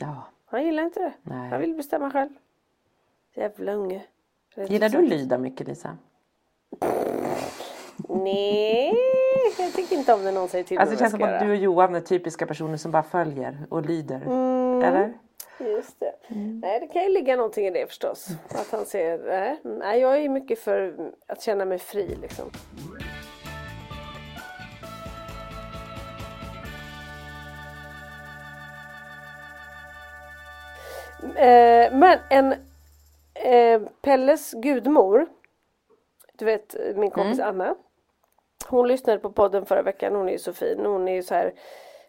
Ja. 0.00 0.28
Han 0.46 0.64
gillar 0.64 0.82
inte 0.82 1.00
det. 1.00 1.12
Nej. 1.22 1.50
Han 1.50 1.60
vill 1.60 1.74
bestämma 1.74 2.10
själv. 2.10 2.30
Jävla 3.34 3.72
unge. 3.72 4.02
Gillar 4.56 4.88
du 4.88 4.96
sagt. 4.96 5.08
lyda 5.08 5.38
mycket 5.38 5.68
Lisa? 5.68 5.96
Nej, 8.08 8.94
jag 9.58 9.72
tycker 9.72 9.96
inte 9.96 10.14
om 10.14 10.24
när 10.24 10.32
någon 10.32 10.48
säger 10.48 10.64
till 10.64 10.78
Alltså 10.78 10.94
det 10.94 10.98
känns 10.98 11.12
som 11.12 11.22
att 11.22 11.40
du 11.40 11.50
och 11.50 11.56
Johan 11.56 11.94
är 11.94 12.00
typiska 12.00 12.46
personer 12.46 12.76
som 12.76 12.90
bara 12.90 13.02
följer 13.02 13.66
och 13.70 13.82
lyder. 13.82 14.20
Mm. 14.26 14.82
Eller? 14.82 15.12
Just 15.58 16.00
det. 16.00 16.12
Mm. 16.28 16.60
Nej, 16.60 16.80
det 16.80 16.86
kan 16.86 17.02
ju 17.02 17.08
ligga 17.08 17.36
någonting 17.36 17.66
i 17.66 17.70
det 17.70 17.86
förstås. 17.86 18.28
Att 18.48 18.70
han 18.70 18.84
säger, 18.84 19.18
nej, 19.18 19.60
nej 19.80 20.00
jag 20.00 20.18
är 20.18 20.28
mycket 20.28 20.58
för 20.58 21.10
att 21.26 21.42
känna 21.42 21.64
mig 21.64 21.78
fri 21.78 22.16
liksom. 22.22 22.50
Eh, 31.36 31.92
men 31.92 32.18
en 32.30 32.52
eh, 33.34 33.80
Pelles 34.02 34.52
gudmor, 34.52 35.26
du 36.38 36.44
vet 36.44 36.76
min 36.96 37.10
kompis 37.10 37.38
Mm. 37.38 37.48
Anna. 37.48 37.74
Hon 38.66 38.88
lyssnade 38.88 39.18
på 39.18 39.32
podden 39.32 39.66
förra 39.66 39.82
veckan, 39.82 40.14
hon 40.14 40.28
är 40.28 40.32
ju 40.32 40.38
så 40.38 40.52
fin. 40.52 40.86
Hon 40.86 41.08
är 41.08 41.14
ju 41.14 41.22
så 41.22 41.34
här 41.34 41.54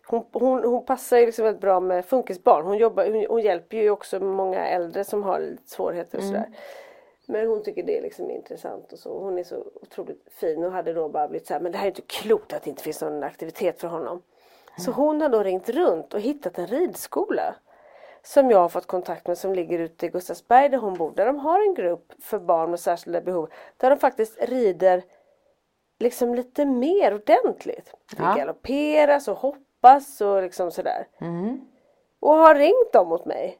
hon, 0.07 0.25
hon, 0.31 0.63
hon 0.63 0.85
passar 0.85 1.17
ju 1.17 1.25
liksom 1.25 1.45
väldigt 1.45 1.61
bra 1.61 1.79
med 1.79 2.05
funkisbarn. 2.05 2.65
Hon, 2.65 2.77
jobbar, 2.77 3.05
hon, 3.05 3.25
hon 3.29 3.41
hjälper 3.41 3.77
ju 3.77 3.89
också 3.89 4.19
många 4.19 4.67
äldre 4.67 5.03
som 5.03 5.23
har 5.23 5.39
lite 5.39 5.69
svårigheter 5.69 6.17
och 6.17 6.23
sådär. 6.23 6.49
Men 7.25 7.47
hon 7.47 7.63
tycker 7.63 7.83
det 7.83 7.97
är 7.97 8.01
liksom 8.01 8.31
intressant 8.31 8.93
och 8.93 8.99
så. 8.99 9.19
Hon 9.19 9.37
är 9.37 9.43
så 9.43 9.65
otroligt 9.81 10.27
fin 10.31 10.63
och 10.63 10.71
hade 10.71 10.93
då 10.93 11.09
bara 11.09 11.27
blivit 11.27 11.47
så 11.47 11.53
här, 11.53 11.61
men 11.61 11.71
det 11.71 11.77
här 11.77 11.85
är 11.85 11.91
inte 11.91 12.01
klokt 12.01 12.53
att 12.53 12.63
det 12.63 12.69
inte 12.69 12.83
finns 12.83 13.01
någon 13.01 13.23
aktivitet 13.23 13.81
för 13.81 13.87
honom. 13.87 14.21
Så 14.77 14.91
hon 14.91 15.21
har 15.21 15.29
då 15.29 15.43
ringt 15.43 15.69
runt 15.69 16.13
och 16.13 16.19
hittat 16.19 16.57
en 16.57 16.67
ridskola. 16.67 17.55
Som 18.23 18.51
jag 18.51 18.59
har 18.59 18.69
fått 18.69 18.85
kontakt 18.85 19.27
med 19.27 19.37
som 19.37 19.53
ligger 19.53 19.79
ute 19.79 20.05
i 20.05 20.09
Gustavsberg 20.09 20.69
där 20.69 20.77
hon 20.77 20.93
bor. 20.93 21.11
Där 21.15 21.25
de 21.25 21.39
har 21.39 21.67
en 21.67 21.73
grupp 21.73 22.13
för 22.21 22.39
barn 22.39 22.69
med 22.69 22.79
särskilda 22.79 23.21
behov. 23.21 23.49
Där 23.77 23.89
de 23.89 23.99
faktiskt 23.99 24.37
rider 24.41 25.03
liksom 25.99 26.35
lite 26.35 26.65
mer 26.65 27.13
ordentligt. 27.15 27.93
Det 28.17 28.23
Ja. 28.23 28.35
galopperas 28.37 29.27
och 29.27 29.37
hoppas 29.37 30.21
och 30.21 30.41
liksom 30.41 30.71
sådär. 30.71 31.07
Mm. 31.21 31.61
Och 32.19 32.33
har 32.33 32.55
ringt 32.55 32.93
dem 32.93 33.07
mot 33.07 33.25
mig. 33.25 33.57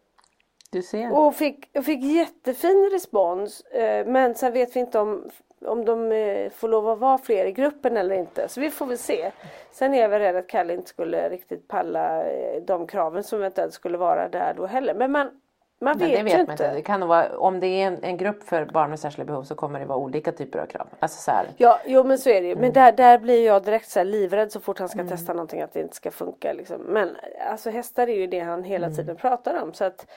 Du 0.71 0.82
ser. 0.82 1.13
Och 1.19 1.36
fick, 1.36 1.84
fick 1.86 2.04
jättefin 2.04 2.89
respons. 2.91 3.62
Eh, 3.62 4.06
men 4.06 4.36
sen 4.36 4.54
vet 4.54 4.76
vi 4.76 4.80
inte 4.80 5.00
om, 5.00 5.30
om 5.65 5.86
de 5.86 6.12
eh, 6.12 6.50
får 6.50 6.67
lov 6.67 6.89
att 6.89 7.00
vara 7.00 7.17
fler 7.17 7.45
i 7.45 7.52
gruppen 7.52 7.98
eller 7.98 8.15
inte. 8.15 8.48
Så 8.48 8.62
vi 8.62 8.71
får 8.71 8.86
väl 8.86 8.98
se. 8.98 9.32
Sen 9.71 9.93
är 9.93 10.02
jag 10.02 10.10
väl 10.10 10.19
rädd 10.19 10.36
att 10.36 10.48
Kalle 10.48 10.74
inte 10.74 10.89
skulle 10.89 11.30
riktigt 11.30 11.67
palla 11.67 12.24
eh, 12.26 12.62
de 12.62 12.88
kraven 12.88 13.24
som 13.24 13.39
eventuellt 13.39 13.74
skulle 13.74 13.98
vara 13.98 14.30
där 14.30 14.54
då 14.58 14.65
heller. 14.65 14.93
Men 14.93 15.12
man, 15.12 15.41
Man 15.82 15.98
vet, 15.98 16.18
det 16.18 16.24
vet 16.24 16.34
ju 16.34 16.38
man 16.38 16.42
inte. 16.42 16.52
inte. 16.52 16.74
Det 16.74 16.82
kan 16.82 17.08
vara, 17.08 17.38
om 17.38 17.60
det 17.60 17.68
är 17.68 17.88
en, 17.88 18.04
en 18.04 18.18
grupp 18.18 18.44
för 18.44 18.66
barn 18.66 18.90
med 18.90 19.00
särskilda 19.00 19.26
behov 19.32 19.44
så 19.44 19.56
kommer 19.56 19.80
det 19.80 19.86
vara 19.86 19.98
olika 19.98 20.32
typer 20.32 20.60
av 20.60 20.66
krav. 20.66 20.88
Alltså 21.00 21.22
så 21.22 21.32
här, 21.32 21.46
Ja, 21.58 21.80
jo 21.86 22.04
men 22.04 22.18
så 22.18 22.30
är 22.30 22.42
det 22.42 22.48
ju. 22.48 22.52
Mm. 22.52 22.62
Men 22.62 22.74
där, 22.74 22.92
där 22.92 23.18
blir 23.20 23.46
jag 23.46 23.64
direkt 23.64 23.90
så 23.90 24.04
livrädd 24.04 24.52
så 24.52 24.60
fort 24.60 24.80
han 24.80 24.90
ska 24.90 25.08
testa 25.08 25.34
någonting 25.34 25.62
att 25.62 25.74
det 25.74 25.82
inte 25.82 25.96
ska 25.96 26.12
funka. 26.12 26.54
Liksom. 26.54 26.82
Men 26.82 27.10
alltså 27.50 27.70
hästar 27.70 28.08
är 28.08 28.16
ju 28.16 28.28
det 28.28 28.40
han 28.40 28.64
hela 28.64 28.86
Mm. 28.86 28.98
tiden 28.98 29.16
pratar 29.16 29.62
om. 29.62 29.74
Så 29.74 29.84
att, 29.84 30.08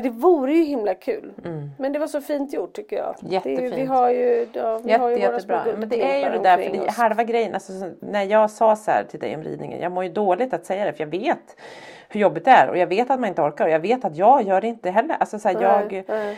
det 0.00 0.10
vore 0.10 0.52
ju 0.52 0.64
himla 0.64 0.94
kul. 0.94 1.32
Men 1.78 1.92
det 1.92 1.98
var 1.98 2.06
så 2.06 2.20
fint 2.20 2.52
gjort 2.52 2.72
tycker 2.72 2.96
jag. 2.96 3.06
Är, 3.06 3.22
ju- 3.22 3.40
vi 3.44 3.50
Mm. 3.50 3.64
Jättefint. 3.64 3.88
har 3.90 4.10
ju, 4.10 4.46
ja, 4.52 4.78
vi 4.84 4.92
har 4.92 5.10
Jätte, 5.10 5.20
ju 5.20 5.26
våra 5.26 5.34
jättebra. 5.36 5.64
Men 5.78 5.88
det 5.88 6.02
är 6.02 6.18
ju 6.32 6.38
det 6.38 6.42
där, 6.42 6.56
för 6.58 6.72
det, 6.72 6.80
oss. 6.80 6.96
halva 6.96 7.24
grejen, 7.24 7.54
alltså, 7.54 7.72
så- 7.80 7.90
när 8.00 8.22
jag 8.24 8.50
sa 8.50 8.76
så 8.76 8.90
här 8.90 9.04
till 9.04 9.20
dig 9.20 9.34
om 9.36 9.42
ridningen, 9.42 9.80
jag 9.80 9.92
mår 9.92 10.04
ju 10.04 10.10
dåligt 10.10 10.54
att 10.54 10.66
säga 10.66 10.84
det 10.84 10.92
för 10.92 11.00
jag 11.04 11.10
vet 11.10 11.56
hur 12.08 12.20
jobbigt 12.20 12.44
det 12.44 12.50
är 12.50 12.68
och 12.68 12.76
jag 12.78 12.86
vet 12.86 13.10
att 13.10 13.20
man 13.20 13.28
inte 13.28 13.42
orkar 13.42 13.64
och 13.64 13.70
jag 13.70 13.80
vet 13.80 14.04
att 14.04 14.16
jag 14.16 14.42
gör 14.42 14.60
det 14.60 14.66
inte 14.66 14.90
heller. 14.90 15.16
Alltså, 15.20 15.38
så 15.38 15.48
här, 15.48 15.62
jag, 15.62 15.92
Nej, 15.92 16.04
nej. 16.08 16.36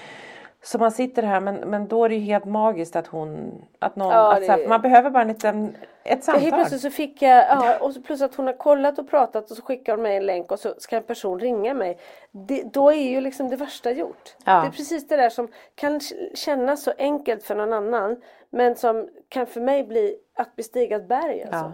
Så 0.64 0.78
man 0.78 0.92
sitter 0.92 1.22
här 1.22 1.40
men, 1.40 1.54
men 1.54 1.88
då 1.88 2.04
är 2.04 2.08
det 2.08 2.14
ju 2.14 2.20
helt 2.20 2.44
magiskt 2.44 2.96
att 2.96 3.06
hon, 3.06 3.62
att 3.78 3.96
någon, 3.96 4.12
Ja, 4.12 4.36
att, 4.36 4.46
här, 4.46 4.68
man 4.68 4.80
behöver 4.80 5.10
bara 5.10 5.22
en 5.22 5.28
liten, 5.28 5.76
ett 6.04 6.24
samtal. 6.24 6.42
helt 6.42 6.54
plötsligt 6.54 6.80
så 6.80 6.90
fick 6.90 7.22
jag, 7.22 7.44
ja, 7.48 7.78
och 7.80 8.04
plus 8.04 8.22
att 8.22 8.34
hon 8.34 8.46
har 8.46 8.52
kollat 8.52 8.98
och 8.98 9.10
pratat 9.10 9.50
och 9.50 9.56
så 9.56 9.62
skickar 9.62 9.92
hon 9.92 10.02
mig 10.02 10.16
en 10.16 10.26
länk 10.26 10.52
och 10.52 10.58
så 10.58 10.74
ska 10.78 10.96
en 10.96 11.02
person 11.02 11.40
ringa 11.40 11.74
mig. 11.74 11.98
Det, 12.30 12.62
då 12.72 12.92
är 12.92 13.10
ju 13.10 13.20
liksom 13.20 13.50
det 13.50 13.56
värsta 13.56 13.90
gjort. 13.90 14.36
Ja. 14.44 14.60
Det 14.60 14.66
är 14.66 14.70
precis 14.70 15.08
det 15.08 15.16
där 15.16 15.30
som 15.30 15.48
kan 15.74 16.00
kännas 16.34 16.82
så 16.82 16.92
enkelt 16.98 17.42
för 17.42 17.54
någon 17.54 17.72
annan 17.72 18.20
men 18.50 18.76
som 18.76 19.08
kan 19.28 19.46
för 19.46 19.60
mig 19.60 19.84
bli 19.84 20.16
att 20.34 20.56
bestiga 20.56 20.96
ett 20.96 21.08
berg. 21.08 21.42
Alltså. 21.42 21.56
Ja. 21.56 21.72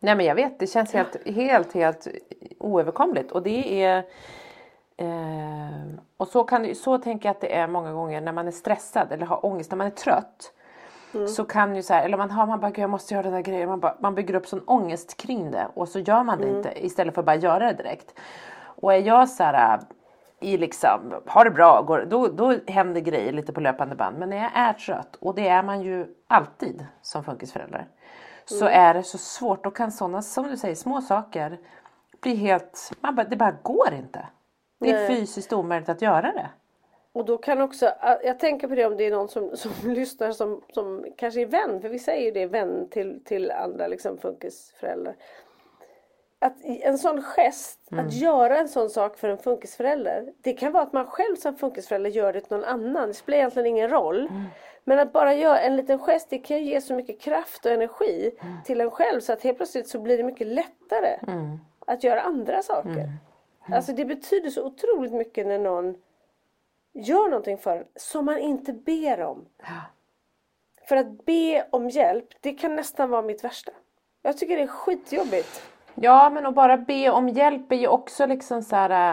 Nej 0.00 0.16
men 0.16 0.26
jag 0.26 0.34
vet, 0.34 0.58
det 0.58 0.66
känns 0.66 0.92
helt, 0.92 1.28
helt, 1.28 1.72
helt 1.72 2.08
oöverkomligt 2.58 3.32
och 3.32 3.42
det 3.42 3.82
är 3.82 4.04
eh, 4.96 6.00
och 6.16 6.28
så, 6.28 6.44
kan, 6.44 6.74
så 6.74 6.98
tänker 6.98 7.28
jag 7.28 7.34
att 7.34 7.40
det 7.40 7.54
är 7.56 7.66
många 7.68 7.92
gånger 7.92 8.20
när 8.20 8.32
man 8.32 8.46
är 8.46 8.50
stressad 8.50 9.12
eller 9.12 9.26
har 9.26 9.46
ångest, 9.46 9.70
när 9.70 9.76
man 9.76 9.86
är 9.86 9.90
trött. 9.90 10.52
Så 11.28 11.44
kan 11.44 11.76
ju 11.76 11.82
så 11.82 11.94
här, 11.94 12.04
eller 12.04 12.16
man 12.18 12.30
har 12.30 12.46
man 12.46 12.60
bara, 12.60 12.70
"Gud, 12.70 12.78
jag 12.82 12.90
måste 12.90 13.14
göra 13.14 13.22
den 13.22 13.32
där 13.32 13.40
grejen, 13.40 13.68
man, 13.68 13.80
bara, 13.80 13.96
man 14.00 14.14
bygger 14.14 14.34
upp 14.34 14.46
sån 14.46 14.62
ångest 14.66 15.16
kring 15.16 15.50
det 15.50 15.68
och 15.74 15.88
så 15.88 15.98
gör 15.98 16.22
man 16.24 16.38
det 16.40 16.48
inte 16.56 16.86
istället 16.86 17.14
för 17.14 17.22
att 17.22 17.26
bara 17.26 17.36
göra 17.36 17.66
det 17.66 17.82
direkt. 17.82 18.18
Och 18.64 18.94
är 18.94 18.98
jag 18.98 19.28
så 19.28 19.42
här 19.44 19.74
äh, 19.78 19.80
i 20.40 20.58
liksom, 20.58 21.14
har 21.26 21.44
det 21.44 21.50
bra, 21.50 21.82
går, 21.82 22.06
då, 22.10 22.28
då 22.28 22.58
händer 22.66 23.00
grejer 23.00 23.32
lite 23.32 23.52
på 23.52 23.60
löpande 23.60 23.94
band. 23.94 24.18
Men 24.18 24.30
när 24.30 24.36
jag 24.36 24.50
är 24.54 24.72
trött, 24.72 25.16
och 25.20 25.34
det 25.34 25.48
är 25.48 25.62
man 25.62 25.82
ju 25.82 26.06
alltid 26.28 26.86
som 27.02 27.24
funkisförälder, 27.24 27.86
så 28.44 28.66
är 28.66 28.94
det 28.94 29.02
så 29.02 29.18
svårt. 29.18 29.64
Då 29.64 29.70
kan 29.70 29.92
sådana, 29.92 30.22
som 30.22 30.48
du 30.48 30.56
säger, 30.56 30.74
små 30.74 31.00
saker 31.00 31.58
bli 32.20 32.34
helt, 32.34 32.92
man 33.00 33.14
bara, 33.14 33.26
det 33.26 33.36
bara 33.36 33.56
går 33.62 33.92
inte. 33.92 34.26
Det 34.78 34.90
är 34.90 34.94
Nej. 34.94 35.16
fysiskt 35.16 35.52
omöjligt 35.52 35.88
att 35.88 36.02
göra 36.02 36.32
det. 36.32 36.50
Och 37.12 37.24
då 37.24 37.38
kan 37.38 37.60
också, 37.60 37.92
jag 38.24 38.38
tänker 38.38 38.68
på 38.68 38.74
det 38.74 38.86
om 38.86 38.96
det 38.96 39.06
är 39.06 39.10
någon 39.10 39.28
som, 39.28 39.56
som 39.56 39.72
lyssnar 39.92 40.32
som, 40.32 40.62
som 40.72 41.06
kanske 41.16 41.40
är 41.40 41.46
vän, 41.46 41.80
för 41.80 41.88
vissa 41.88 42.12
är 42.12 42.24
ju 42.24 42.30
det 42.30 42.46
vän 42.46 42.88
till, 42.90 43.24
till 43.24 43.50
andra 43.50 43.86
liksom 43.86 44.18
funkisföräldrar. 44.18 45.16
Att 46.38 46.64
en 46.64 46.98
sån 46.98 47.22
gest, 47.22 47.80
att 47.90 48.12
göra 48.12 48.58
en 48.58 48.68
sån 48.68 48.90
sak 48.90 49.18
för 49.18 49.28
en 49.28 49.38
funkisförälder. 49.38 50.32
Det 50.40 50.52
kan 50.52 50.72
vara 50.72 50.82
att 50.82 50.92
man 50.92 51.06
själv 51.06 51.36
som 51.36 51.56
funkisförälder 51.56 52.10
gör 52.10 52.32
det 52.32 52.40
till 52.40 52.56
någon 52.56 52.64
annan. 52.64 53.08
Det 53.08 53.14
spelar 53.14 53.38
egentligen 53.38 53.66
ingen 53.66 53.90
roll. 53.90 54.28
Men 54.84 54.98
att 54.98 55.12
bara 55.12 55.34
göra 55.34 55.60
en 55.60 55.76
liten 55.76 55.98
gest 55.98 56.30
det 56.30 56.38
kan 56.38 56.64
ge 56.64 56.80
så 56.80 56.94
mycket 56.94 57.20
kraft 57.20 57.66
och 57.66 57.72
energi 57.72 58.32
till 58.64 58.80
en 58.80 58.90
själv 58.90 59.20
så 59.20 59.32
att 59.32 59.42
helt 59.42 59.56
plötsligt 59.56 59.88
så 59.88 59.98
blir 59.98 60.16
det 60.18 60.24
mycket 60.24 60.46
lättare 60.46 61.16
att 61.86 62.04
göra 62.04 62.20
andra 62.20 62.62
saker. 62.62 63.08
Alltså 63.72 63.92
det 63.92 64.04
betyder 64.04 64.50
så 64.50 64.64
otroligt 64.64 65.12
mycket 65.12 65.46
när 65.46 65.58
någon 65.58 65.94
gör 66.92 67.28
någonting 67.28 67.58
för 67.58 67.76
en 67.76 67.84
som 67.96 68.24
man 68.24 68.38
inte 68.38 68.72
ber 68.72 69.20
om. 69.22 69.44
För 70.88 70.96
att 70.96 71.24
be 71.26 71.66
om 71.70 71.88
hjälp, 71.88 72.28
det 72.40 72.52
kan 72.54 72.76
nästan 72.76 73.10
vara 73.10 73.22
mitt 73.22 73.44
värsta. 73.44 73.72
Jag 74.22 74.38
tycker 74.38 74.56
det 74.56 74.62
är 74.62 74.66
skitjobbigt. 74.66 75.62
Ja, 75.94 76.30
men 76.30 76.46
att 76.46 76.54
bara 76.54 76.76
be 76.76 77.10
om 77.10 77.28
hjälp 77.28 77.72
är 77.72 77.76
ju 77.76 77.88
också 77.88 78.26
liksom 78.26 78.62
så 78.62 78.76
här... 78.76 79.12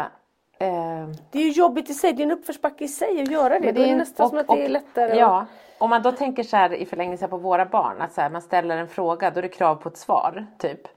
Eh, 0.58 1.08
Det 1.32 1.40
är 1.40 1.44
ju 1.44 1.50
jobbigt 1.52 1.90
i 1.90 1.94
sig, 1.94 2.14
det 2.14 2.22
är 2.22 2.26
en 2.26 2.32
uppförsbacke 2.32 2.84
i 2.84 2.88
sig 2.88 3.22
att 3.22 3.32
göra 3.32 3.50
det. 3.60 3.66
Men 3.66 3.76
Då 3.76 3.82
är 3.82 3.86
det 3.86 3.92
en- 3.92 3.98
nästan 3.98 4.30
som 4.30 4.38
att 4.38 4.48
det 4.48 4.66
är 4.66 4.70
lättare. 4.70 5.18
Ja, 5.18 5.46
om 5.78 5.90
man 5.90 6.02
då 6.02 6.12
tänker 6.12 6.44
så 6.44 6.58
här 6.58 6.74
i 6.74 6.86
förlängningen 6.86 7.30
på 7.30 7.38
våra 7.38 7.66
barn, 7.66 8.02
att 8.02 8.14
så 8.14 8.22
här, 8.22 8.30
man 8.30 8.42
ställer 8.42 8.78
en 8.78 8.88
fråga, 8.88 9.32
då 9.32 9.38
är 9.38 9.42
det 9.42 9.50
krav 9.50 9.76
på 9.76 9.90
ett 9.90 9.98
svar. 9.98 10.46
Typ. 10.58 10.88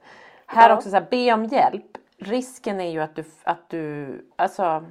Här 0.45 0.69
Ja. 0.69 0.75
också 0.75 0.89
så 0.89 0.95
här, 0.95 1.05
be 1.09 1.33
om 1.33 1.45
hjälp. 1.45 1.97
Risken 2.19 2.79
är 2.81 2.89
ju 2.91 2.99
att 3.01 3.15
du, 3.15 3.23
att 3.43 3.69
du, 3.69 4.21
alltså, 4.35 4.83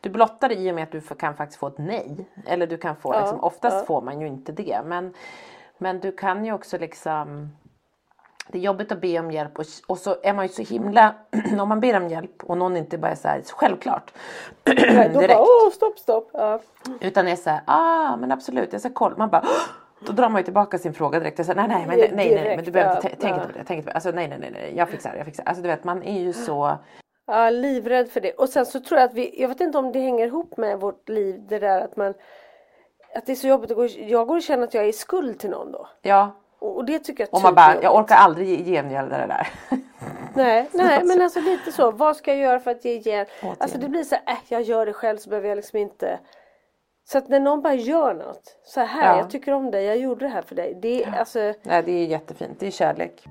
du 0.00 0.10
blottar 0.10 0.48
det 0.48 0.54
i 0.54 0.70
och 0.70 0.74
med 0.74 0.84
att 0.84 0.92
du 0.92 1.00
kan 1.00 1.36
faktiskt 1.36 1.60
få 1.60 1.66
ett 1.66 1.78
nej. 1.78 2.28
Eller 2.46 2.66
du 2.66 2.76
kan 2.78 2.96
få, 2.96 3.14
Ja, 3.14 3.20
liksom, 3.20 3.40
oftast 3.44 3.76
ja. 3.76 3.84
får 3.84 4.02
man 4.02 4.20
ju 4.20 4.26
inte 4.26 4.52
det. 4.52 4.80
Men, 4.84 5.14
men 5.78 6.00
du 6.00 6.12
kan 6.12 6.44
ju 6.44 6.52
också 6.52 6.78
liksom 6.78 7.48
det 8.48 8.58
är 8.58 8.62
jobbigt 8.62 8.92
att 8.92 9.00
be 9.00 9.18
om 9.18 9.30
hjälp 9.30 9.58
och, 9.58 9.64
och 9.86 9.98
så 9.98 10.16
är 10.22 10.32
man 10.34 10.44
ju 10.46 10.48
så 10.48 10.62
himla, 10.62 11.14
om 11.60 11.68
man 11.68 11.80
ber 11.80 11.96
om 11.96 12.08
hjälp 12.08 12.44
och 12.44 12.58
någon 12.58 12.76
inte 12.76 12.98
bara 12.98 13.10
är 13.10 13.16
så 13.16 13.28
här, 13.28 13.42
självklart. 13.46 14.12
Då 14.64 14.72
direkt. 14.72 15.12
bara, 15.28 15.40
åh 15.40 15.70
stopp 15.72 15.98
stopp. 15.98 16.30
Ja. 16.32 16.60
Utan 17.00 17.28
är 17.28 17.36
så 17.36 17.50
här, 17.50 17.60
ah 17.64 18.16
men 18.16 18.32
absolut, 18.32 18.72
jag 18.72 18.80
ska 18.80 18.90
kolla. 18.92 19.16
Man 19.16 19.28
bara, 19.30 19.42
"Åh!" 19.44 19.79
Då 20.00 20.12
drar 20.12 20.28
man 20.28 20.40
ju 20.40 20.44
tillbaka 20.44 20.78
sin 20.78 20.94
fråga 20.94 21.18
direkt. 21.18 21.38
Jag 21.38 21.46
säger, 21.46 21.68
nej, 21.68 21.68
nej, 21.68 21.86
men, 21.86 21.98
nej, 21.98 22.10
nej, 22.14 22.34
nej, 22.44 22.56
men 22.56 22.64
du 22.64 22.70
behöver 22.70 22.96
inte 22.96 23.08
tänka 23.08 23.40
på 23.40 23.52
det. 23.52 23.64
Tänk 23.66 23.84
på 23.84 23.88
det. 23.90 23.94
Alltså, 23.94 24.10
nej, 24.10 24.28
nej, 24.28 24.38
nej, 24.38 24.50
nej, 24.52 24.72
jag 24.76 24.88
fixar 24.88 25.10
det, 25.12 25.16
jag 25.16 25.26
fixar. 25.26 25.44
Alltså 25.46 25.62
du 25.62 25.68
vet, 25.68 25.84
man 25.84 26.02
är 26.02 26.20
ju 26.20 26.32
så, 26.32 26.78
ja, 27.26 27.50
livrädd 27.50 28.08
för 28.10 28.20
det. 28.20 28.32
Och 28.32 28.48
sen 28.48 28.66
så 28.66 28.80
tror 28.80 29.00
jag 29.00 29.08
att 29.08 29.14
vi, 29.14 29.40
jag 29.42 29.48
vet 29.48 29.60
inte 29.60 29.78
om 29.78 29.92
det 29.92 29.98
hänger 30.00 30.26
ihop 30.26 30.56
med 30.56 30.80
vårt 30.80 31.08
liv, 31.08 31.40
det 31.48 31.58
där 31.58 31.80
att 31.80 31.96
man 31.96 32.14
att 33.14 33.26
det 33.26 33.32
är 33.32 33.36
så 33.36 33.46
jobbigt 33.46 33.70
att 33.70 33.76
gå, 33.76 33.86
jag 33.86 34.26
går 34.28 34.36
och 34.36 34.42
känner 34.42 34.64
att 34.64 34.74
jag 34.74 34.84
är 34.84 34.88
i 34.88 34.92
skuld 34.92 35.38
till 35.38 35.50
någon 35.50 35.72
då. 35.72 35.88
ja. 36.02 36.36
Och 36.62 36.84
det 36.84 36.98
tycker 36.98 37.22
jag 37.24 37.34
Och 37.34 37.42
man 37.42 37.54
bara, 37.54 37.82
jag 37.82 37.94
orkar 37.96 38.16
aldrig 38.16 38.48
ge- 38.48 38.72
gengälda 38.74 39.18
det 39.18 39.26
där. 39.26 39.48
Nej, 40.34 40.68
nej 40.72 41.04
men 41.04 41.22
alltså 41.22 41.40
lite 41.40 41.72
så. 41.72 41.90
Vad 41.90 42.16
ska 42.16 42.30
jag 42.30 42.40
göra 42.40 42.60
för 42.60 42.70
att 42.70 42.84
ge 42.84 42.92
igen? 42.94 43.26
Alltså 43.58 43.78
det 43.78 43.88
blir 43.88 44.04
så 44.04 44.14
här, 44.14 44.34
äh, 44.34 44.38
jag 44.48 44.62
gör 44.62 44.86
det 44.86 44.92
själv 44.92 45.16
så 45.18 45.30
behöver 45.30 45.48
jag 45.48 45.56
liksom 45.56 45.78
inte. 45.78 46.18
Så 47.12 47.18
att 47.18 47.28
när 47.28 47.40
någon 47.40 47.62
bara 47.62 47.74
gör 47.74 48.14
något. 48.14 48.56
Så 48.64 48.80
här, 48.80 49.12
Ja. 49.12 49.18
jag 49.18 49.30
tycker 49.30 49.52
om 49.52 49.70
dig, 49.70 49.84
jag 49.84 49.96
gjorde 49.96 50.24
det 50.24 50.28
här 50.28 50.42
för 50.42 50.54
dig. 50.54 50.78
Det 50.82 51.04
är 51.04 51.18
alltså. 51.18 51.38
Nej, 51.62 51.82
det 51.82 51.92
är 51.92 52.06
jättefint, 52.06 52.60
det 52.60 52.66
är 52.66 52.70
kärlek. 52.70 53.24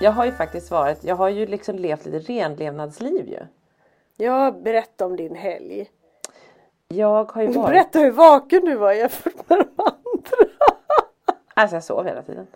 Jag 0.00 0.10
har 0.10 0.24
ju 0.24 0.32
faktiskt 0.32 0.70
varit, 0.70 1.04
jag 1.04 1.16
har 1.16 1.28
ju 1.28 1.46
liksom 1.46 1.76
levt 1.78 2.04
lite 2.06 2.18
renlevnadsliv 2.32 3.28
ju. 3.28 3.40
Ja, 4.16 4.50
berätta 4.52 5.06
om 5.06 5.16
din 5.16 5.34
helg. 5.34 5.90
Jag 6.88 7.32
har 7.32 7.42
ju 7.42 7.48
varit, 7.52 7.68
Berätta 7.68 7.98
hur 7.98 8.10
vaken 8.10 8.64
du 8.64 8.76
var 8.76 8.92
jämfört 8.92 9.48
med 9.48 9.58
de 9.58 9.82
andra. 9.82 10.52
alltså 11.54 11.76
jag 11.76 11.84
sov 11.84 12.04
hela 12.06 12.22
tiden. 12.22 12.46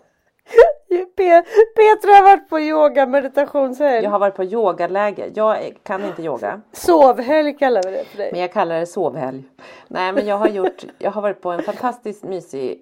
Pe- 1.21 1.43
Petra 1.75 2.11
har 2.15 2.23
varit 2.23 2.49
på 2.49 2.59
yoga 2.59 3.05
meditationshelg. 3.05 4.03
Jag 4.03 4.11
har 4.11 4.19
varit 4.19 4.35
på 4.35 4.43
yogaläger. 4.43 5.31
Jag 5.35 5.73
kan 5.83 6.05
inte 6.05 6.21
yoga. 6.23 6.61
Sovhelg 6.71 7.57
kallar 7.57 7.83
vi 7.85 7.91
det 7.91 8.05
för 8.05 8.17
dig. 8.17 8.29
Men 8.31 8.41
jag 8.41 8.53
kallar 8.53 8.79
det 8.79 8.85
sovhelg. 8.85 9.43
Nej 9.87 10.13
men 10.13 10.25
jag 10.27 10.37
har 10.37 10.47
gjort, 10.47 10.85
jag 10.97 11.11
har 11.11 11.21
varit 11.21 11.41
på 11.41 11.51
en 11.51 11.61
fantastiskt 11.61 12.23
mysig 12.23 12.81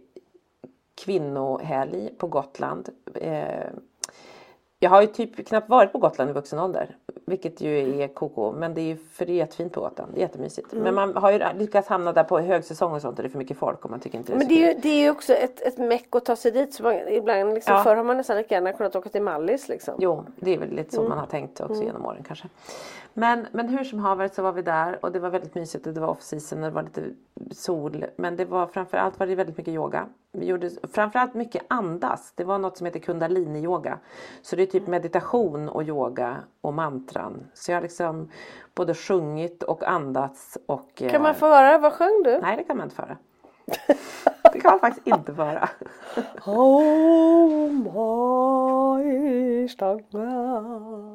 kvinnohelg 1.06 2.10
på 2.18 2.28
Gotland. 2.28 2.90
Eh, 3.16 3.44
jag 4.82 4.90
har 4.90 5.02
ju 5.02 5.08
typ 5.08 5.48
knappt 5.48 5.70
varit 5.70 5.92
på 5.92 5.98
Gotland 5.98 6.30
i 6.30 6.34
vuxen 6.34 6.60
ålder. 6.60 6.96
Vilket 7.26 7.62
ju 7.62 8.02
är 8.02 8.08
KK. 8.08 8.52
Men 8.52 8.74
det 8.74 8.82
är 8.82 8.86
ju 8.86 8.98
för 8.98 9.26
det 9.26 9.32
är 9.32 9.36
jättefint 9.36 9.74
på 9.74 9.82
Gotland. 9.82 10.12
Det 10.14 10.20
är 10.20 10.22
jättemysigt. 10.22 10.74
Mm. 10.74 10.84
Men 10.84 10.96
man 10.96 11.24
har 11.24 11.32
ju 11.32 11.40
lyckats 11.58 11.88
hamna 11.88 12.14
där 12.14 12.24
på 12.24 12.40
högsäsong 12.40 12.94
och 12.94 13.02
sånt 13.02 13.20
och 13.20 13.24
det 13.24 13.28
är 13.28 13.32
för 13.32 13.38
mycket 13.38 13.58
folk 13.58 13.86
och 13.86 13.92
man 13.92 14.00
tycker 14.00 14.18
inte 14.18 14.32
det 14.32 14.36
är 14.36 14.38
Men 14.38 14.48
det 14.48 14.64
är 14.64 14.74
ju, 14.74 14.80
det 14.82 14.90
är 14.90 15.02
ju 15.02 15.10
också 15.10 15.34
ett, 15.34 15.62
ett 15.62 15.78
meck 15.78 16.16
att 16.16 16.26
ta 16.26 16.36
sig 16.36 16.52
dit. 16.52 16.74
Så 16.74 16.84
man, 16.84 16.94
ibland 17.08 17.54
liksom, 17.54 17.74
Ja. 17.76 17.84
Förr 17.84 17.96
har 17.96 18.04
man 18.04 18.18
nästan 18.18 18.38
lika 18.38 18.56
gärna 18.56 18.74
kunnat 18.74 18.96
åka 18.96 19.10
till 19.10 19.22
Mallis 19.22 19.68
liksom. 19.68 19.94
Jo, 19.98 20.26
det 20.36 20.54
är 20.54 20.58
väl 20.58 20.70
lite 20.70 20.96
så 20.96 21.04
man 21.04 21.18
har 21.18 21.28
tänkt 21.28 21.62
också 21.62 21.84
genom 21.84 22.06
åren 22.06 22.24
kanske. 22.28 22.48
Men, 23.14 23.48
men 23.52 23.70
hur 23.70 23.84
som 23.84 24.00
haver 24.00 24.28
så 24.28 24.42
var 24.42 24.52
vi 24.52 24.62
där 24.62 25.06
och 25.06 25.12
det 25.12 25.20
var 25.20 25.30
väldigt 25.30 25.56
mysigt 25.56 25.88
och 25.88 25.94
det 25.94 26.00
var 26.00 26.08
off-season 26.08 26.64
och 26.64 26.70
det 26.70 26.76
var 26.76 26.84
lite 26.84 27.04
sol. 27.52 28.06
Men 28.16 28.36
det 28.36 28.46
var 28.46 28.68
framförallt 28.68 29.20
var 29.20 29.28
det 29.28 29.36
väldigt 29.36 29.58
mycket 29.58 29.74
yoga. 29.74 30.06
Vi 30.32 30.46
gjorde 30.46 30.70
framförallt 30.94 31.34
mycket 31.34 31.64
andas. 31.68 32.34
Det 32.36 32.44
var 32.44 32.60
något 32.60 32.78
som 32.78 32.86
heter 32.86 33.00
kundalini-yoga. 33.00 34.00
Så 34.42 34.56
det 34.56 34.62
är 34.62 34.68
typ 34.68 34.88
meditation 34.88 35.70
och 35.70 35.84
yoga 35.84 36.38
och 36.62 36.74
mantran. 36.74 37.48
Så 37.54 37.72
jag 37.72 37.78
har 37.78 37.82
liksom 37.82 38.32
både 38.76 38.94
sjungit 38.94 39.64
och 39.64 39.84
andats 39.84 40.58
och... 40.66 40.96
Kan 40.96 41.10
eh, 41.10 41.22
man 41.22 41.36
få 41.36 41.48
höra? 41.48 41.78
Vad 41.78 41.94
sjöng 41.94 42.24
du? 42.24 42.40
Nej, 42.42 42.58
det 42.58 42.64
kan 42.64 42.78
man 42.78 42.84
inte 42.84 42.96
föra. 42.96 43.18
Det 44.54 44.60
kan 44.60 44.72
man 44.72 44.80
faktiskt 44.80 45.08
inte 45.08 45.36
föra. 45.36 45.70
Oh. 46.46 47.60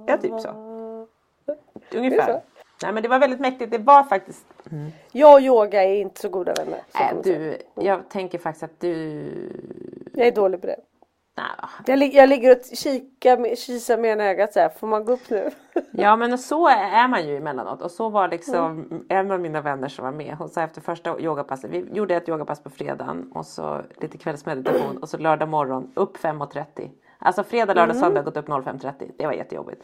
Ja, 0.06 0.16
typ 0.16 0.40
så. 0.40 0.48
Det 1.90 1.96
är 1.96 1.98
Ungefär. 1.98 2.32
så. 2.32 2.53
Nej 2.85 2.93
men 2.93 3.03
det 3.03 3.09
var 3.09 3.18
väldigt 3.18 3.41
mäktigt. 3.41 3.70
Det 3.70 3.78
var 3.78 4.03
faktiskt 4.03 4.47
Jag 5.12 5.35
och 5.35 5.41
yoga 5.41 5.85
är 5.85 5.95
inte 6.01 6.20
så 6.20 6.28
goda 6.28 6.53
vänner. 6.55 6.78
så 6.93 6.99
säga. 6.99 7.14
du, 7.22 7.59
jag 7.85 8.09
tänker 8.09 8.39
faktiskt 8.39 8.62
att 8.62 8.80
du 8.80 8.91
Jag 10.14 10.26
är 10.26 10.32
dålig 10.32 10.61
på 10.61 10.66
det. 10.66 10.76
nah. 11.37 11.70
Jag, 11.87 11.99
lig- 11.99 12.14
jag 12.14 12.28
ligger 12.28 12.51
och 12.57 12.76
kikar 12.76 13.57
kisar 13.57 13.99
med 13.99 14.11
ena 14.12 14.24
ögat 14.24 14.53
så 14.53 14.61
här. 14.61 14.68
Får 14.68 14.87
man 14.87 15.05
gå 15.05 15.12
upp 15.12 15.30
nu? 15.30 15.51
Ja 15.97 16.16
men 16.16 16.39
så 16.39 16.68
är 16.68 17.09
man 17.09 17.28
ju 17.28 17.37
emellanåt 17.37 17.82
och 17.82 17.91
så 17.91 18.09
var 18.09 18.28
liksom 18.28 18.89
en 19.09 19.30
av 19.30 19.41
mina 19.41 19.61
vänner 19.61 19.89
som 19.89 20.05
var 20.05 20.12
med. 20.12 20.35
Hon 20.39 20.49
sa 20.49 20.62
efter 20.62 20.80
första 20.80 21.20
yogapasset, 21.20 21.70
vi 21.70 21.87
gjorde 21.93 22.16
ett 22.16 22.28
yogapass 22.28 22.62
på 22.62 22.70
fredagen 22.70 23.32
och 23.35 23.47
så 23.47 23.80
lite 24.01 24.18
kvällsmeditation 24.18 24.97
och 24.97 25.09
så 25.09 25.18
lördag 25.18 25.49
morgon 25.49 25.91
upp 25.95 26.16
5.30. 26.16 26.91
Alltså 27.18 27.45
fredag, 27.45 27.74
lördag, 27.74 27.97
söndag 27.97 28.22
gått 28.22 28.37
upp 28.37 28.49
05.30. 28.49 29.11
Det 29.18 29.26
var 29.26 29.32
jättejobbigt. 29.32 29.82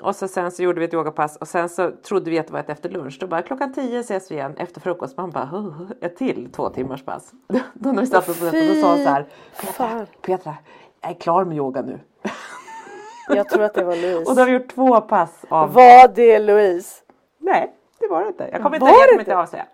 Och 0.00 0.16
så 0.16 0.28
sen 0.28 0.50
så 0.50 0.62
gjorde 0.62 0.80
vi 0.80 0.86
ett 0.86 0.94
yogapass 0.94 1.36
och 1.36 1.48
sen 1.48 1.68
så 1.68 1.90
trodde 1.90 2.30
vi 2.30 2.38
att 2.38 2.46
det 2.46 2.52
var 2.52 2.60
ett 2.60 2.70
efter 2.70 2.88
lunch. 2.88 3.16
Då 3.20 3.26
bara 3.26 3.42
klockan 3.42 3.72
10 3.72 3.98
ses 3.98 4.30
vi 4.30 4.34
igen 4.34 4.54
efter 4.56 4.80
frukost. 4.80 5.16
Man 5.16 5.30
bara 5.30 5.44
"Huh, 5.44 5.90
ett 6.00 6.16
till 6.16 6.52
två 6.52 6.68
timmars 6.68 7.04
pass. 7.04 7.32
Då 7.74 7.92
när 7.92 8.00
vi 8.00 8.06
satt 8.06 8.28
oss 8.28 8.40
ner 8.42 8.70
och 8.70 8.74
då 8.76 8.80
sa 8.80 8.96
så 8.96 9.08
här. 9.08 9.26
Petra. 9.60 10.06
Petra, 10.22 10.54
jag 11.00 11.10
är 11.10 11.14
klar 11.14 11.44
med 11.44 11.56
yoga 11.56 11.82
nu. 11.82 12.00
Jag 13.28 13.48
tror 13.48 13.62
att 13.62 13.74
det 13.74 13.84
var 13.84 13.96
Louise. 13.96 14.24
Och 14.30 14.34
då 14.36 14.40
har 14.42 14.46
vi 14.46 14.52
gjort 14.52 14.74
två 14.74 15.00
pass 15.00 15.44
av 15.48 15.72
Var 15.72 16.08
det 16.14 16.38
Louise? 16.38 17.02
Nej, 17.38 17.72
det 18.00 18.08
var 18.08 18.20
det 18.22 18.28
inte. 18.28 18.48
Jag 18.52 18.62
kommer 18.62 18.76
inte, 18.76 18.86
kommer 18.86 19.20
inte? 19.20 19.36
avslöja. 19.36 19.66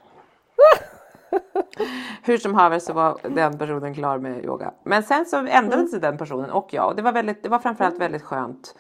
Hur 2.23 2.39
som 2.39 2.55
haver 2.55 2.79
så 2.79 2.93
var 2.93 3.19
den 3.23 3.59
personen 3.59 3.95
klar 3.95 4.19
med 4.19 4.45
yoga. 4.45 4.73
Men 4.85 5.03
sen 5.03 5.27
så 5.27 5.37
ändrade 5.37 5.75
Mm. 5.75 5.87
sig 5.89 6.01
den 6.01 6.19
personen 6.19 6.51
och 6.51 6.75
jag. 6.75 6.87
Och 6.89 6.97
det 6.97 7.03
var, 7.03 7.13
väldigt, 7.13 7.43
det 7.43 7.49
var 7.49 7.59
framförallt 7.59 7.99
väldigt 7.99 8.23
skönt 8.23 8.75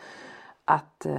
att 0.70 1.06
eh, 1.06 1.12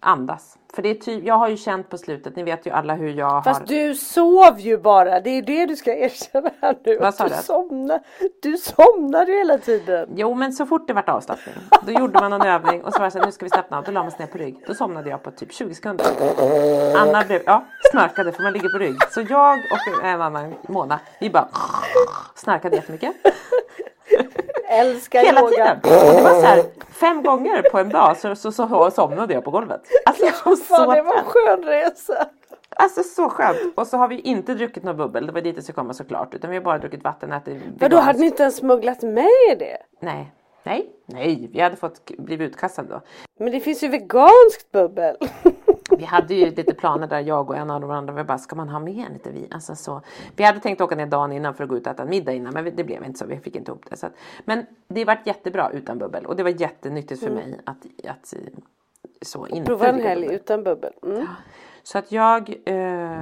andas. 0.00 0.58
För 0.74 0.82
det 0.82 0.90
är 0.90 0.94
typ, 0.94 1.24
jag 1.24 1.34
har 1.34 1.48
ju 1.48 1.56
känt 1.56 1.88
på 1.88 1.98
slutet, 1.98 2.36
ni 2.36 2.42
vet 2.42 2.66
ju 2.66 2.70
alla 2.70 2.94
hur 2.94 3.12
jag 3.12 3.30
har... 3.30 3.42
Fast 3.42 3.66
du 3.66 3.94
sov 3.94 4.60
ju 4.60 4.78
bara. 4.78 5.20
Det 5.20 5.30
är 5.30 5.42
det 5.42 5.66
du 5.66 5.76
ska 5.76 5.94
erkänna 5.96 6.50
här 6.60 6.76
nu. 6.84 6.98
Vad 6.98 7.14
sa 7.14 7.28
du 7.28 7.34
somnar. 7.34 8.00
Du 8.42 8.56
somnar 8.56 9.26
ju 9.26 9.38
hela 9.38 9.58
tiden. 9.58 10.08
Jo 10.14 10.34
men 10.34 10.52
så 10.52 10.66
fort 10.66 10.86
det 10.86 10.92
vart 10.92 11.08
avslappning 11.08 11.54
då 11.86 11.92
gjorde 11.92 12.20
man 12.20 12.32
en 12.32 12.42
övning 12.42 12.84
och 12.84 12.92
så 12.92 12.98
var 12.98 13.06
det 13.06 13.10
så 13.10 13.18
här, 13.18 13.26
nu 13.26 13.32
ska 13.32 13.44
vi 13.44 13.50
slappna 13.50 13.78
av. 13.78 13.84
Då 13.84 13.92
la 13.92 14.02
man 14.02 14.10
sig 14.10 14.20
ner 14.20 14.26
på 14.26 14.38
rygg. 14.38 14.64
Då 14.66 14.74
somnade 14.74 15.10
jag 15.10 15.22
på 15.22 15.30
typ 15.30 15.52
20 15.52 15.74
sekunder. 15.74 16.06
Anna 16.96 17.24
blev, 17.24 17.42
ja, 17.46 17.64
snarkade 17.90 18.32
för 18.32 18.42
man 18.42 18.52
ligger 18.52 18.68
på 18.68 18.78
rygg. 18.78 18.96
Så 19.10 19.20
jag 19.20 19.58
och 19.58 20.04
en 20.04 20.20
annan 20.20 20.54
Mona, 20.68 21.00
vi 21.20 21.30
bara 21.30 21.48
snarkade 22.34 22.76
jättemycket. 22.76 23.16
Älskar 24.72 25.20
Hela 25.20 25.40
yoga. 25.40 25.50
tiden. 25.50 25.76
Och 26.08 26.14
det 26.14 26.22
var 26.22 26.40
så 26.40 26.46
här, 26.46 26.64
fem 26.90 27.22
gånger 27.22 27.62
på 27.62 27.78
en 27.78 27.88
dag 27.88 28.16
så, 28.16 28.34
så, 28.36 28.52
så 28.52 28.90
somnade 28.90 29.34
jag 29.34 29.44
på 29.44 29.50
golvet. 29.50 29.80
Alltså, 30.06 30.24
det 30.24 30.34
var 30.44 30.56
Fan, 30.64 30.76
så 30.86 30.92
det 30.94 31.02
var 31.02 31.16
en 31.16 31.24
skön 31.24 31.62
resa. 31.64 32.26
Alltså 32.76 33.02
så 33.02 33.28
skönt. 33.28 33.58
Och 33.74 33.86
så 33.86 33.96
har 33.96 34.08
vi 34.08 34.20
inte 34.20 34.54
druckit 34.54 34.82
något 34.84 34.96
bubbel. 34.96 35.26
Det 35.26 35.32
var 35.32 35.40
dit 35.40 35.56
det 35.56 35.62
skulle 35.62 35.74
komma 35.74 35.92
såklart. 35.94 36.34
Utan 36.34 36.50
vi 36.50 36.56
har 36.56 36.64
bara 36.64 36.78
druckit 36.78 37.04
vatten. 37.04 37.32
Ätit 37.32 37.62
Men 37.78 37.90
då 37.90 37.96
hade 37.96 38.18
ni 38.18 38.26
inte 38.26 38.42
ens 38.42 38.56
smugglat 38.56 39.02
med 39.02 39.56
det? 39.58 39.76
Nej. 40.00 40.32
Nej. 40.62 40.90
Nej. 41.06 41.50
Vi 41.52 41.60
hade 41.60 41.76
fått 41.76 42.04
blivit 42.18 42.50
utkastade 42.50 42.88
då. 42.88 43.00
Men 43.38 43.52
det 43.52 43.60
finns 43.60 43.82
ju 43.82 43.88
veganskt 43.88 44.72
bubbel. 44.72 45.16
Vi 45.98 46.04
hade 46.04 46.34
ju 46.34 46.50
lite 46.50 46.74
planer 46.74 47.06
där 47.06 47.20
jag 47.20 47.50
och 47.50 47.56
en 47.56 47.70
av 47.70 47.80
de 47.80 47.90
andra 47.90 48.14
vi 48.14 48.24
bara, 48.24 48.38
ska 48.38 48.56
man 48.56 48.68
ha 48.68 48.78
med 48.78 49.12
lite 49.12 49.30
vin? 49.30 49.48
Alltså 49.50 49.74
så. 49.74 50.00
Vi 50.36 50.44
hade 50.44 50.60
tänkt 50.60 50.80
åka 50.80 50.96
ner 50.96 51.06
dagen 51.06 51.32
innan 51.32 51.54
för 51.54 51.64
att 51.64 51.70
gå 51.70 51.76
ut 51.76 51.86
och 51.86 51.92
äta 51.92 52.02
en 52.02 52.08
middag 52.08 52.32
innan 52.32 52.52
men 52.52 52.76
det 52.76 52.84
blev 52.84 53.04
inte 53.04 53.18
så, 53.18 53.26
vi 53.26 53.36
fick 53.36 53.56
inte 53.56 53.70
ihop 53.70 53.84
det. 53.90 53.96
Så 53.96 54.06
att, 54.06 54.12
men 54.44 54.66
det 54.88 55.04
vart 55.04 55.26
jättebra 55.26 55.70
utan 55.70 55.98
bubbel 55.98 56.26
och 56.26 56.36
det 56.36 56.42
var 56.42 56.60
jättenyttigt 56.60 57.22
för 57.22 57.30
mig 57.30 57.60
att, 57.64 57.86
att 58.08 58.34
eh, 58.34 58.40
så 59.22 59.46
inte 59.46 59.66
Prova 59.66 59.86
en 59.86 60.00
helg 60.00 60.20
bubbel. 60.20 60.36
utan 60.36 60.64
bubbel. 60.64 60.92
Mm. 61.02 61.26
Så 61.82 61.98
att 61.98 62.12
jag, 62.12 62.48
eh, 62.64 63.20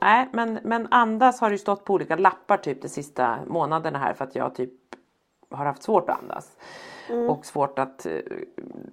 nej 0.00 0.28
men, 0.32 0.58
men 0.62 0.88
andas 0.90 1.40
har 1.40 1.50
ju 1.50 1.58
stått 1.58 1.84
på 1.84 1.94
olika 1.94 2.16
lappar 2.16 2.56
typ 2.56 2.82
de 2.82 2.88
sista 2.88 3.38
månaderna 3.46 3.98
här 3.98 4.14
för 4.14 4.24
att 4.24 4.34
jag 4.34 4.54
typ 4.54 4.72
har 5.50 5.64
haft 5.64 5.82
svårt 5.82 6.10
att 6.10 6.22
andas. 6.22 6.56
Och 7.28 7.46
svårt 7.46 7.78
att 7.78 8.06
eh, 8.06 8.12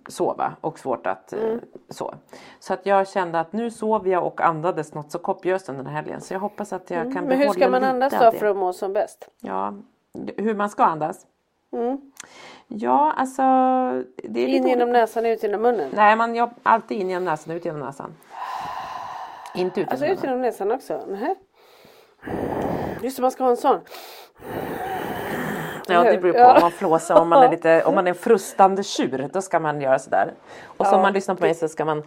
sova 0.07 0.53
och 0.61 0.79
svårt 0.79 1.07
att 1.07 1.33
eh, 1.33 1.55
så. 1.89 2.13
Så 2.59 2.73
att 2.73 2.85
jag 2.85 3.07
kände 3.07 3.39
att 3.39 3.53
nu 3.53 3.71
sov 3.71 4.07
jag 4.07 4.25
och 4.27 4.41
andades 4.41 4.93
något 4.93 5.11
så 5.11 5.19
kopiöst 5.19 5.69
under 5.69 5.83
den 5.83 5.93
här 5.93 6.01
helgen. 6.01 6.21
Så 6.21 6.33
jag 6.33 6.39
hoppas 6.39 6.73
att 6.73 6.89
jag 6.89 7.03
kan 7.03 7.13
Men 7.13 7.27
behålla 7.27 7.45
hur 7.45 7.53
ska 7.53 7.69
man 7.69 7.81
lite 7.81 7.89
andas 7.89 8.13
då 8.19 8.31
för 8.31 8.45
att 8.45 8.57
må 8.57 8.73
som 8.73 8.93
bäst? 8.93 9.29
Ja, 9.39 9.73
hur 10.37 10.55
man 10.55 10.69
ska 10.69 10.83
andas? 10.83 11.25
Mm. 11.71 12.11
Ja, 12.67 13.13
alltså. 13.17 13.41
Det 14.15 14.43
är 14.43 14.47
lite 14.47 14.57
In 14.57 14.67
genom 14.67 14.89
olika. 14.89 15.01
näsan, 15.01 15.25
ut 15.25 15.43
genom 15.43 15.61
munnen? 15.61 15.89
Nej, 15.93 16.15
man 16.15 16.35
jobbar 16.35 16.55
alltid 16.63 16.97
in 17.01 17.09
genom 17.09 17.25
näsan, 17.25 17.53
ut 17.55 17.65
genom 17.65 17.79
näsan. 17.79 18.15
Inte 19.55 19.81
ut 19.81 19.89
Alltså 19.89 20.05
genom 20.05 20.17
ut 20.17 20.23
munnen. 20.23 20.35
genom 20.35 20.41
näsan 20.41 20.71
också? 20.71 21.05
Nähä. 21.07 21.35
Just 23.01 23.15
det, 23.17 23.21
man 23.21 23.31
ska 23.31 23.43
ha 23.43 23.51
en 23.51 23.57
sån. 23.57 23.79
Ja, 25.93 26.03
det 26.03 26.17
beror 26.17 26.33
på 26.33 26.39
Ja. 26.39 26.55
om 26.55 26.61
man 26.61 26.71
flåsar, 26.71 27.21
om 27.21 27.29
man 27.29 27.43
är 27.43 27.49
lite, 27.51 27.83
om 27.83 27.95
man 27.95 28.07
är 28.07 28.09
en 28.11 28.15
frustande 28.15 28.83
tjur, 28.83 29.29
då 29.33 29.41
ska 29.41 29.59
man 29.59 29.81
göra 29.81 29.99
sådär. 29.99 30.33
Och 30.65 30.85
så 30.87 30.95
om 30.95 31.01
man 31.01 31.13
lyssnar 31.13 31.35
på 31.35 31.41
mig 31.43 31.53
så 31.53 31.67
ska 31.67 31.85
man 31.85 32.03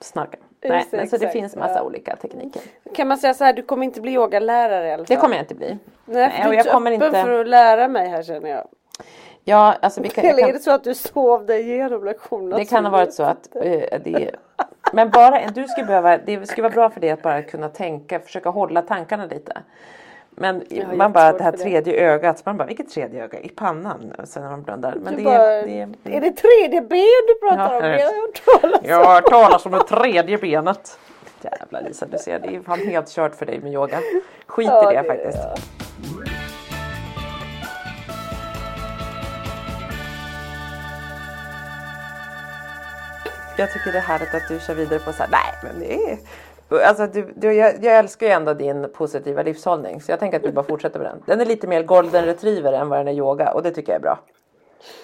snarka. 0.00 0.36
Nej, 0.62 0.78
Just 0.78 0.92
men 0.92 1.08
så 1.08 1.16
det 1.16 1.28
finns 1.28 1.56
massa 1.56 1.74
Ja. 1.74 1.82
olika 1.82 2.16
tekniker. 2.16 2.62
Kan 2.94 3.08
man 3.08 3.18
säga 3.18 3.34
så 3.34 3.44
här, 3.44 3.52
du 3.52 3.62
kommer 3.62 3.84
inte 3.84 4.00
bli 4.00 4.12
yogalärare 4.12 4.88
i 4.88 4.92
alla 4.92 4.96
fall? 5.04 5.06
Det 5.08 5.16
kommer 5.16 5.36
jag 5.36 5.42
inte 5.42 5.54
bli. 5.54 5.78
Nej, 6.04 6.30
för 6.30 6.44
och 6.44 6.50
du 6.50 6.56
jag 6.56 6.66
kommer 6.66 6.90
inte... 6.90 7.10
för 7.10 7.40
att 7.40 7.48
lära 7.48 7.88
mig 7.88 8.08
här 8.08 8.22
känner 8.22 8.50
jag. 8.50 8.68
Ja, 9.44 9.74
alltså 9.82 10.00
vi 10.00 10.08
kan, 10.08 10.24
Eller 10.24 10.48
är 10.48 10.52
det 10.52 10.58
så 10.58 10.70
att 10.70 10.84
du 10.84 10.94
sov 10.94 11.46
dig 11.46 11.70
igenom 11.70 12.04
lektionerna? 12.04 12.56
Det 12.56 12.64
kan 12.64 12.84
ha 12.84 12.92
varit 12.92 13.14
så 13.14 13.22
att 13.22 13.56
eh, 13.56 13.62
det 14.04 14.30
Men 14.92 15.10
bara, 15.10 15.40
du 15.54 15.68
skulle 15.68 15.86
behöva, 15.86 16.18
det 16.18 16.48
skulle 16.48 16.62
vara 16.62 16.72
bra 16.74 16.90
för 16.90 17.00
dig 17.00 17.10
att 17.10 17.22
bara 17.22 17.42
kunna 17.42 17.68
tänka, 17.68 18.20
försöka 18.20 18.50
hålla 18.50 18.82
tankarna 18.82 19.24
lite. 19.26 19.52
Men 20.40 20.54
har 20.88 20.94
man 20.96 21.12
bara 21.12 21.32
det 21.32 21.44
här 21.44 21.50
för 21.52 21.58
det. 21.58 21.64
tredje 21.64 21.94
ögat, 22.12 22.46
man 22.46 22.56
bara 22.56 22.66
vilket 22.66 22.90
tredje 22.90 23.24
öga? 23.24 23.38
I 23.40 23.48
pannan? 23.48 24.12
Sen 24.24 24.42
när 24.42 24.50
man 24.50 24.62
blundar. 24.62 24.94
Men 25.02 25.16
det, 25.16 25.22
bara, 25.22 25.38
det, 25.38 25.88
det, 26.02 26.16
Är 26.16 26.20
det 26.20 26.30
tredje 26.32 26.80
ben 26.80 27.00
du 27.28 27.48
pratar 27.48 27.74
Ja, 27.74 27.76
om? 27.78 27.84
jag 27.84 27.90
har 27.92 27.98
jag 27.98 28.06
hört 28.06 28.42
talas 28.44 28.80
om. 28.82 28.88
Jag 28.90 29.04
har 29.04 29.14
hört 29.14 29.26
talas 29.30 29.66
om 29.66 29.72
det 29.72 29.82
tredje 29.84 30.38
benet. 30.38 30.98
Jävlar 31.42 31.82
Lisa, 31.82 32.06
du 32.06 32.18
ser 32.18 32.38
det 32.38 32.56
är 32.56 32.60
fan 32.60 32.78
helt 32.78 33.08
kört 33.08 33.34
för 33.34 33.46
dig 33.46 33.60
med 33.60 33.72
yoga. 33.72 33.98
Skit 34.46 34.66
Ja, 34.68 34.92
i 34.92 34.94
det, 34.96 35.02
det- 35.02 35.08
faktiskt. 35.08 35.38
ja. 35.42 35.54
Jag 43.56 43.72
tycker 43.72 43.92
det 43.92 43.98
är 43.98 44.02
härligt 44.02 44.34
att 44.34 44.48
du 44.48 44.60
kör 44.60 44.74
vidare 44.74 44.98
på 44.98 45.12
så 45.12 45.22
här, 45.22 45.30
nej 45.30 45.54
men 45.62 45.80
det 45.80 45.94
är 46.12 46.18
Alltså 46.70 47.06
du, 47.06 47.32
du, 47.36 47.52
jag, 47.52 47.84
jag 47.84 47.96
älskar 47.98 48.26
ju 48.26 48.32
ändå 48.32 48.54
din 48.54 48.88
positiva 48.92 49.42
livshållning 49.42 50.00
så 50.00 50.12
jag 50.12 50.18
tänker 50.20 50.36
att 50.36 50.42
du 50.44 50.52
bara 50.52 50.64
fortsätter 50.64 50.98
med 50.98 51.08
den. 51.10 51.22
Den 51.26 51.40
är 51.40 51.44
lite 51.44 51.66
mer 51.66 51.82
golden 51.82 52.24
retriever 52.24 52.72
än 52.72 52.88
vad 52.88 52.98
den 52.98 53.08
är 53.08 53.12
yoga 53.12 53.52
och 53.52 53.62
det 53.62 53.70
tycker 53.70 53.92
jag 53.92 53.98
är 53.98 54.02
bra. 54.02 54.18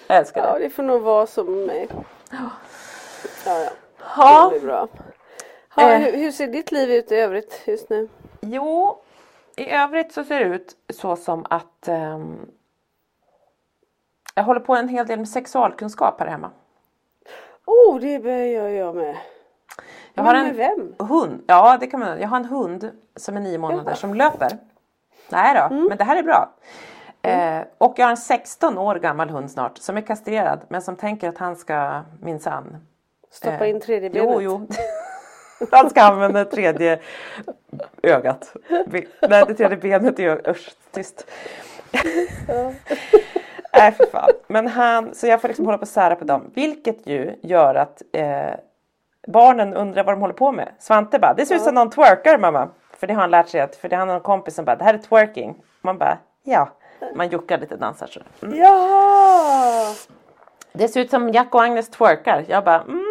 Jag 0.07 0.17
älskar 0.17 0.47
Ja, 0.47 0.53
det. 0.53 0.59
det 0.59 0.69
får 0.69 0.83
nog 0.83 1.01
vara 1.01 1.27
som 1.27 1.65
mig. 1.65 1.87
Ja, 2.31 2.37
ja. 3.45 3.69
Ja, 4.17 4.49
Det 4.53 4.59
blir 4.59 4.67
bra. 4.69 4.87
Ja, 5.75 5.91
Eh. 5.93 5.99
hur, 5.99 6.11
hur 6.17 6.31
ser 6.31 6.47
ditt 6.47 6.71
liv 6.71 6.91
ut 6.91 7.11
i 7.11 7.15
övrigt 7.15 7.61
just 7.65 7.89
nu? 7.89 8.09
jo. 8.41 8.97
I 9.55 9.69
övrigt 9.71 10.13
så 10.13 10.23
ser 10.23 10.39
det 10.39 10.55
ut 10.55 10.75
så 10.89 11.15
som 11.15 11.45
att 11.49 11.87
ehm, 11.87 12.35
jag 14.35 14.43
håller 14.43 14.59
på 14.59 14.75
en 14.75 14.89
hel 14.89 15.07
del 15.07 15.19
med 15.19 15.29
sexualkunskap 15.29 16.19
här 16.19 16.27
hemma. 16.27 16.51
Oh, 17.65 17.99
det 17.99 18.47
gör 18.47 18.67
jag 18.69 18.95
med. 18.95 19.15
Jag 20.17 20.23
har 20.23 20.35
en 20.35 20.55
vem? 20.55 20.95
hund. 21.09 21.43
Ja, 21.47 21.77
det 21.79 21.87
kan 21.87 21.99
man. 21.99 22.21
Jag 22.21 22.27
har 22.27 22.37
en 22.37 22.45
hund 22.45 22.91
som 23.15 23.37
är 23.37 23.41
nio 23.41 23.57
månader 23.57 23.93
som 23.93 24.13
löper. 24.13 24.49
Nej 25.29 25.55
då, 25.55 25.75
Mm. 25.75 25.85
men 25.87 25.97
det 25.97 26.03
här 26.03 26.15
är 26.17 26.23
bra. 26.23 26.49
Eh, 27.21 27.61
och 27.77 27.93
jag 27.97 28.05
har 28.05 28.11
en 28.11 28.17
16 28.17 28.77
år 28.77 28.95
gammal 28.95 29.29
hund 29.29 29.51
snart 29.51 29.77
som 29.77 29.97
är 29.97 30.01
kastrerad 30.01 30.59
men 30.67 30.81
som 30.81 30.95
tänker 30.95 31.29
att 31.29 31.37
han 31.37 31.55
ska 31.55 32.01
minsann. 32.21 32.77
Stoppa 33.31 33.65
eh, 33.65 33.69
in 33.69 33.81
tredje 33.81 34.09
benet. 34.09 34.29
Jo, 34.33 34.41
jo. 34.41 34.67
Han 35.71 35.89
ska 35.89 36.01
använda 36.01 36.45
tredje 36.45 36.99
ögat. 38.03 38.55
Nej, 39.29 39.43
det 39.47 39.53
tredje 39.53 39.77
benet 39.77 40.19
är 40.19 40.49
Usch, 40.49 40.71
tyst. 40.91 41.27
Nej 43.73 43.91
för 43.91 44.05
fan. 44.11 44.29
Men 44.47 44.67
han, 44.67 45.13
så 45.15 45.27
jag 45.27 45.41
får 45.41 45.47
liksom 45.47 45.65
hålla 45.65 45.77
på 45.77 45.81
och 45.81 45.87
sära 45.87 46.15
på 46.15 46.25
dem. 46.25 46.51
Vilket 46.55 47.07
ju 47.07 47.35
gör 47.43 47.75
att 47.75 48.01
eh, 48.11 48.49
barnen 49.27 49.73
undrar 49.73 50.03
vad 50.03 50.15
de 50.15 50.21
håller 50.21 50.33
på 50.33 50.51
med. 50.51 50.69
Svante 50.79 51.19
bara, 51.19 51.33
det 51.33 51.45
ser 51.45 51.55
ut 51.55 51.61
som 51.61 51.75
någon 51.75 51.89
twerkar 51.89 52.37
mamma. 52.37 52.69
För 52.97 53.07
det 53.07 53.13
har 53.13 53.21
han 53.21 53.31
lärt 53.31 53.49
sig 53.49 53.61
att, 53.61 53.75
för 53.75 53.89
det 53.89 53.95
har 53.95 54.07
en 54.07 54.19
kompis 54.19 54.55
som 54.55 54.65
bara, 54.65 54.75
det 54.75 54.83
här 54.83 54.93
är 54.93 54.97
twerking. 54.97 55.55
Man 55.81 55.97
bara, 55.97 56.17
ja. 56.43 56.69
Man 57.15 57.29
juckar 57.29 57.57
lite 57.57 57.75
dansar 57.75 58.07
så. 58.07 58.19
Mm. 58.45 58.57
Ja! 58.59 59.93
Det 60.73 60.87
ser 60.87 61.01
ut 61.01 61.09
som 61.09 61.29
Jack 61.29 61.55
och 61.55 61.63
Agnes 61.63 61.89
twerkar. 61.89 62.45
Jag 62.47 62.63
bara, 62.63 62.81
mm, 62.81 63.03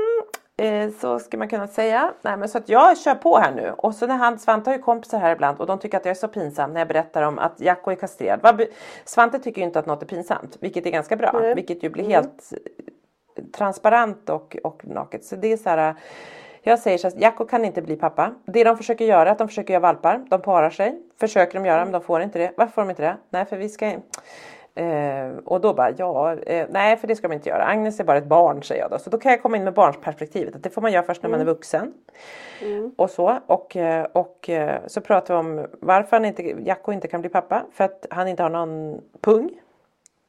eh, 0.57 0.91
så 1.01 1.19
ska 1.19 1.39
man 1.39 1.49
kunna 1.49 1.67
säga. 1.67 2.13
Nej 2.23 2.37
men 2.37 2.49
så 2.49 2.59
att 2.59 2.69
jag 2.69 2.99
kör 2.99 3.15
på 3.15 3.39
här 3.39 3.53
nu. 3.53 3.73
Och 3.79 3.95
så 3.95 4.07
när 4.07 4.17
han, 4.17 4.39
Svante 4.39 4.71
har 4.71 4.77
ju 4.77 4.83
kompisar 4.83 5.19
här 5.19 5.33
ibland 5.33 5.61
och 5.61 5.67
de 5.67 5.79
tycker 5.79 5.97
att 5.97 6.05
jag 6.05 6.11
är 6.11 6.15
så 6.15 6.29
pinsam 6.29 6.73
när 6.73 6.81
jag 6.81 6.89
berättar 6.89 7.23
om 7.23 7.39
att 7.39 7.61
Jacko 7.61 7.91
är 7.91 7.95
kastrerad. 7.95 8.63
Svante 9.05 9.39
tycker 9.39 9.61
ju 9.61 9.67
inte 9.67 9.79
att 9.79 9.87
något 9.87 10.03
är 10.03 10.07
pinsamt, 10.07 10.57
vilket 10.61 10.87
är 10.87 10.91
ganska 10.91 11.17
bra. 11.17 11.31
Nej. 11.33 11.55
Vilket 11.55 11.83
ju 11.83 11.89
blir 11.91 12.05
helt 12.05 12.53
eh, 12.53 12.59
transparent 13.53 14.31
och, 14.31 14.57
och 14.63 14.87
naket. 14.87 15.25
Så 15.25 15.37
det 15.37 15.53
är 15.53 15.57
så 15.57 15.71
här. 15.71 15.95
Jag 16.63 16.79
säger 16.79 16.99
så 16.99 17.09
att 17.09 17.21
Jacko 17.21 17.45
kan 17.45 17.65
inte 17.65 17.83
bli 17.83 17.97
pappa. 17.97 18.35
Det 18.45 18.65
de 18.65 18.77
försöker 18.77 19.05
göra 19.05 19.29
är 19.29 19.33
att 19.33 19.39
de 19.39 19.49
försöker 19.49 19.75
göra 19.75 19.83
valpar. 19.83 20.25
De 20.29 20.43
parar 20.43 20.71
sig. 20.71 21.03
Försöker 21.21 21.55
de 21.61 21.67
göra 21.67 21.85
men 21.85 21.93
de 21.93 22.03
får 22.03 22.23
inte 22.23 22.39
det. 22.39 22.53
Varför 22.57 22.73
får 22.73 22.83
de 22.83 22.91
inte 22.91 23.03
det? 23.03 23.17
Nej 23.31 23.45
för 23.45 23.57
vi 23.57 23.69
ska 23.69 23.93
Eh, 24.77 25.29
och 25.45 25.61
då 25.61 25.75
bara, 25.75 25.91
ja, 25.97 26.33
eh, 26.33 26.67
nej 26.71 26.97
för 26.97 27.09
det 27.09 27.17
ska 27.17 27.29
man 27.29 27.35
inte 27.35 27.49
göra. 27.49 27.65
Agnes 27.65 28.01
är 28.01 28.05
bara 28.05 28.19
ett 28.19 28.27
barn 28.27 28.63
säger 28.63 28.83
jag 28.83 28.91
då. 28.91 28.99
Så 28.99 29.11
då 29.11 29.19
kan 29.19 29.33
jag 29.33 29.43
komma 29.43 29.57
in 29.57 29.65
med 29.65 29.75
barnsperspektivet. 29.75 30.55
Att 30.57 30.63
det 30.63 30.71
får 30.71 30.83
man 30.83 30.93
göra 30.93 31.03
först 31.03 31.23
när 31.23 31.31
man 31.31 31.41
är 31.41 31.45
vuxen. 31.45 31.93
Och 32.97 33.11
så. 33.11 33.39
Och, 33.47 33.77
eh, 33.77 34.07
och 34.13 34.51
eh, 34.51 34.81
så 34.87 35.01
pratar 35.01 35.35
vi 35.35 35.41
om 35.41 35.67
varför 35.81 36.17
han 36.17 36.25
inte, 36.25 36.43
Jacko 36.43 36.93
inte 36.93 37.09
kan 37.09 37.21
bli 37.21 37.31
pappa. 37.31 37.63
För 37.73 37.85
att 37.85 38.07
han 38.11 38.29
inte 38.29 38.43
har 38.43 38.51
någon 38.51 39.01
pung. 39.21 39.51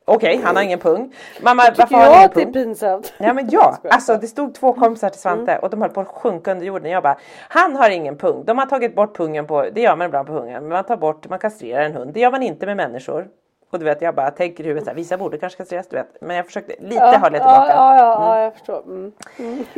Okej, 0.09 0.41
han 0.43 0.55
har 0.55 0.63
ingen 0.63 0.79
pung. 0.79 1.13
Mamma, 1.41 1.63
varför 1.77 1.95
har 1.95 2.03
han 2.03 2.11
jag 2.11 2.19
ingen 2.19 2.25
att 2.25 2.33
det 2.33 2.41
är 2.41 2.45
pung? 2.45 2.53
pinsamt? 2.53 3.13
Ja 3.17 3.33
men 3.33 3.49
ja, 3.49 3.77
alltså 3.89 4.17
det 4.17 4.27
stod 4.27 4.55
två 4.55 4.73
kompisar 4.73 5.09
till 5.09 5.19
Svante 5.19 5.57
och 5.57 5.69
de 5.69 5.81
höll 5.81 5.89
på 5.89 6.01
att 6.01 6.07
sjunka 6.07 6.51
under 6.51 6.65
jorden. 6.65 6.91
Jag 6.91 7.03
bara, 7.03 7.17
han 7.49 7.75
har 7.75 7.89
ingen 7.89 8.17
pung. 8.17 8.45
De 8.45 8.57
har 8.57 8.65
tagit 8.65 8.95
bort 8.95 9.17
pungen 9.17 9.47
på, 9.47 9.65
det 9.73 9.81
gör 9.81 9.95
man 9.95 10.07
ibland 10.07 10.27
på 10.27 10.33
hundar, 10.33 10.59
men 10.59 10.69
man 10.69 10.83
tar 10.83 10.97
bort, 10.97 11.29
man 11.29 11.39
kastrerar 11.39 11.81
en 11.81 11.93
hund. 11.93 12.13
Det 12.13 12.19
gör 12.19 12.31
man 12.31 12.43
inte 12.43 12.65
med 12.65 12.77
människor. 12.77 13.27
Och 13.70 13.80
du 13.80 13.86
vet, 13.86 14.01
jag 14.01 14.15
bara 14.15 14.32
tänker 14.32 14.63
i 14.63 14.68
huvudet 14.68 14.84
så 14.84 14.89
här, 14.89 14.95
vissa 14.95 15.18
borde 15.18 15.38
kanske 15.38 15.57
kastreras, 15.57 15.88
du 15.88 15.95
vet. 15.95 16.22
Men 16.22 16.36
jag 16.36 16.45
försökte 16.45 16.76
lite 16.80 16.95
Ja, 16.95 17.18
hålla 17.18 17.30
tillbaka. 17.38 17.68
Ja, 17.70 17.97
ja, 17.97 18.36
ja, 18.38 18.41
jag 18.41 18.53
förstår. 18.53 18.84
Mm. 18.86 19.13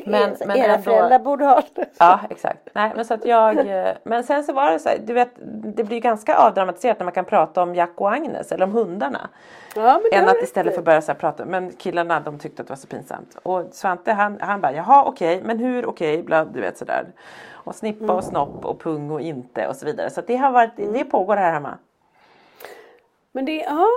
Men, 0.06 0.36
men 0.46 0.58
Era 0.58 0.72
ändå, 0.74 0.84
föräldrar 0.84 1.20
borde 1.20 1.46
ha 1.46 1.62
det. 1.76 1.86
Ja 2.00 2.20
exakt. 2.30 2.70
Nej, 2.74 2.92
men, 2.96 3.06
så 3.06 3.14
att 3.14 3.26
jag, 3.26 3.58
eh, 3.88 3.94
men 4.04 4.24
sen 4.24 4.44
så 4.44 4.54
var 4.54 4.72
det 4.72 4.80
så 4.80 4.90
här, 4.90 4.98
du 5.06 5.14
vet 5.14 5.30
det 5.76 5.84
blir 5.84 6.00
ganska 6.00 6.38
avdramatiserat 6.38 7.00
när 7.00 7.04
man 7.06 7.14
kan 7.14 7.26
prata 7.26 7.62
om 7.64 7.76
Jack 7.76 7.92
och 7.96 8.12
Agnes 8.14 8.52
eller 8.52 8.64
om 8.66 8.72
hundarna. 8.72 9.30
Ja, 9.76 10.00
men 10.12 10.22
Än 10.24 10.30
att 10.30 10.44
istället 10.44 10.74
för 10.74 10.82
att 10.82 10.86
börja 10.86 11.02
så 11.02 11.12
här 11.12 11.20
prata. 11.20 11.46
Men 11.46 11.72
killarna 11.72 12.20
de 12.20 12.40
tyckte 12.40 12.62
att 12.62 12.68
det 12.68 12.72
var 12.72 12.78
så 12.78 12.88
pinsamt. 12.88 13.38
Och 13.44 13.66
Svante 13.72 14.12
han, 14.12 14.38
han 14.42 14.62
bara 14.62 14.72
jaha 14.74 15.04
okej 15.06 15.42
men 15.44 15.60
hur 15.60 15.86
okej 15.86 16.24
bla 16.24 16.46
du 16.46 16.62
vet 16.62 16.78
sådär. 16.78 17.06
Och 17.52 17.76
snippa 17.76 18.04
Mm. 18.04 18.16
och 18.16 18.24
snopp 18.24 18.66
och 18.66 18.80
pung 18.80 19.12
och 19.12 19.22
inte 19.22 19.68
och 19.68 19.76
så 19.76 19.86
vidare. 19.86 20.10
Så 20.10 20.20
att 20.20 20.28
det 20.28 20.36
har 20.36 20.52
varit, 20.52 20.80
Mm. 20.80 20.94
det 20.94 21.06
pågår 21.06 21.36
här 21.36 21.52
hemma. 21.52 21.78
Men 23.32 23.46
det, 23.46 23.56
ja, 23.56 23.88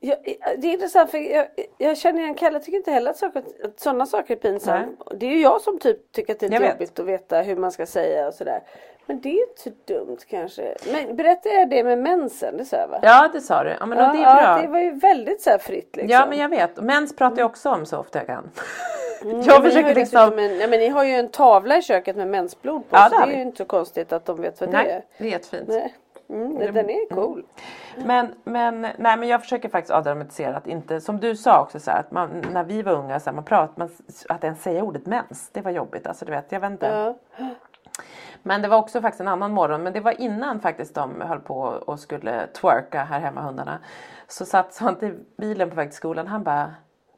jag, 0.00 0.18
det 0.58 0.66
är 0.68 0.72
intressant 0.72 1.10
för 1.10 1.18
jag, 1.18 1.46
jag 1.78 1.96
känner 1.98 2.20
igen 2.20 2.34
Kalle 2.34 2.60
tycker 2.60 2.78
inte 2.78 2.90
heller 2.90 3.10
att, 3.10 3.16
saker, 3.16 3.42
att 3.64 3.80
sådana 3.80 4.06
saker 4.06 4.34
är 4.36 4.38
pinsamt. 4.38 5.00
Det 5.16 5.26
är 5.26 5.30
ju 5.30 5.40
jag 5.40 5.60
som 5.60 5.78
typ 5.78 6.12
tycker 6.12 6.32
att 6.32 6.40
det 6.40 6.46
är 6.46 6.50
Jag 6.52 6.60
vet. 6.60 6.70
jobbigt 6.72 6.98
att 6.98 7.06
veta 7.06 7.40
hur 7.42 7.56
man 7.56 7.72
ska 7.72 7.86
säga 7.86 8.28
och 8.28 8.34
sådär. 8.34 8.62
Men 9.06 9.20
det 9.20 9.28
är 9.28 9.46
inte 9.48 9.94
dumt 9.94 10.18
kanske. 10.28 10.74
Men 10.92 11.16
berättade 11.16 11.54
jag 11.54 11.70
det 11.70 11.84
med 11.84 11.98
mensen? 11.98 12.56
Det 12.56 12.64
sa 12.64 12.76
jag 12.76 12.88
va? 12.88 12.98
Ja 13.02 13.30
det 13.32 13.40
sa 13.40 13.64
du. 13.64 13.76
Ja 13.80 13.86
men 13.86 13.98
ja, 13.98 14.04
det 14.12 14.18
är 14.18 14.34
bra. 14.34 14.42
ja, 14.42 14.58
det 14.62 14.68
var 14.68 14.80
ju 14.80 14.90
väldigt 14.90 15.42
så 15.42 15.50
här 15.50 15.58
fritt 15.58 15.96
liksom. 15.96 16.10
Ja 16.10 16.26
men 16.26 16.38
jag 16.38 16.48
vet. 16.48 16.76
Mens 16.82 17.16
pratar 17.16 17.38
jag 17.38 17.46
också 17.50 17.70
om 17.70 17.86
så 17.86 17.98
ofta 17.98 18.18
jag 18.18 18.26
kan. 18.26 18.50
Mm, 19.24 19.40
jag 19.46 19.62
försöker 19.64 19.94
liksom. 19.94 20.38
En, 20.38 20.58
ja, 20.60 20.66
men 20.66 20.80
ni 20.80 20.88
har 20.88 21.04
ju 21.04 21.12
en 21.14 21.28
tavla 21.28 21.76
i 21.78 21.82
köket 21.82 22.16
med 22.16 22.28
mensblod 22.28 22.88
på. 22.88 22.96
Ja, 22.96 23.08
så 23.10 23.14
det 23.14 23.20
det 23.20 23.22
är 23.22 23.26
vi. 23.26 23.34
ju 23.36 23.42
inte 23.42 23.58
så 23.58 23.64
konstigt 23.64 24.12
att 24.12 24.24
de 24.24 24.40
vet 24.42 24.60
vad 24.60 24.70
det 24.70 24.76
Nej 24.76 24.90
är. 24.90 25.04
det 25.18 25.24
är 25.26 25.30
jättefint. 25.30 25.68
Nej. 25.68 25.94
Mm, 26.30 26.58
den- 26.74 26.90
är 26.90 27.14
cool. 27.14 27.44
Men, 27.96 28.34
men, 28.44 28.80
nej, 28.80 29.16
men 29.16 29.28
jag 29.28 29.42
försöker 29.42 29.68
faktiskt 29.68 29.92
avdramatisera 29.92 30.56
att 30.56 30.66
inte, 30.66 31.00
som 31.00 31.20
du 31.20 31.36
sa 31.36 31.62
också 31.62 31.80
så 31.80 31.90
här, 31.90 32.00
att 32.00 32.10
man, 32.10 32.44
när 32.52 32.64
vi 32.64 32.82
var 32.82 32.92
unga, 32.92 33.20
så 33.20 33.30
här, 33.30 33.34
man 33.34 33.44
prat, 33.44 33.76
man, 33.76 33.90
att 34.28 34.44
ens 34.44 34.62
säga 34.62 34.82
ordet 34.82 35.06
mens, 35.06 35.50
det 35.52 35.60
var 35.60 35.70
jobbigt. 35.70 36.06
Alltså 36.06 36.24
du 36.24 36.32
vet, 36.32 36.52
jag 36.52 36.60
vet 36.60 36.70
inte. 36.70 36.86
Ja. 36.86 37.48
Men 38.42 38.62
det 38.62 38.68
var 38.68 38.78
också 38.78 39.00
faktiskt 39.00 39.20
en 39.20 39.28
annan 39.28 39.52
morgon, 39.52 39.82
men 39.82 39.92
det 39.92 40.00
var 40.00 40.20
innan 40.20 40.60
faktiskt 40.60 40.94
de 40.94 41.20
höll 41.20 41.40
på 41.40 41.58
och 41.60 42.00
skulle 42.00 42.46
twerka 42.46 43.04
här 43.04 43.20
hemma 43.20 43.40
hundarna. 43.40 43.78
Så 44.28 44.44
satt 44.44 44.74
Svante 44.74 45.06
i 45.06 45.14
bilen 45.36 45.70
på 45.70 45.76
väg 45.76 45.88
till 45.88 45.96
skolan, 45.96 46.26
han 46.26 46.42
bara 46.42 46.74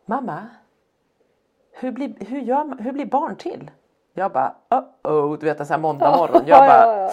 Mamma, 0.06 0.46
hur 1.72 1.92
blir, 1.92 2.26
hur 2.26 2.40
gör 2.40 2.82
hur 2.82 2.92
blir 2.92 3.06
barn 3.06 3.36
till? 3.36 3.70
Jag 4.16 4.32
bara 4.32 4.54
oh, 4.70 5.12
oh 5.12 5.38
du 5.38 5.46
vet 5.46 5.60
en 5.60 5.66
sån 5.66 5.74
här 5.74 5.80
måndag 5.80 6.16
morgon. 6.16 6.42
Jag 6.46 6.66
Ja, 6.66 6.66
bara 6.66 7.10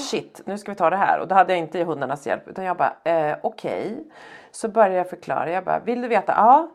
shit 0.00 0.40
nu 0.44 0.58
ska 0.58 0.72
vi 0.72 0.76
ta 0.76 0.90
det 0.90 0.96
här 0.96 1.20
och 1.20 1.28
då 1.28 1.34
hade 1.34 1.52
jag 1.52 1.58
inte 1.58 1.84
hundarnas 1.84 2.26
hjälp 2.26 2.48
utan 2.48 2.64
jag 2.64 2.76
bara 2.76 2.92
eh, 3.04 3.36
okej. 3.42 4.04
Så 4.50 4.68
började 4.68 4.94
jag 4.94 5.10
förklara, 5.10 5.50
jag 5.50 5.64
bara 5.64 5.78
vill 5.78 6.02
du 6.02 6.08
veta? 6.08 6.32
Ja. 6.36 6.68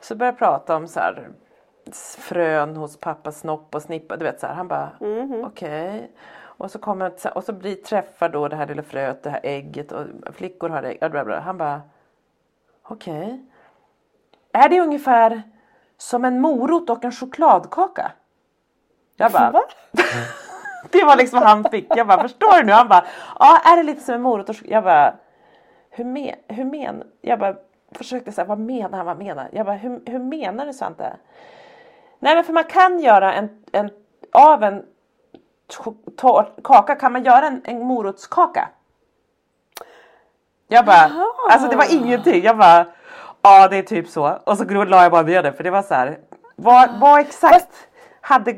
Så 0.00 0.14
började 0.14 0.34
jag 0.34 0.38
prata 0.38 0.76
om 0.76 0.88
så 0.88 1.00
här 1.00 1.28
frön 2.18 2.76
hos 2.76 2.96
pappa 2.96 3.32
snopp 3.32 3.74
och 3.74 3.82
snippa, 3.82 4.16
du 4.16 4.24
vet 4.24 4.40
så 4.40 4.46
här. 4.46 4.54
Han 4.54 4.68
bara 4.68 4.90
Mhm. 5.00 5.44
okej. 5.44 6.10
Och 6.62 6.70
så 6.70 6.78
kommer 6.78 7.12
och 7.36 7.44
så 7.44 7.52
blir 7.52 7.74
träffar 7.76 8.28
då 8.28 8.48
det 8.48 8.56
här 8.56 8.66
lilla 8.66 8.82
fröet, 8.82 9.22
det 9.22 9.30
här 9.30 9.40
ägget 9.42 9.92
och 9.92 10.06
flickor 10.32 10.68
har 10.68 10.82
ägg. 10.82 10.98
Han 11.42 11.58
bara 11.58 11.82
okej. 12.82 13.44
Är 14.52 14.68
det 14.68 14.80
ungefär 14.80 15.42
som 15.98 16.24
en 16.24 16.40
morot 16.40 16.90
och 16.90 17.04
en 17.04 17.12
chokladkaka? 17.12 18.12
Jag 19.16 19.32
bara 19.32 19.50
Va? 19.50 19.62
det 20.90 21.04
var 21.04 21.16
liksom 21.16 21.40
vad 21.40 21.48
han 21.48 21.64
fick. 21.64 21.86
Jag 21.96 22.06
bara 22.06 22.22
förstår 22.22 22.58
du 22.58 22.64
nu? 22.64 22.72
Han 22.72 22.88
bara 22.88 23.04
ja 23.38 23.60
är 23.64 23.76
det 23.76 23.82
lite 23.82 24.00
som 24.00 24.14
en 24.14 24.22
morot 24.22 24.48
och 24.48 24.56
chok-" 24.56 24.68
Jag 24.68 24.84
bara 24.84 25.14
hur, 25.90 26.04
men, 26.04 26.34
hur 26.48 26.64
men? 26.64 27.02
Jag 27.20 27.38
bara 27.38 27.54
försökte 27.92 28.32
säga 28.32 28.44
vad 28.44 28.58
menar 28.58 28.96
han? 28.96 29.06
Vad 29.06 29.18
menar? 29.18 29.48
Jag 29.52 29.66
bara 29.66 29.76
hur, 29.76 30.00
hur 30.06 30.18
menar 30.18 30.66
du 30.66 30.72
Svante? 30.72 31.16
Nej 32.18 32.34
men 32.34 32.44
för 32.44 32.52
man 32.52 32.64
kan 32.64 33.00
göra 33.00 33.34
en, 33.34 33.64
en 33.72 33.90
av 34.32 34.62
en 34.62 34.84
kaka 36.62 36.94
kan 36.94 37.12
man 37.12 37.24
göra 37.24 37.46
en, 37.46 37.62
en 37.64 37.82
morotskaka. 37.82 38.68
Jag 40.68 40.86
bara, 40.86 41.10
alltså 41.50 41.68
det 41.68 41.76
var 41.76 41.94
ingenting. 41.94 42.42
Jag 42.42 42.58
bara, 42.58 42.86
ja 43.42 43.68
det 43.68 43.76
är 43.76 43.82
typ 43.82 44.08
så. 44.08 44.38
Och 44.44 44.58
så 44.58 44.64
la 44.64 45.02
jag 45.02 45.12
bara 45.12 45.22
ner 45.22 45.42
det 45.42 45.52
för 45.52 45.64
det 45.64 45.70
var 45.70 45.82
så 45.82 45.94
här. 45.94 46.18
Vad, 46.56 47.00
vad 47.00 47.20
exakt 47.20 47.88
hade 48.20 48.56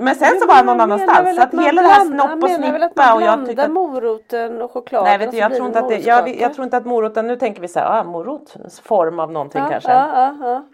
men 0.00 0.14
sen 0.14 0.40
så 0.40 0.46
var 0.46 0.54
han 0.54 0.66
någon 0.66 0.80
annanstans. 0.80 1.36
Så 1.36 1.42
att 1.42 1.54
hela 1.54 1.82
det 1.82 1.88
här 1.88 2.04
snopp 2.04 2.42
och 2.42 2.50
snippa 2.50 3.14
och 3.14 3.22
jag 3.22 3.46
tyckte 3.46 3.64
att 3.64 3.70
moroten 3.70 4.62
och 4.62 4.72
chokladen 4.72 5.08
Nej 5.08 5.18
vet 5.18 5.30
du, 5.30 5.36
jag 5.36 5.54
tror, 5.54 5.66
inte 5.66 5.78
att 5.78 5.88
det, 5.88 5.98
jag, 5.98 6.28
jag 6.40 6.54
tror 6.54 6.64
inte 6.64 6.76
att 6.76 6.84
moroten, 6.86 7.26
nu 7.26 7.36
tänker 7.36 7.60
vi 7.60 7.68
så 7.68 7.78
här, 7.78 8.00
ah, 8.00 8.04
morotens 8.04 8.80
form 8.80 9.20
av 9.20 9.32
någonting 9.32 9.62
ja, 9.62 9.68
kanske. 9.70 9.92
Ja, 9.92 10.36
ja. 10.40 10.64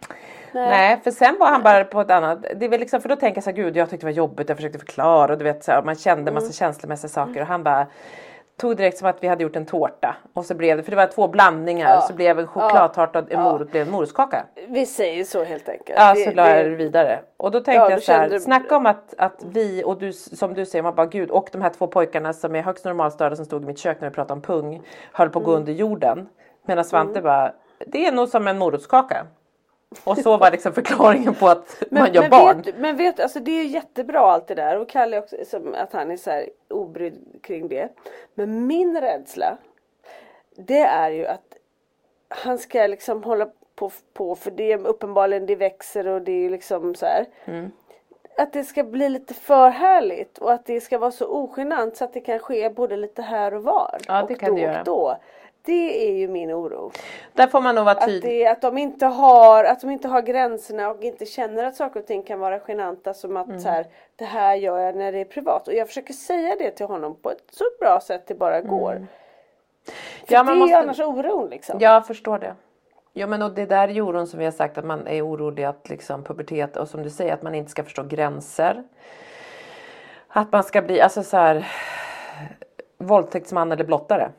Nej. 0.52 0.68
Nej 0.68 1.00
för 1.04 1.10
sen 1.10 1.36
var 1.40 1.46
han 1.46 1.62
bara 1.62 1.84
på 1.84 2.00
ett 2.00 2.10
annat, 2.10 2.38
det 2.56 2.68
väl 2.68 2.80
liksom, 2.80 3.00
för 3.00 3.08
då 3.08 3.16
tänker 3.16 3.36
jag 3.36 3.44
så 3.44 3.50
här, 3.50 3.56
gud 3.56 3.76
jag 3.76 3.90
tyckte 3.90 4.06
det 4.06 4.12
var 4.12 4.16
jobbigt, 4.16 4.48
jag 4.48 4.58
försökte 4.58 4.78
förklara 4.78 5.32
och 5.32 5.38
du 5.38 5.44
vet 5.44 5.64
så 5.64 5.72
här, 5.72 5.82
man 5.82 5.94
kände 5.94 6.32
massa 6.32 6.44
Mm. 6.44 6.52
känslomässiga 6.52 7.08
saker 7.08 7.40
och 7.40 7.46
han 7.46 7.62
bara 7.62 7.86
tog 8.60 8.76
direkt 8.76 8.98
som 8.98 9.08
att 9.08 9.22
vi 9.22 9.28
hade 9.28 9.42
gjort 9.42 9.56
en 9.56 9.66
tårta 9.66 10.16
och 10.34 10.44
så 10.44 10.54
blev 10.54 10.76
det, 10.76 10.82
för 10.82 10.90
det 10.90 10.96
var 10.96 11.06
två 11.06 11.28
blandningar, 11.28 11.90
Ja. 11.94 12.00
så 12.00 12.14
blev 12.14 12.38
en 12.38 12.46
chokladtårta 12.46 13.18
och 13.18 13.32
en 13.32 13.42
morot 13.42 13.70
blev 13.70 13.82
en 13.86 13.90
morotskaka. 13.92 14.44
Vi 14.68 14.86
säger 14.86 15.24
så 15.24 15.44
helt 15.44 15.68
enkelt. 15.68 15.98
Ja, 15.98 16.14
Det- 16.14 16.24
så 16.24 16.30
la 16.30 16.44
det- 16.44 16.56
jag 16.56 16.70
det 16.70 16.76
vidare. 16.76 17.20
Och 17.36 17.50
då 17.50 17.58
tänkte 17.60 17.72
Ja, 17.72 17.90
jag 17.90 17.98
du 17.98 18.02
så 18.02 18.12
här, 18.12 18.20
kände- 18.22 18.40
snacka 18.40 18.76
om 18.76 18.86
att, 18.86 19.14
att 19.18 19.44
vi 19.44 19.82
och 19.84 19.98
du 19.98 20.12
som 20.12 20.54
du 20.54 20.66
säger, 20.66 20.82
man 20.82 20.94
bara 20.94 21.06
gud 21.06 21.30
och 21.30 21.48
de 21.52 21.62
här 21.62 21.70
två 21.70 21.86
pojkarna 21.86 22.32
som 22.32 22.54
är 22.56 22.62
högst 22.62 22.84
normalstörda 22.84 23.36
som 23.36 23.44
stod 23.44 23.62
i 23.62 23.66
mitt 23.66 23.78
kök 23.78 24.00
när 24.00 24.08
vi 24.08 24.14
pratade 24.14 24.32
om 24.32 24.42
pung 24.42 24.82
höll 25.12 25.28
på 25.30 25.38
att 25.38 25.44
gå 25.44 25.50
Mm. 25.50 25.60
under 25.60 25.72
jorden. 25.72 26.28
Medan 26.66 26.84
Svante 26.84 27.22
bara, 27.22 27.52
det 27.86 28.06
är 28.06 28.12
nog 28.12 28.28
som 28.28 28.48
en 28.48 28.58
morotskaka. 28.58 29.26
Och 30.04 30.18
så 30.18 30.36
var 30.36 30.50
liksom 30.50 30.72
förklaringen 30.72 31.34
på 31.34 31.48
att 31.48 31.82
man 31.90 32.12
gör 32.12 32.22
men 32.22 32.30
barn. 32.30 32.62
Vet, 32.62 32.78
men 32.78 32.96
vet 32.96 33.20
alltså 33.20 33.40
det 33.40 33.50
är 33.50 33.64
jättebra 33.64 34.20
allt 34.20 34.46
det 34.46 34.54
där 34.54 34.78
och 34.78 34.88
Kalle 34.88 35.18
också, 35.18 35.36
att 35.74 35.92
han 35.92 36.10
är 36.10 36.16
så 36.16 36.30
här 36.30 36.48
obrydd 36.68 37.38
kring 37.42 37.68
det. 37.68 37.88
Men 38.34 38.66
min 38.66 39.00
rädsla 39.00 39.58
det 40.56 40.80
är 40.80 41.10
ju 41.10 41.26
att 41.26 41.56
han 42.28 42.58
ska 42.58 42.86
liksom 42.86 43.22
hålla 43.22 43.48
på, 43.74 43.90
på 44.14 44.34
för 44.34 44.50
det 44.50 44.72
är 44.72 44.86
uppenbarligen 44.86 45.46
det 45.46 45.56
växer 45.56 46.06
och 46.06 46.22
det 46.22 46.46
är 46.46 46.50
liksom 46.50 46.94
så 46.94 47.06
här. 47.06 47.26
Mm. 47.44 47.70
Att 48.36 48.52
det 48.52 48.64
ska 48.64 48.84
bli 48.84 49.08
lite 49.08 49.34
för 49.34 49.70
härligt 49.70 50.38
och 50.38 50.52
att 50.52 50.66
det 50.66 50.80
ska 50.80 50.98
vara 50.98 51.10
så 51.10 51.26
ogenant 51.26 51.96
så 51.96 52.04
att 52.04 52.12
det 52.12 52.20
kan 52.20 52.38
ske 52.38 52.70
både 52.70 52.96
lite 52.96 53.22
här 53.22 53.54
och 53.54 53.62
var. 53.62 53.98
Ja, 54.08 54.22
och 54.22 54.28
det 54.28 54.34
kan 54.34 54.50
då 54.50 54.56
det 54.56 54.62
göra. 54.62 54.78
Och 54.78 54.84
då. 54.84 55.16
Det 55.66 56.08
är 56.08 56.12
ju 56.14 56.28
min 56.28 56.52
oro. 56.52 56.90
Där 57.32 57.46
får 57.46 57.60
man 57.60 57.74
nog 57.74 57.84
vara 57.84 57.96
Att, 57.96 58.04
tydlig. 58.06 58.30
det, 58.40 58.46
att, 58.46 58.60
de 58.62 58.78
inte 58.78 59.06
har, 59.06 59.64
att 59.64 59.80
de 59.80 59.90
inte 59.90 60.08
har 60.08 60.22
gränserna 60.22 60.90
och 60.90 61.02
inte 61.04 61.26
känner 61.26 61.64
att 61.64 61.76
saker 61.76 62.00
och 62.00 62.06
ting 62.06 62.22
kan 62.22 62.40
vara 62.40 62.58
genanta 62.68 63.14
som 63.14 63.36
att 63.36 63.46
Mm. 63.48 63.60
så 63.60 63.68
här, 63.68 63.86
det 64.16 64.24
här 64.24 64.54
gör 64.54 64.78
jag 64.78 64.96
när 64.96 65.12
det 65.12 65.18
är 65.18 65.24
privat. 65.24 65.68
Och 65.68 65.74
jag 65.74 65.86
försöker 65.88 66.12
säga 66.14 66.56
det 66.58 66.70
till 66.70 66.86
honom 66.86 67.14
på 67.22 67.30
ett 67.30 67.42
så 67.50 67.64
bra 67.80 68.00
sätt 68.00 68.26
det 68.26 68.34
bara 68.34 68.60
går. 68.60 68.90
För 68.90 68.96
Mm. 68.96 69.06
Ja, 70.28 70.42
man 70.42 70.46
det 70.46 70.52
är 70.52 70.58
måste- 70.58 70.72
ju 70.72 70.78
annars 70.82 71.00
oron 71.00 71.48
liksom. 71.50 71.80
Jag 71.80 72.06
förstår 72.06 72.38
det. 72.38 72.54
Ja 73.12 73.26
men 73.26 73.42
och 73.42 73.50
det 73.54 73.66
där 73.66 73.88
är 73.88 74.00
oron 74.00 74.26
som 74.26 74.38
vi 74.38 74.44
har 74.44 74.52
sagt 74.52 74.78
att 74.78 74.84
man 74.84 75.06
är 75.06 75.26
orolig 75.26 75.64
att 75.64 75.88
liksom 75.88 76.24
pubertet 76.24 76.76
och 76.76 76.88
som 76.88 77.02
du 77.02 77.10
säger 77.10 77.32
att 77.34 77.42
man 77.42 77.54
inte 77.54 77.70
ska 77.70 77.82
förstå 77.84 78.02
gränser. 78.02 78.82
Att 80.28 80.52
man 80.52 80.64
ska 80.64 80.82
bli 80.82 81.00
alltså 81.00 81.22
så 81.22 81.36
här 81.36 81.66
våldtäktsman 82.98 83.72
eller 83.72 83.84
blottare. 83.84 84.30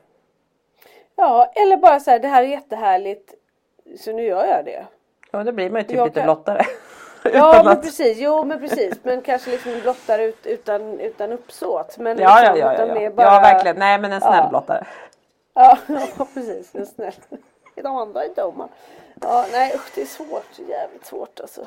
Ja, 1.20 1.52
eller 1.56 1.78
bara 1.78 2.00
så 2.00 2.12
här, 2.12 2.20
det 2.20 2.28
här 2.28 2.44
är 2.44 2.48
jättehärligt. 2.48 3.34
Så 4.00 4.12
nu 4.12 4.24
gör 4.24 4.46
jag 4.46 4.66
det. 4.66 4.86
Ja 5.32 5.44
då 5.44 5.52
blir 5.52 5.70
man 5.70 5.82
ju 5.82 5.88
typ 5.88 5.98
Jag 5.98 6.06
lite 6.08 6.20
kan- 6.20 6.26
blottare. 6.26 6.66
Ja 7.34 7.54
men 7.64 7.68
att- 7.68 7.82
precis, 7.82 8.18
jo 8.18 8.44
men 8.46 8.60
precis. 8.60 8.94
Men 9.04 9.22
kanske 9.22 9.52
liksom 9.52 9.80
blottare 9.82 10.24
ut, 10.24 10.46
utan, 10.46 11.00
utan 11.00 11.32
uppsåt. 11.32 11.98
Men 11.98 12.18
Ja, 12.20 12.44
ja, 12.44 12.54
liksom, 12.54 12.72
ja, 12.72 12.80
ja, 12.80 12.88
ja. 12.88 12.94
mer 12.94 13.10
bara- 13.10 13.34
ja 13.34 13.40
verkligen. 13.40 13.78
Nej 13.80 14.00
men 14.00 14.12
en 14.12 14.22
snäll 14.22 14.40
Ja. 14.44 14.50
blottare. 14.50 14.86
Ja, 15.54 15.78
ja 16.18 16.28
precis, 16.34 16.76
en 16.76 16.86
snäll. 16.86 17.14
De 17.84 17.96
andra 17.98 18.24
är 18.24 18.30
dumma. 18.36 18.68
Ja, 19.22 19.46
nej 19.52 19.72
usch, 19.76 19.92
det 19.96 20.02
är 20.02 20.06
svårt, 20.06 20.60
jävligt 20.70 21.06
svårt 21.06 21.40
alltså. 21.40 21.62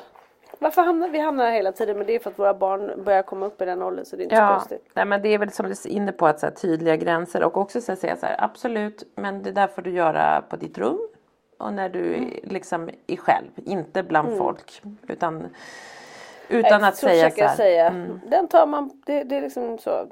Varför 0.61 0.81
hamnar 0.81 1.09
vi 1.09 1.19
hamnar 1.19 1.45
här 1.45 1.51
hela 1.51 1.71
tiden? 1.71 1.97
Men 1.97 2.07
det 2.07 2.15
är 2.15 2.19
för 2.19 2.29
att 2.29 2.39
våra 2.39 2.53
barn 2.53 3.03
börjar 3.03 3.23
komma 3.23 3.45
upp 3.45 3.61
i 3.61 3.65
den 3.65 3.81
åldern 3.81 4.05
så 4.05 4.15
det 4.15 4.21
är 4.21 4.23
inte 4.23 4.35
så 4.35 4.41
Ja, 4.41 4.53
konstigt. 4.53 4.89
nej, 4.93 5.05
men 5.05 5.21
det 5.21 5.29
är 5.29 5.37
väl 5.37 5.51
som 5.51 5.65
du 5.65 5.71
är 5.71 5.87
inne 5.87 6.11
på 6.11 6.27
att 6.27 6.39
så 6.39 6.45
här, 6.45 6.53
tydliga 6.53 6.95
gränser 6.95 7.43
och 7.43 7.57
också 7.57 7.81
så 7.81 7.91
här, 7.91 7.99
säga 7.99 8.15
så 8.17 8.25
här 8.25 8.35
absolut 8.39 9.03
men 9.15 9.43
det 9.43 9.51
där 9.51 9.67
får 9.67 9.81
du 9.81 9.91
göra 9.91 10.41
på 10.49 10.55
ditt 10.55 10.77
rum 10.77 10.99
och 11.57 11.73
när 11.73 11.89
du 11.89 12.15
mm. 12.15 12.29
liksom 12.43 12.89
är 13.07 13.15
själv, 13.15 13.49
inte 13.55 14.03
bland 14.03 14.27
mm. 14.27 14.39
folk. 14.39 14.81
Utan, 15.07 15.47
utan 16.49 16.83
att 16.83 16.95
säga 16.95 17.31
så 17.31 17.41
här. 17.41 17.55
Säga. 17.55 17.87
Mm. 17.87 18.21
Den 18.25 18.47
tar 18.47 18.67
man, 18.67 19.01
det, 19.05 19.23
det 19.23 19.37
är 19.37 19.41
liksom 19.41 19.77
så. 19.77 20.07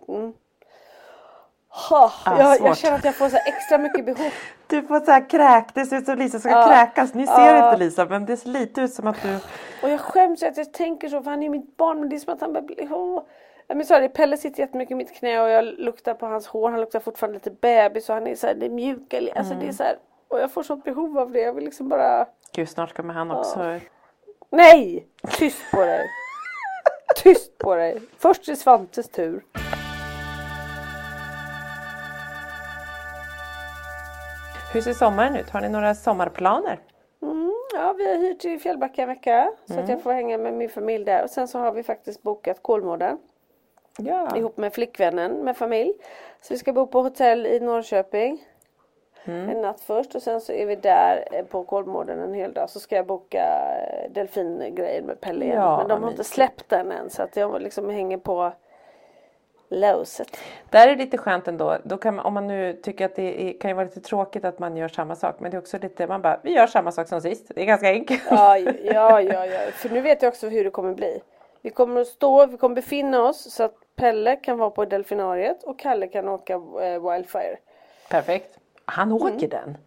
Oh, 1.71 2.11
ah, 2.23 2.39
jag, 2.39 2.61
jag, 2.61 2.77
känner 2.77 2.97
att 2.97 3.05
jag 3.05 3.15
får 3.15 3.29
så 3.29 3.37
extra 3.45 3.77
mycket 3.77 4.05
behov. 4.05 4.31
Du 4.67 4.81
får 4.81 4.99
så 4.99 5.11
här 5.11 5.29
kräk, 5.29 5.73
det 5.73 5.85
ser 5.85 5.97
ut 5.97 6.05
som 6.05 6.17
Lisa 6.17 6.39
ska 6.39 6.57
ah, 6.57 6.67
kräkas. 6.67 7.13
Ni 7.13 7.27
ser 7.27 7.33
ah. 7.33 7.65
inte 7.65 7.83
Lisa 7.83 8.05
men 8.05 8.25
det 8.25 8.37
ser 8.37 8.49
lite 8.49 8.81
ut 8.81 8.93
som 8.93 9.07
att 9.07 9.21
du... 9.21 9.35
Och 9.83 9.89
jag 9.89 9.99
skäms 9.99 10.43
att 10.43 10.57
jag 10.57 10.73
tänker 10.73 11.09
så 11.09 11.23
för 11.23 11.31
han 11.31 11.43
är 11.43 11.49
mitt 11.49 11.77
barn 11.77 11.99
men 11.99 12.09
det 12.09 12.15
är 12.15 12.19
som 12.19 12.33
att 12.33 12.41
han 12.41 12.53
blir... 12.65 12.93
Oh. 12.93 13.23
Men 13.67 13.85
det, 13.87 14.09
Pelle 14.09 14.37
sitter 14.37 14.59
jättemycket 14.59 14.91
i 14.91 14.95
mitt 14.95 15.15
knä 15.15 15.41
och 15.41 15.49
jag 15.49 15.65
luktar 15.65 16.13
på 16.13 16.25
hans 16.25 16.47
hår. 16.47 16.69
Han 16.69 16.81
luktar 16.81 16.99
fortfarande 16.99 17.33
lite 17.33 17.51
bebis 17.51 18.09
och 18.09 18.15
han 18.15 18.27
är 18.27 18.35
så 18.35 18.47
här, 18.47 18.53
det 18.53 18.65
är 18.65 18.69
mjuka. 18.69 19.17
Alltså 19.17 19.33
mm. 19.35 19.47
det 19.47 19.53
är 19.53 19.63
mm. 19.63 19.73
så 19.73 19.83
här, 19.83 19.97
och 20.27 20.39
jag 20.39 20.51
får 20.51 20.63
sånt 20.63 20.83
behov 20.83 21.17
av 21.17 21.31
det. 21.31 21.39
Jag 21.39 21.53
vill 21.53 21.65
liksom 21.65 21.89
bara... 21.89 22.25
Gud 22.53 22.69
snart 22.69 22.93
kommer 22.93 23.13
han 23.13 23.31
också. 23.31 23.79
Nej! 24.49 25.07
Tyst 25.37 25.71
på 25.71 25.81
dig! 25.81 26.07
Tyst 27.15 27.57
på 27.57 27.75
dig! 27.75 28.01
Först 28.17 28.49
är 28.49 28.55
Svantes 28.55 29.09
tur. 29.09 29.43
Hur 34.73 34.81
ser 34.81 34.93
sommaren 34.93 35.35
ut? 35.35 35.49
Har 35.49 35.61
ni 35.61 35.69
några 35.69 35.95
sommarplaner? 35.95 36.79
Mm, 37.21 37.53
ja, 37.73 37.93
vi 37.97 38.09
har 38.09 38.17
hyrt 38.17 38.45
i 38.45 38.59
Fjällbacka 38.59 39.01
en 39.01 39.07
vecka 39.07 39.51
så 39.65 39.73
mm. 39.73 39.83
att 39.83 39.89
jag 39.89 40.01
får 40.01 40.13
hänga 40.13 40.37
med 40.37 40.53
min 40.53 40.69
familj 40.69 41.05
där. 41.05 41.23
Och 41.23 41.29
sen 41.29 41.47
så 41.47 41.59
har 41.59 41.71
vi 41.71 41.83
faktiskt 41.83 42.21
bokat 42.21 42.63
Kolmården. 42.63 43.17
Ja. 43.97 44.37
Ihop 44.37 44.57
med 44.57 44.73
flickvännen 44.73 45.31
med 45.31 45.57
familj. 45.57 45.93
Så 46.41 46.53
vi 46.53 46.57
ska 46.57 46.73
bo 46.73 46.87
på 46.87 47.01
hotell 47.01 47.45
i 47.45 47.59
Norrköping. 47.59 48.45
Mm. 49.25 49.49
En 49.49 49.61
natt 49.61 49.81
först 49.81 50.15
och 50.15 50.21
sen 50.21 50.41
så 50.41 50.53
är 50.53 50.65
vi 50.65 50.75
där 50.75 51.27
eh, 51.31 51.45
på 51.45 51.63
Kolmården 51.63 52.19
en 52.19 52.33
hel 52.33 52.53
dag. 52.53 52.69
Så 52.69 52.79
ska 52.79 52.95
jag 52.95 53.05
boka 53.05 53.43
eh, 53.43 54.11
delfingrejen 54.11 55.05
med 55.05 55.21
Pelle 55.21 55.45
igen. 55.45 55.57
Ja, 55.57 55.77
Men 55.77 55.87
de 55.87 56.03
har 56.03 56.11
inte 56.11 56.23
släppt 56.23 56.69
den 56.69 56.91
än 56.91 57.09
så 57.09 57.23
att 57.23 57.35
jag 57.35 57.61
liksom 57.61 57.89
hänger 57.89 58.17
på 58.17 58.51
låset. 59.69 60.37
Där 60.69 60.87
är 60.87 60.95
det 60.95 61.03
lite 61.03 61.17
skönt 61.17 61.47
ändå. 61.47 61.77
Då 61.83 61.97
kan 61.97 62.15
man, 62.15 62.25
om 62.25 62.33
man 62.33 62.47
nu 62.47 62.73
tycker 62.73 63.05
att 63.05 63.15
det 63.15 63.41
är, 63.41 63.59
kan 63.59 63.69
ju 63.69 63.75
vara 63.75 63.85
lite 63.85 64.01
tråkigt 64.01 64.45
att 64.45 64.59
man 64.59 64.77
gör 64.77 64.87
samma 64.87 65.15
sak. 65.15 65.35
Men 65.39 65.51
det 65.51 65.57
är 65.57 65.61
också 65.61 65.77
lite, 65.77 66.07
man 66.07 66.21
bara, 66.21 66.39
vi 66.43 66.53
gör 66.53 66.67
samma 66.67 66.91
sak 66.91 67.07
som 67.07 67.21
sist. 67.21 67.51
Det 67.55 67.61
är 67.61 67.65
ganska 67.65 67.89
enkelt. 67.89 68.23
Ja, 68.29 68.57
ja, 68.57 69.21
ja, 69.21 69.45
ja. 69.45 69.59
För 69.71 69.89
nu 69.89 70.01
vet 70.01 70.21
jag 70.21 70.29
också 70.29 70.49
hur 70.49 70.63
det 70.63 70.69
kommer 70.69 70.93
bli. 70.93 71.21
Vi 71.61 71.69
kommer 71.69 72.01
att 72.01 72.07
stå, 72.07 72.45
vi 72.45 72.57
kommer 72.57 72.75
befinna 72.75 73.23
oss 73.23 73.53
så 73.53 73.63
att 73.63 73.75
Pelle 73.95 74.35
kan 74.35 74.57
vara 74.57 74.69
på 74.69 74.85
delfinariet 74.85 75.63
och 75.63 75.79
Kalle 75.79 76.07
kan 76.07 76.27
åka 76.27 76.53
eh, 76.53 77.11
Wildfire. 77.11 77.57
Perfekt. 78.09 78.59
Han 78.85 79.11
åker 79.11 79.27
mm. 79.27 79.49
den? 79.49 79.77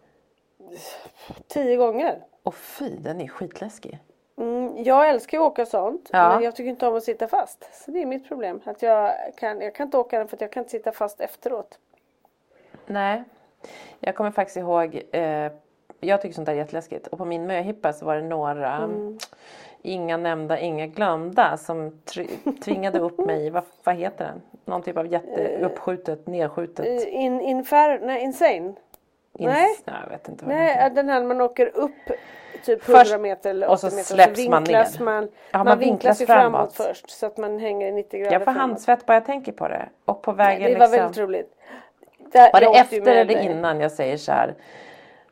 Tio 1.47 1.75
gånger. 1.75 2.19
Och 2.43 2.55
fy, 2.55 2.89
den 2.89 3.21
är 3.21 3.27
skitläskig. 3.27 3.99
Jag 4.77 5.09
älskar 5.09 5.37
att 5.37 5.43
åka 5.43 5.65
sånt 5.65 6.09
ja. 6.13 6.29
men 6.29 6.43
jag 6.43 6.55
tycker 6.55 6.69
inte 6.69 6.87
om 6.87 6.95
att 6.95 7.03
sitta 7.03 7.27
fast. 7.27 7.69
Så 7.85 7.91
det 7.91 8.01
är 8.01 8.05
mitt 8.05 8.27
problem. 8.27 8.61
Att 8.65 8.81
jag, 8.81 9.13
kan, 9.37 9.61
jag 9.61 9.75
kan 9.75 9.87
inte 9.87 9.97
åka 9.97 10.17
den 10.17 10.27
för 10.27 10.37
att 10.37 10.41
jag 10.41 10.51
kan 10.51 10.61
inte 10.61 10.71
sitta 10.71 10.91
fast 10.91 11.21
efteråt. 11.21 11.79
Nej. 12.85 13.23
Jag 13.99 14.15
kommer 14.15 14.31
faktiskt 14.31 14.57
ihåg 14.57 15.01
eh, 15.11 15.51
Jag 15.99 16.21
tycker 16.21 16.35
sånt 16.35 16.45
där 16.45 16.53
är 16.53 16.57
jätteläskigt. 16.57 17.07
Och 17.07 17.17
på 17.17 17.25
min 17.25 17.47
möhippa 17.47 17.93
så 17.93 18.05
var 18.05 18.15
det 18.15 18.21
några 18.21 18.75
mm. 18.75 19.17
Inga 19.85 20.17
nämnda, 20.17 20.59
inga 20.59 20.87
glömda 20.87 21.57
som 21.57 22.01
tvingade 22.63 22.99
upp 22.99 23.17
mig 23.17 23.49
vad, 23.49 23.63
vad 23.83 23.95
heter 23.95 24.25
den? 24.25 24.41
Någon 24.65 24.81
typ 24.81 24.97
av 24.97 25.07
jätteuppskjutet, 25.07 26.27
nedskjutet. 26.27 27.07
In, 27.07 27.41
infer, 27.41 27.99
nej, 27.99 28.23
insane? 28.23 28.73
Nej. 29.39 29.77
nej, 29.85 29.95
jag 30.03 30.09
vet 30.09 30.29
inte. 30.29 30.45
Vad 30.45 30.55
nej, 30.55 30.91
den 30.95 31.09
här 31.09 31.23
man 31.23 31.41
åker 31.41 31.77
upp 31.77 31.91
typ 32.65 32.89
100 32.89 33.03
först, 33.03 33.19
meter 33.19 33.49
eller 33.49 33.67
80 33.67 33.73
och 33.73 33.79
så 33.79 33.95
meter 33.95 34.15
släpps 34.15 34.43
så 34.43 34.49
man 34.49 34.63
ner. 34.63 35.03
Man, 35.03 35.29
ja, 35.51 35.57
man, 35.57 35.65
man 35.65 35.79
vinklas 35.79 36.21
ju 36.21 36.25
framåt. 36.25 36.73
framåt 36.73 36.73
först 36.73 37.09
så 37.09 37.25
att 37.25 37.37
man 37.37 37.59
hänger 37.59 37.91
90 37.91 38.19
grader 38.19 38.33
Jag 38.33 38.43
får 38.43 38.51
handsvett 38.51 39.05
bara 39.05 39.13
jag 39.13 39.25
tänker 39.25 39.51
på 39.51 39.67
det. 39.67 39.89
Och 40.05 40.21
på 40.21 40.31
vägen 40.31 40.61
Nej, 40.61 40.73
det 40.73 40.79
var 40.79 40.87
liksom, 40.87 41.01
väldigt 41.01 41.17
roligt. 41.17 41.55
Där, 42.31 42.53
var 42.53 42.59
det 42.59 42.79
efter 42.79 43.15
eller 43.15 43.39
innan 43.41 43.79
jag 43.79 43.91
säger 43.91 44.17
så 44.17 44.31
här. 44.31 44.55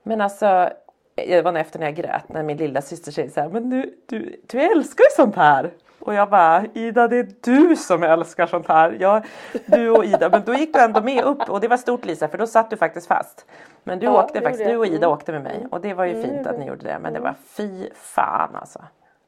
Men 0.04 0.22
alltså 0.22 0.70
det 1.16 1.42
var 1.42 1.54
efter 1.54 1.80
när 1.80 1.86
jag 1.86 1.96
grät 1.96 2.30
när 2.30 2.44
min 2.44 2.58
lilla 2.58 2.82
syster 2.82 3.12
säger 3.12 3.30
så 3.30 3.42
här, 3.42 3.50
men 3.50 3.70
du, 3.70 3.98
du, 4.06 4.42
du 4.48 4.62
älskar 4.62 5.04
ju 5.04 5.10
sånt 5.16 5.36
här. 5.36 5.72
Och 6.02 6.14
jag 6.14 6.30
bara, 6.30 6.66
Ida 6.74 7.08
det 7.08 7.18
är 7.18 7.28
du 7.42 7.76
som 7.76 8.04
älskar 8.04 8.48
sånt 8.48 8.68
här. 8.68 8.98
Jag, 9.00 9.26
du 9.66 9.90
och 9.90 10.06
Ida, 10.06 10.30
men 10.30 10.44
då 10.46 10.54
gick 10.54 10.74
du 10.74 10.80
ändå 10.80 11.02
med 11.02 11.24
upp 11.24 11.50
och 11.50 11.60
det 11.62 11.68
var 11.68 11.78
stort 11.78 12.06
Lisa 12.06 12.28
för 12.28 12.38
då 12.38 12.48
satt 12.48 12.70
du 12.70 12.78
faktiskt 12.78 13.08
fast. 13.08 13.46
Men 13.84 14.00
du 14.00 14.06
ja, 14.06 14.24
åkte 14.24 14.42
faktiskt, 14.42 14.66
du 14.66 14.78
och 14.78 14.86
Ida 14.86 14.98
mm. 14.98 15.10
åkte 15.10 15.32
med 15.32 15.44
mig 15.44 15.68
och 15.72 15.82
det 15.82 15.94
var 15.94 16.06
ju 16.06 16.14
mm, 16.14 16.24
fint 16.24 16.48
att 16.48 16.60
ni 16.60 16.66
gjorde 16.66 16.84
det. 16.84 17.00
Men 17.00 17.14
det 17.14 17.20
var 17.20 17.36
fy 17.58 17.90
fan 17.96 18.56
alltså. 18.56 18.84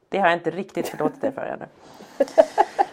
Det 0.08 0.18
har 0.18 0.26
jag 0.26 0.36
inte 0.36 0.50
riktigt 0.50 0.88
förlåtit 0.88 1.20
dig 1.20 1.32
för 1.32 1.42
ännu. 1.42 1.66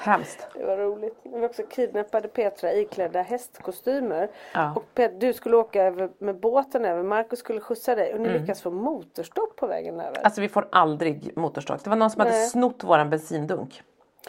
Hemskt. 0.00 0.46
Det 0.54 0.64
var 0.64 0.76
roligt. 0.76 1.18
Vi 1.22 1.46
också 1.46 1.62
kidnappade 1.70 2.28
Petra 2.28 2.72
iklädda 2.72 3.22
hästkostymer. 3.22 4.30
Ja. 4.54 4.72
Och 4.76 4.94
Pet, 4.94 5.20
du 5.20 5.32
skulle 5.32 5.56
åka 5.56 5.82
över, 5.82 6.10
med 6.18 6.40
båten 6.40 6.84
över. 6.84 7.02
Markus 7.02 7.38
skulle 7.38 7.60
skjutsa 7.60 7.94
dig 7.94 8.14
och 8.14 8.20
ni 8.20 8.28
mm. 8.28 8.40
lyckas 8.40 8.62
få 8.62 8.70
motorstopp 8.70 9.56
på 9.56 9.66
vägen 9.66 10.00
över. 10.00 10.24
Alltså 10.24 10.40
vi 10.40 10.48
får 10.48 10.68
aldrig 10.72 11.36
motorstopp. 11.36 11.84
Det 11.84 11.90
var 11.90 11.96
någon 11.96 12.10
som 12.10 12.22
Nej. 12.22 12.32
hade 12.32 12.46
snott 12.46 12.84
våran 12.84 13.10
bensindunk. 13.10 13.82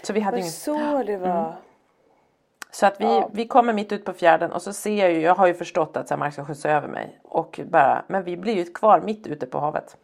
Så 0.03 0.13
vi 0.13 0.19
hade 0.19 0.37
ingen... 0.37 0.51
så 0.51 1.03
det 1.03 1.17
var. 1.17 1.39
Mm. 1.39 1.51
Så 2.71 2.85
att 2.85 3.01
vi, 3.01 3.05
ja. 3.05 3.29
vi 3.33 3.47
kommer 3.47 3.73
mitt 3.73 3.91
ut 3.91 4.05
på 4.05 4.13
fjärden 4.13 4.51
och 4.51 4.61
så 4.61 4.73
ser 4.73 4.95
jag 4.95 5.11
ju, 5.11 5.21
jag 5.21 5.35
har 5.35 5.47
ju 5.47 5.53
förstått 5.53 5.97
att 5.97 6.19
Mark 6.19 6.33
ska 6.33 6.45
skjutsa 6.45 6.69
över 6.69 6.87
mig. 6.87 7.19
Och 7.23 7.59
bara, 7.65 8.03
men 8.07 8.23
vi 8.23 8.37
blir 8.37 8.53
ju 8.53 8.65
kvar 8.65 9.01
mitt 9.01 9.27
ute 9.27 9.45
på 9.45 9.59
havet. 9.59 9.97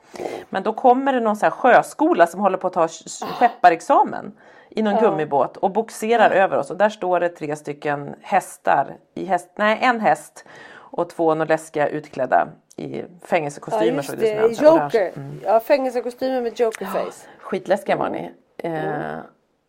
Men 0.49 0.63
då 0.63 0.73
kommer 0.73 1.13
det 1.13 1.19
någon 1.19 1.35
så 1.35 1.45
här 1.45 1.51
sjöskola 1.51 2.27
som 2.27 2.39
håller 2.39 2.57
på 2.57 2.67
att 2.67 2.73
ta 2.73 2.87
skepparexamen 2.87 4.33
i 4.69 4.81
någon 4.81 4.93
ja. 4.93 4.99
gummibåt 4.99 5.57
och 5.57 5.71
boxerar 5.71 6.31
ja. 6.31 6.43
över 6.43 6.57
oss 6.57 6.71
och 6.71 6.77
där 6.77 6.89
står 6.89 7.19
det 7.19 7.29
tre 7.29 7.55
stycken 7.55 8.15
hästar, 8.21 8.97
i 9.13 9.25
häst, 9.25 9.49
nej 9.55 9.79
en 9.81 9.99
häst 9.99 10.45
och 10.75 11.09
två 11.09 11.35
läskiga 11.35 11.87
utklädda 11.87 12.47
i 12.75 13.03
fängelsekostymer. 13.21 13.85
Ja, 13.85 13.95
just 13.95 14.19
det, 14.19 14.47
det 14.47 14.61
Joker. 14.61 15.11
Mm. 15.15 15.41
Ja, 15.43 15.59
fängelsekostymer 15.59 16.41
med 16.41 16.59
jokerface. 16.59 17.27
Ja, 17.27 17.39
skitläskiga 17.39 17.95
var 17.95 18.09
ni. 18.09 18.31
Mm. 18.57 19.01
Eh, 19.01 19.17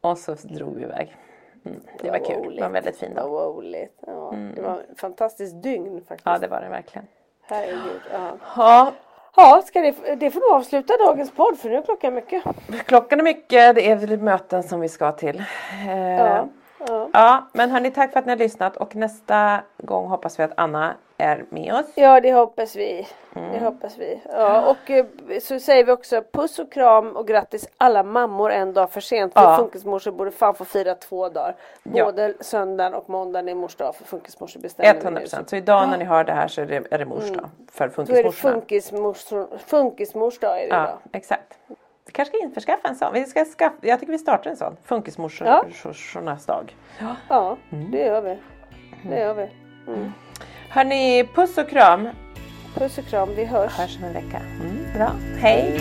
och 0.00 0.18
så 0.18 0.34
drog 0.34 0.76
vi 0.76 0.82
iväg. 0.82 1.16
Mm, 1.66 1.80
det 2.02 2.10
var, 2.10 2.18
var 2.18 2.26
kul, 2.26 2.54
det 2.54 2.60
var 2.60 2.66
en 2.66 2.72
väldigt 2.72 2.96
fin 2.96 3.14
dag. 3.14 3.28
Var 3.28 3.46
roligt. 3.46 3.98
Ja, 4.06 4.32
mm. 4.32 4.54
Det 4.54 4.62
var 4.62 4.82
en 4.88 4.96
fantastisk 4.96 5.54
dygn 5.62 6.00
faktiskt. 6.08 6.26
Ja 6.26 6.38
det 6.38 6.48
var 6.48 6.60
det 6.60 6.68
verkligen. 6.68 7.06
Herregud. 7.42 8.00
Ja. 8.12 8.30
ja. 8.56 8.92
Ja, 9.36 9.62
ska 9.66 9.80
det, 9.80 10.14
det 10.14 10.30
får 10.30 10.40
nog 10.40 10.50
avsluta 10.50 10.96
dagens 10.96 11.30
podd 11.30 11.58
för 11.58 11.68
nu 11.68 11.76
är 11.76 11.82
klockan 11.82 12.14
mycket. 12.14 12.42
Klockan 12.86 13.20
är 13.20 13.24
mycket, 13.24 13.74
det 13.74 13.90
är 13.90 14.16
möten 14.16 14.62
som 14.62 14.80
vi 14.80 14.88
ska 14.88 15.12
till. 15.12 15.44
Eh, 15.88 16.16
ja, 16.16 16.48
ja. 17.20 17.46
men 17.52 17.70
hörni 17.70 17.90
tack 17.90 18.12
för 18.12 18.18
att 18.18 18.26
ni 18.26 18.32
har 18.32 18.38
lyssnat 18.38 18.76
och 18.76 18.96
nästa 18.96 19.60
gång 19.76 20.08
hoppas 20.08 20.38
vi 20.38 20.42
att 20.42 20.52
Anna 20.56 20.94
är 21.18 21.44
med 21.48 21.74
oss. 21.74 21.86
Ja 21.94 22.20
det 22.20 22.32
hoppas 22.32 22.76
vi. 22.76 23.06
Mm. 23.36 23.52
Det 23.52 23.64
hoppas 23.64 23.98
vi. 23.98 24.20
Ja, 24.32 24.70
och 24.70 24.90
eh, 24.90 25.06
så 25.42 25.60
säger 25.60 25.84
vi 25.84 25.92
också 25.92 26.22
puss 26.32 26.58
och 26.58 26.72
kram 26.72 27.16
och 27.16 27.26
grattis 27.26 27.68
alla 27.78 28.02
mammor 28.02 28.50
en 28.50 28.72
dag 28.72 28.90
för 28.90 29.00
sent. 29.00 29.32
För 29.32 29.42
ja. 29.42 29.56
funkismorsor 29.56 30.12
borde 30.12 30.30
fan 30.30 30.54
få 30.54 30.64
fira 30.64 30.94
två 30.94 31.28
dagar. 31.28 31.56
Både 31.82 32.26
ja. 32.28 32.34
söndagen 32.40 32.94
och 32.94 33.10
måndagen 33.10 33.48
är 33.48 33.54
mors 33.54 33.76
dag 33.76 33.94
för 33.94 34.04
funkismorsor 34.04 34.60
bestämmer 34.60 35.00
100 35.00 35.20
procent. 35.20 35.50
Så 35.50 35.56
idag 35.56 35.88
när 35.88 35.98
ni 35.98 36.04
hör 36.04 36.24
det 36.24 36.32
här 36.32 36.48
så 36.48 36.60
är 36.60 36.66
det, 36.66 36.82
är 36.90 36.98
det 36.98 37.04
mors 37.04 37.24
mm. 37.24 37.36
dag. 37.36 37.50
För 37.72 37.88
funkismorsorna. 37.88 38.22
Då 38.22 38.28
är 38.28 38.54
det 38.54 38.60
funkismors, 38.60 39.26
funkismors 39.66 40.38
dag 40.38 40.62
är 40.62 40.68
det 40.68 40.74
ja, 40.74 40.84
idag. 40.84 40.98
Exakt. 41.12 41.58
Vi 42.16 42.18
kanske 42.18 42.36
ska 42.36 42.44
införskaffa 42.44 42.88
en 42.88 42.96
sån. 42.96 43.12
Vi 43.12 43.24
ska 43.24 43.44
skaffa, 43.44 43.76
jag 43.80 44.00
tycker 44.00 44.12
vi 44.12 44.18
startar 44.18 44.50
en 44.50 44.56
sån. 44.56 44.76
Funkismorsornas 44.84 46.44
ja. 46.48 46.54
dag. 46.54 46.76
Ja, 46.98 47.16
ja 47.28 47.56
mm. 47.72 47.90
det 47.90 47.98
gör 47.98 48.22
vi. 48.22 48.38
Det 49.08 49.20
gör 49.20 49.34
vi. 49.34 49.48
Mm. 49.92 50.12
Hörni, 50.70 51.28
puss 51.34 51.58
och 51.58 51.68
kram. 51.68 52.08
Puss 52.74 52.98
och 52.98 53.04
kram, 53.04 53.28
vi 53.36 53.44
hörs. 53.44 53.78
Hörs 53.78 53.98
om 53.98 54.04
en 54.04 54.12
vecka. 54.12 54.40
Mm, 54.60 54.92
bra, 54.94 55.10
hej. 55.40 55.80